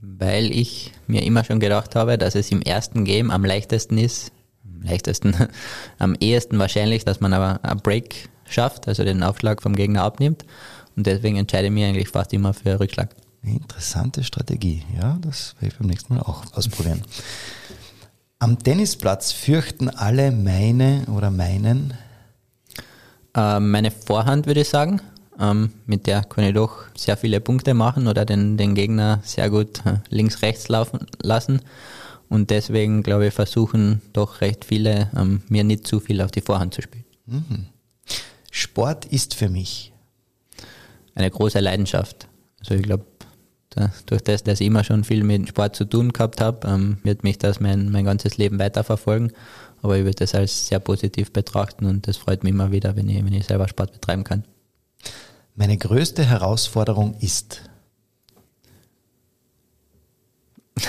weil 0.00 0.50
ich 0.52 0.92
mir 1.06 1.22
immer 1.22 1.44
schon 1.44 1.60
gedacht 1.60 1.96
habe, 1.96 2.18
dass 2.18 2.34
es 2.34 2.50
im 2.50 2.62
ersten 2.62 3.04
Game 3.04 3.30
am 3.30 3.44
leichtesten 3.44 3.98
ist, 3.98 4.32
am 4.64 4.82
leichtesten, 4.82 5.34
am 5.98 6.14
ehesten 6.20 6.58
wahrscheinlich, 6.58 7.04
dass 7.04 7.20
man 7.20 7.32
aber 7.32 7.60
ein 7.62 7.78
Break 7.78 8.28
schafft, 8.48 8.88
also 8.88 9.04
den 9.04 9.22
Aufschlag 9.22 9.62
vom 9.62 9.74
Gegner 9.74 10.02
abnimmt. 10.02 10.44
Und 10.96 11.06
deswegen 11.06 11.36
entscheide 11.36 11.66
ich 11.66 11.72
mich 11.72 11.84
eigentlich 11.84 12.08
fast 12.08 12.32
immer 12.32 12.54
für 12.54 12.78
Rückschlag. 12.78 13.10
Interessante 13.42 14.24
Strategie. 14.24 14.82
Ja, 14.96 15.18
das 15.20 15.54
werde 15.58 15.72
ich 15.72 15.78
beim 15.78 15.88
nächsten 15.88 16.14
Mal 16.14 16.22
auch 16.22 16.44
ausprobieren. 16.52 17.02
Am 18.38 18.58
Tennisplatz 18.58 19.32
fürchten 19.32 19.88
alle 19.88 20.30
meine 20.30 21.04
oder 21.14 21.30
meinen? 21.30 21.94
Äh, 23.34 23.60
meine 23.60 23.90
Vorhand 23.90 24.46
würde 24.46 24.60
ich 24.60 24.68
sagen. 24.68 25.00
Ähm, 25.38 25.72
mit 25.86 26.06
der 26.06 26.22
kann 26.22 26.44
ich 26.44 26.54
doch 26.54 26.84
sehr 26.96 27.16
viele 27.16 27.40
Punkte 27.40 27.74
machen 27.74 28.06
oder 28.06 28.24
den, 28.24 28.56
den 28.56 28.74
Gegner 28.74 29.20
sehr 29.24 29.50
gut 29.50 29.84
äh, 29.84 29.96
links-rechts 30.08 30.68
laufen 30.68 31.06
lassen. 31.22 31.60
Und 32.28 32.50
deswegen, 32.50 33.02
glaube 33.02 33.26
ich, 33.26 33.34
versuchen 33.34 34.00
doch 34.12 34.40
recht 34.40 34.64
viele, 34.64 35.10
ähm, 35.16 35.42
mir 35.48 35.64
nicht 35.64 35.86
zu 35.86 36.00
viel 36.00 36.20
auf 36.20 36.30
die 36.30 36.40
Vorhand 36.40 36.74
zu 36.74 36.82
spielen. 36.82 37.04
Mhm. 37.26 37.66
Sport 38.64 39.04
ist 39.04 39.34
für 39.34 39.50
mich 39.50 39.92
eine 41.14 41.30
große 41.30 41.60
Leidenschaft. 41.60 42.28
Also 42.60 42.74
ich 42.74 42.82
glaube, 42.82 43.04
da, 43.68 43.92
durch 44.06 44.22
das, 44.22 44.42
dass 44.42 44.60
ich 44.60 44.66
immer 44.66 44.84
schon 44.84 45.04
viel 45.04 45.22
mit 45.22 45.48
Sport 45.48 45.76
zu 45.76 45.84
tun 45.84 46.12
gehabt 46.12 46.40
habe, 46.40 46.66
ähm, 46.66 46.96
wird 47.02 47.24
mich 47.24 47.36
das 47.36 47.60
mein, 47.60 47.90
mein 47.90 48.06
ganzes 48.06 48.38
Leben 48.38 48.58
weiterverfolgen. 48.58 49.32
Aber 49.82 49.98
ich 49.98 50.04
würde 50.04 50.16
das 50.16 50.34
als 50.34 50.68
sehr 50.68 50.80
positiv 50.80 51.30
betrachten 51.30 51.84
und 51.84 52.08
das 52.08 52.16
freut 52.16 52.42
mich 52.42 52.52
immer 52.52 52.72
wieder, 52.72 52.96
wenn 52.96 53.06
ich, 53.10 53.22
wenn 53.22 53.34
ich 53.34 53.44
selber 53.44 53.68
Sport 53.68 53.92
betreiben 53.92 54.24
kann. 54.24 54.44
Meine 55.54 55.76
größte 55.76 56.24
Herausforderung 56.24 57.18
ist. 57.20 57.68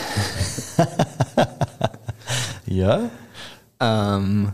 ja. 2.65 3.09
Ähm, 3.81 4.53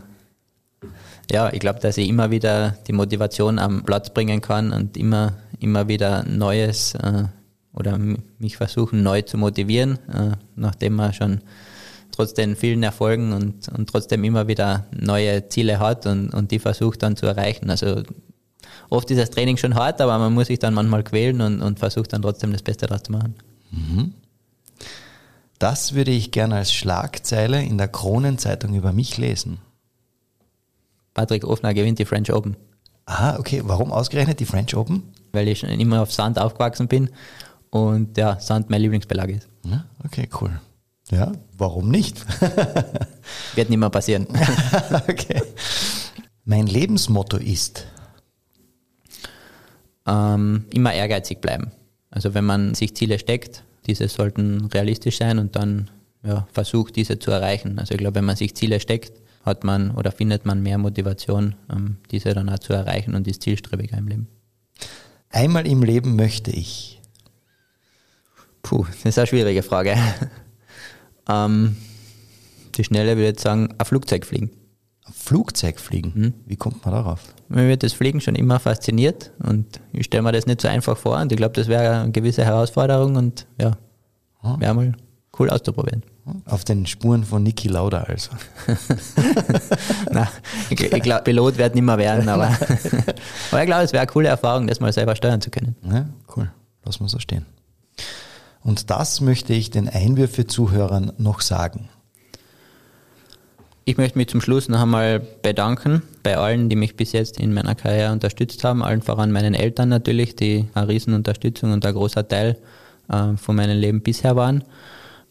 ja, 1.32 1.50
ich 1.52 1.60
glaube, 1.60 1.80
dass 1.80 1.96
ich 1.96 2.08
immer 2.08 2.30
wieder 2.30 2.76
die 2.86 2.92
Motivation 2.92 3.58
am 3.58 3.84
Platz 3.84 4.10
bringen 4.10 4.42
kann 4.42 4.72
und 4.72 4.96
immer, 4.98 5.32
immer 5.58 5.88
wieder 5.88 6.24
Neues 6.24 6.94
äh, 6.94 7.24
oder 7.72 7.98
mich 8.38 8.58
versuchen 8.58 9.02
neu 9.02 9.22
zu 9.22 9.38
motivieren, 9.38 9.98
äh, 10.08 10.36
nachdem 10.56 10.94
man 10.94 11.14
schon 11.14 11.40
trotz 12.12 12.34
den 12.34 12.54
vielen 12.54 12.82
Erfolgen 12.82 13.32
und, 13.32 13.68
und 13.70 13.88
trotzdem 13.88 14.22
immer 14.24 14.46
wieder 14.46 14.84
neue 14.94 15.48
Ziele 15.48 15.78
hat 15.78 16.04
und, 16.06 16.34
und 16.34 16.50
die 16.50 16.58
versucht 16.58 17.02
dann 17.02 17.16
zu 17.16 17.24
erreichen. 17.24 17.70
Also 17.70 18.02
oft 18.90 19.10
ist 19.10 19.18
das 19.18 19.30
Training 19.30 19.56
schon 19.56 19.74
hart, 19.74 20.02
aber 20.02 20.18
man 20.18 20.34
muss 20.34 20.48
sich 20.48 20.58
dann 20.58 20.74
manchmal 20.74 21.02
quälen 21.02 21.40
und, 21.40 21.62
und 21.62 21.78
versucht 21.78 22.12
dann 22.12 22.20
trotzdem 22.20 22.52
das 22.52 22.60
Beste 22.60 22.86
daraus 22.86 23.04
zu 23.04 23.12
machen. 23.12 23.36
Mhm. 23.70 24.12
Das 25.58 25.94
würde 25.94 26.10
ich 26.10 26.30
gerne 26.30 26.56
als 26.56 26.74
Schlagzeile 26.74 27.62
in 27.62 27.78
der 27.78 27.88
Kronenzeitung 27.88 28.74
über 28.74 28.92
mich 28.92 29.16
lesen. 29.16 29.60
Patrick 31.14 31.44
Ofner 31.44 31.74
gewinnt 31.74 31.98
die 31.98 32.04
French 32.04 32.32
Open. 32.32 32.56
Ah, 33.06 33.36
okay. 33.38 33.62
Warum 33.64 33.92
ausgerechnet 33.92 34.40
die 34.40 34.46
French 34.46 34.74
Open? 34.76 35.02
Weil 35.32 35.48
ich 35.48 35.60
schon 35.60 35.70
immer 35.70 36.02
auf 36.02 36.12
Sand 36.12 36.38
aufgewachsen 36.38 36.88
bin 36.88 37.10
und 37.70 38.16
ja, 38.16 38.38
Sand 38.38 38.70
mein 38.70 38.80
Lieblingsbelag 38.80 39.28
ist. 39.30 39.48
Ja, 39.64 39.84
okay, 40.04 40.28
cool. 40.40 40.60
Ja, 41.10 41.32
warum 41.58 41.90
nicht? 41.90 42.24
Wird 43.54 43.70
nicht 43.70 43.78
mehr 43.78 43.90
passieren. 43.90 44.26
okay. 45.08 45.42
Mein 46.44 46.66
Lebensmotto 46.66 47.36
ist? 47.36 47.86
Ähm, 50.06 50.64
immer 50.72 50.92
ehrgeizig 50.92 51.40
bleiben. 51.40 51.72
Also 52.10 52.34
wenn 52.34 52.44
man 52.44 52.74
sich 52.74 52.96
Ziele 52.96 53.18
steckt, 53.18 53.64
diese 53.86 54.08
sollten 54.08 54.66
realistisch 54.66 55.18
sein 55.18 55.38
und 55.38 55.56
dann 55.56 55.90
ja, 56.24 56.46
versucht, 56.52 56.96
diese 56.96 57.18
zu 57.18 57.30
erreichen. 57.30 57.78
Also 57.78 57.94
ich 57.94 57.98
glaube, 57.98 58.16
wenn 58.16 58.24
man 58.24 58.36
sich 58.36 58.54
Ziele 58.54 58.80
steckt, 58.80 59.21
hat 59.44 59.64
man 59.64 59.90
oder 59.92 60.12
findet 60.12 60.44
man 60.46 60.62
mehr 60.62 60.78
Motivation, 60.78 61.54
ähm, 61.70 61.96
diese 62.10 62.34
dann 62.34 62.48
auch 62.48 62.58
zu 62.58 62.72
erreichen 62.72 63.14
und 63.14 63.26
ist 63.26 63.42
zielstrebiger 63.42 63.98
im 63.98 64.08
Leben. 64.08 64.28
Einmal 65.30 65.66
im 65.66 65.82
Leben 65.82 66.16
möchte 66.16 66.50
ich. 66.50 67.00
Puh, 68.62 68.84
das 68.84 69.04
ist 69.04 69.18
eine 69.18 69.26
schwierige 69.26 69.62
Frage. 69.62 69.96
Ähm, 71.28 71.76
die 72.74 72.82
Schnelle 72.82 73.10
würde 73.12 73.22
ich 73.22 73.28
jetzt 73.28 73.42
sagen, 73.42 73.72
ein 73.78 73.86
Flugzeug 73.86 74.26
fliegen. 74.26 74.50
Flugzeug 75.12 75.78
fliegen? 75.78 76.12
Mhm. 76.16 76.34
Wie 76.46 76.56
kommt 76.56 76.84
man 76.84 76.94
darauf? 76.94 77.32
Mir 77.48 77.68
wird 77.68 77.84
das 77.84 77.92
Fliegen 77.92 78.20
schon 78.20 78.34
immer 78.34 78.58
fasziniert 78.58 79.30
und 79.38 79.80
ich 79.92 80.06
stelle 80.06 80.24
mir 80.24 80.32
das 80.32 80.46
nicht 80.46 80.60
so 80.60 80.66
einfach 80.66 80.96
vor 80.96 81.20
und 81.20 81.30
ich 81.30 81.36
glaube, 81.36 81.54
das 81.54 81.68
wäre 81.68 82.00
eine 82.02 82.10
gewisse 82.10 82.44
Herausforderung 82.44 83.14
und 83.14 83.46
ja, 83.60 83.78
Ah. 84.42 84.56
wäre 84.58 84.74
mal 84.74 84.92
cool 85.38 85.48
auszuprobieren. 85.48 86.02
Auf 86.46 86.64
den 86.64 86.86
Spuren 86.86 87.24
von 87.24 87.42
Niki 87.42 87.66
Lauda 87.66 88.02
also. 88.02 88.30
Nein, 90.12 90.28
ich, 90.70 90.80
ich 90.80 91.02
glaube, 91.02 91.24
Pilot 91.24 91.58
wird 91.58 91.74
nicht 91.74 91.82
mehr 91.82 91.98
werden, 91.98 92.28
aber, 92.28 92.46
aber 93.50 93.60
ich 93.60 93.66
glaube, 93.66 93.82
es 93.82 93.92
wäre 93.92 94.02
eine 94.02 94.06
coole 94.06 94.28
Erfahrung, 94.28 94.68
das 94.68 94.78
mal 94.78 94.92
selber 94.92 95.16
steuern 95.16 95.40
zu 95.40 95.50
können. 95.50 95.74
Ja, 95.90 96.06
cool. 96.36 96.50
Lass 96.84 97.00
mal 97.00 97.08
so 97.08 97.18
stehen. 97.18 97.44
Und 98.62 98.90
das 98.90 99.20
möchte 99.20 99.52
ich 99.52 99.70
den 99.70 99.88
Einwürfe-Zuhörern 99.88 101.12
noch 101.18 101.40
sagen. 101.40 101.88
Ich 103.84 103.96
möchte 103.96 104.16
mich 104.16 104.28
zum 104.28 104.40
Schluss 104.40 104.68
noch 104.68 104.80
einmal 104.80 105.18
bedanken 105.18 106.02
bei 106.22 106.36
allen, 106.36 106.68
die 106.68 106.76
mich 106.76 106.94
bis 106.94 107.10
jetzt 107.10 107.40
in 107.40 107.52
meiner 107.52 107.74
Karriere 107.74 108.12
unterstützt 108.12 108.62
haben, 108.62 108.84
allen 108.84 109.02
voran 109.02 109.32
meinen 109.32 109.54
Eltern 109.54 109.88
natürlich, 109.88 110.36
die 110.36 110.68
eine 110.74 110.86
Riesenunterstützung 110.86 111.72
und 111.72 111.84
ein 111.84 111.92
großer 111.92 112.28
Teil 112.28 112.58
äh, 113.08 113.36
von 113.36 113.56
meinem 113.56 113.76
Leben 113.76 114.00
bisher 114.00 114.36
waren. 114.36 114.62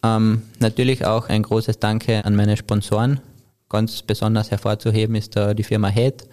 Ähm, 0.02 0.42
natürlich 0.58 1.04
auch 1.04 1.28
ein 1.28 1.42
großes 1.42 1.78
Danke 1.78 2.24
an 2.24 2.34
meine 2.34 2.56
Sponsoren. 2.56 3.20
Ganz 3.68 4.02
besonders 4.02 4.50
hervorzuheben 4.50 5.14
ist 5.14 5.36
da 5.36 5.54
die 5.54 5.62
Firma 5.62 5.88
Head, 5.88 6.24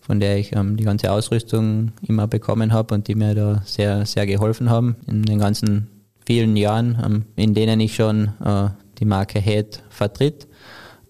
von 0.00 0.20
der 0.20 0.38
ich 0.38 0.54
ähm, 0.56 0.76
die 0.76 0.84
ganze 0.84 1.12
Ausrüstung 1.12 1.92
immer 2.06 2.26
bekommen 2.26 2.72
habe 2.72 2.94
und 2.94 3.06
die 3.08 3.14
mir 3.14 3.34
da 3.34 3.62
sehr, 3.64 4.06
sehr 4.06 4.26
geholfen 4.26 4.70
haben 4.70 4.96
in 5.06 5.22
den 5.22 5.38
ganzen 5.38 5.88
vielen 6.26 6.56
Jahren, 6.56 6.98
ähm, 7.04 7.24
in 7.36 7.54
denen 7.54 7.80
ich 7.80 7.94
schon 7.94 8.32
äh, 8.44 8.68
die 8.98 9.04
Marke 9.04 9.38
Head 9.38 9.82
vertritt. 9.90 10.48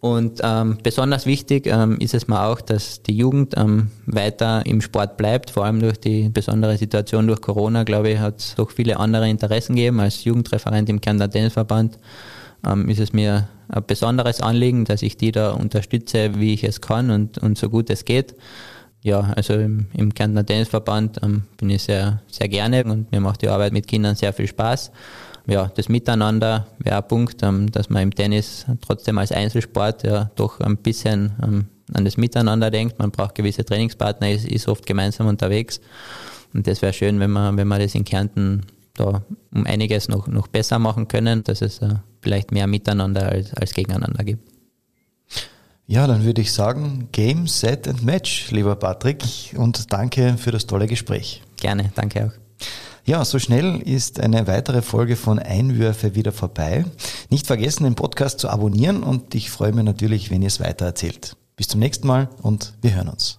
Und 0.01 0.41
ähm, 0.43 0.79
besonders 0.83 1.27
wichtig 1.27 1.67
ähm, 1.67 1.99
ist 1.99 2.15
es 2.15 2.27
mir 2.27 2.43
auch, 2.47 2.63
dass 2.63 3.03
die 3.03 3.15
Jugend 3.15 3.55
ähm, 3.59 3.91
weiter 4.07 4.65
im 4.65 4.81
Sport 4.81 5.19
bleibt, 5.19 5.51
vor 5.51 5.67
allem 5.67 5.81
durch 5.81 6.01
die 6.01 6.31
besondere 6.31 6.79
Situation 6.79 7.27
durch 7.27 7.43
Corona, 7.43 7.85
glaube 7.85 8.11
ich, 8.11 8.19
hat 8.19 8.39
es 8.39 8.55
doch 8.55 8.71
viele 8.71 8.99
andere 8.99 9.29
Interessen 9.29 9.77
gegeben. 9.77 10.01
Als 10.01 10.25
Jugendreferent 10.25 10.89
im 10.89 11.03
Kärntner 11.03 11.29
Tennisverband 11.29 11.99
ähm, 12.67 12.89
ist 12.89 12.99
es 13.01 13.13
mir 13.13 13.49
ein 13.69 13.85
besonderes 13.87 14.41
Anliegen, 14.41 14.87
dass 14.87 15.03
ich 15.03 15.19
die 15.19 15.33
da 15.33 15.51
unterstütze, 15.51 16.31
wie 16.41 16.55
ich 16.55 16.65
es 16.65 16.81
kann 16.81 17.11
und, 17.11 17.37
und 17.37 17.59
so 17.59 17.69
gut 17.69 17.91
es 17.91 18.07
geht. 18.07 18.35
Ja, 19.03 19.33
also 19.37 19.53
im, 19.53 19.89
im 19.93 20.15
Kärntner 20.15 20.47
Tennisverband 20.47 21.21
ähm, 21.23 21.43
bin 21.59 21.69
ich 21.69 21.83
sehr, 21.83 22.23
sehr 22.27 22.49
gerne 22.49 22.85
und 22.85 23.13
mir 23.13 23.21
macht 23.21 23.43
die 23.43 23.49
Arbeit 23.49 23.75
mit 23.75 23.87
Kindern 23.87 24.17
sehr 24.17 24.33
viel 24.33 24.47
Spaß 24.47 24.93
ja, 25.51 25.71
das 25.75 25.89
Miteinander 25.89 26.67
wäre 26.79 26.99
ein 26.99 27.09
Punkt, 27.09 27.43
ähm, 27.43 27.71
dass 27.71 27.91
man 27.91 28.03
im 28.03 28.15
Tennis 28.15 28.67
trotzdem 28.81 29.19
als 29.19 29.33
Einzelsport 29.33 30.05
ja 30.05 30.31
doch 30.37 30.61
ein 30.61 30.77
bisschen 30.77 31.33
ähm, 31.43 31.67
an 31.93 32.05
das 32.05 32.17
Miteinander 32.17 32.71
denkt. 32.71 32.99
Man 32.99 33.11
braucht 33.11 33.35
gewisse 33.35 33.65
Trainingspartner, 33.65 34.31
ist, 34.31 34.47
ist 34.47 34.69
oft 34.69 34.87
gemeinsam 34.87 35.27
unterwegs. 35.27 35.81
Und 36.55 36.67
das 36.67 36.83
wäre 36.83 36.93
schön, 36.93 37.21
wenn 37.21 37.31
man, 37.31 37.57
wenn 37.57 37.69
man 37.69 37.81
das 37.81 37.95
in 37.95 38.05
Kärnten 38.05 38.63
da 38.95 39.23
um 39.53 39.67
einiges 39.67 40.09
noch, 40.09 40.27
noch 40.27 40.49
besser 40.49 40.79
machen 40.79 41.09
können, 41.09 41.45
dass 41.45 41.63
es 41.63 41.79
äh, 41.79 41.95
vielleicht 42.21 42.53
mehr 42.53 42.67
Miteinander 42.67 43.29
als, 43.29 43.55
als 43.55 43.73
gegeneinander 43.73 44.25
gibt. 44.25 44.49
Ja, 45.87 46.07
dann 46.07 46.25
würde 46.25 46.41
ich 46.41 46.53
sagen, 46.53 47.09
Game, 47.11 47.49
Set 47.49 47.89
and 47.89 48.05
Match, 48.05 48.53
lieber 48.53 48.77
Patrick, 48.77 49.25
und 49.57 49.93
danke 49.93 50.37
für 50.39 50.53
das 50.53 50.67
tolle 50.67 50.87
Gespräch. 50.87 51.43
Gerne, 51.57 51.91
danke 51.97 52.27
auch. 52.27 52.67
Ja, 53.05 53.25
so 53.25 53.39
schnell 53.39 53.81
ist 53.81 54.21
eine 54.21 54.47
weitere 54.47 54.83
Folge 54.83 55.17
von 55.17 55.39
Einwürfe 55.39 56.15
wieder 56.15 56.33
vorbei. 56.33 56.85
Nicht 57.31 57.47
vergessen, 57.47 57.85
den 57.85 57.95
Podcast 57.95 58.41
zu 58.41 58.49
abonnieren 58.49 59.03
und 59.03 59.35
ich 59.35 59.51
freue 59.51 59.73
mich 59.73 59.85
natürlich, 59.85 60.31
wenn 60.31 60.43
ihr 60.43 60.49
es 60.49 60.61
weitererzählt. 60.61 61.37
Bis 61.57 61.69
zum 61.69 61.81
nächsten 61.81 62.07
Mal 62.07 62.29
und 62.43 62.75
wir 62.83 62.95
hören 62.95 63.09
uns. 63.09 63.39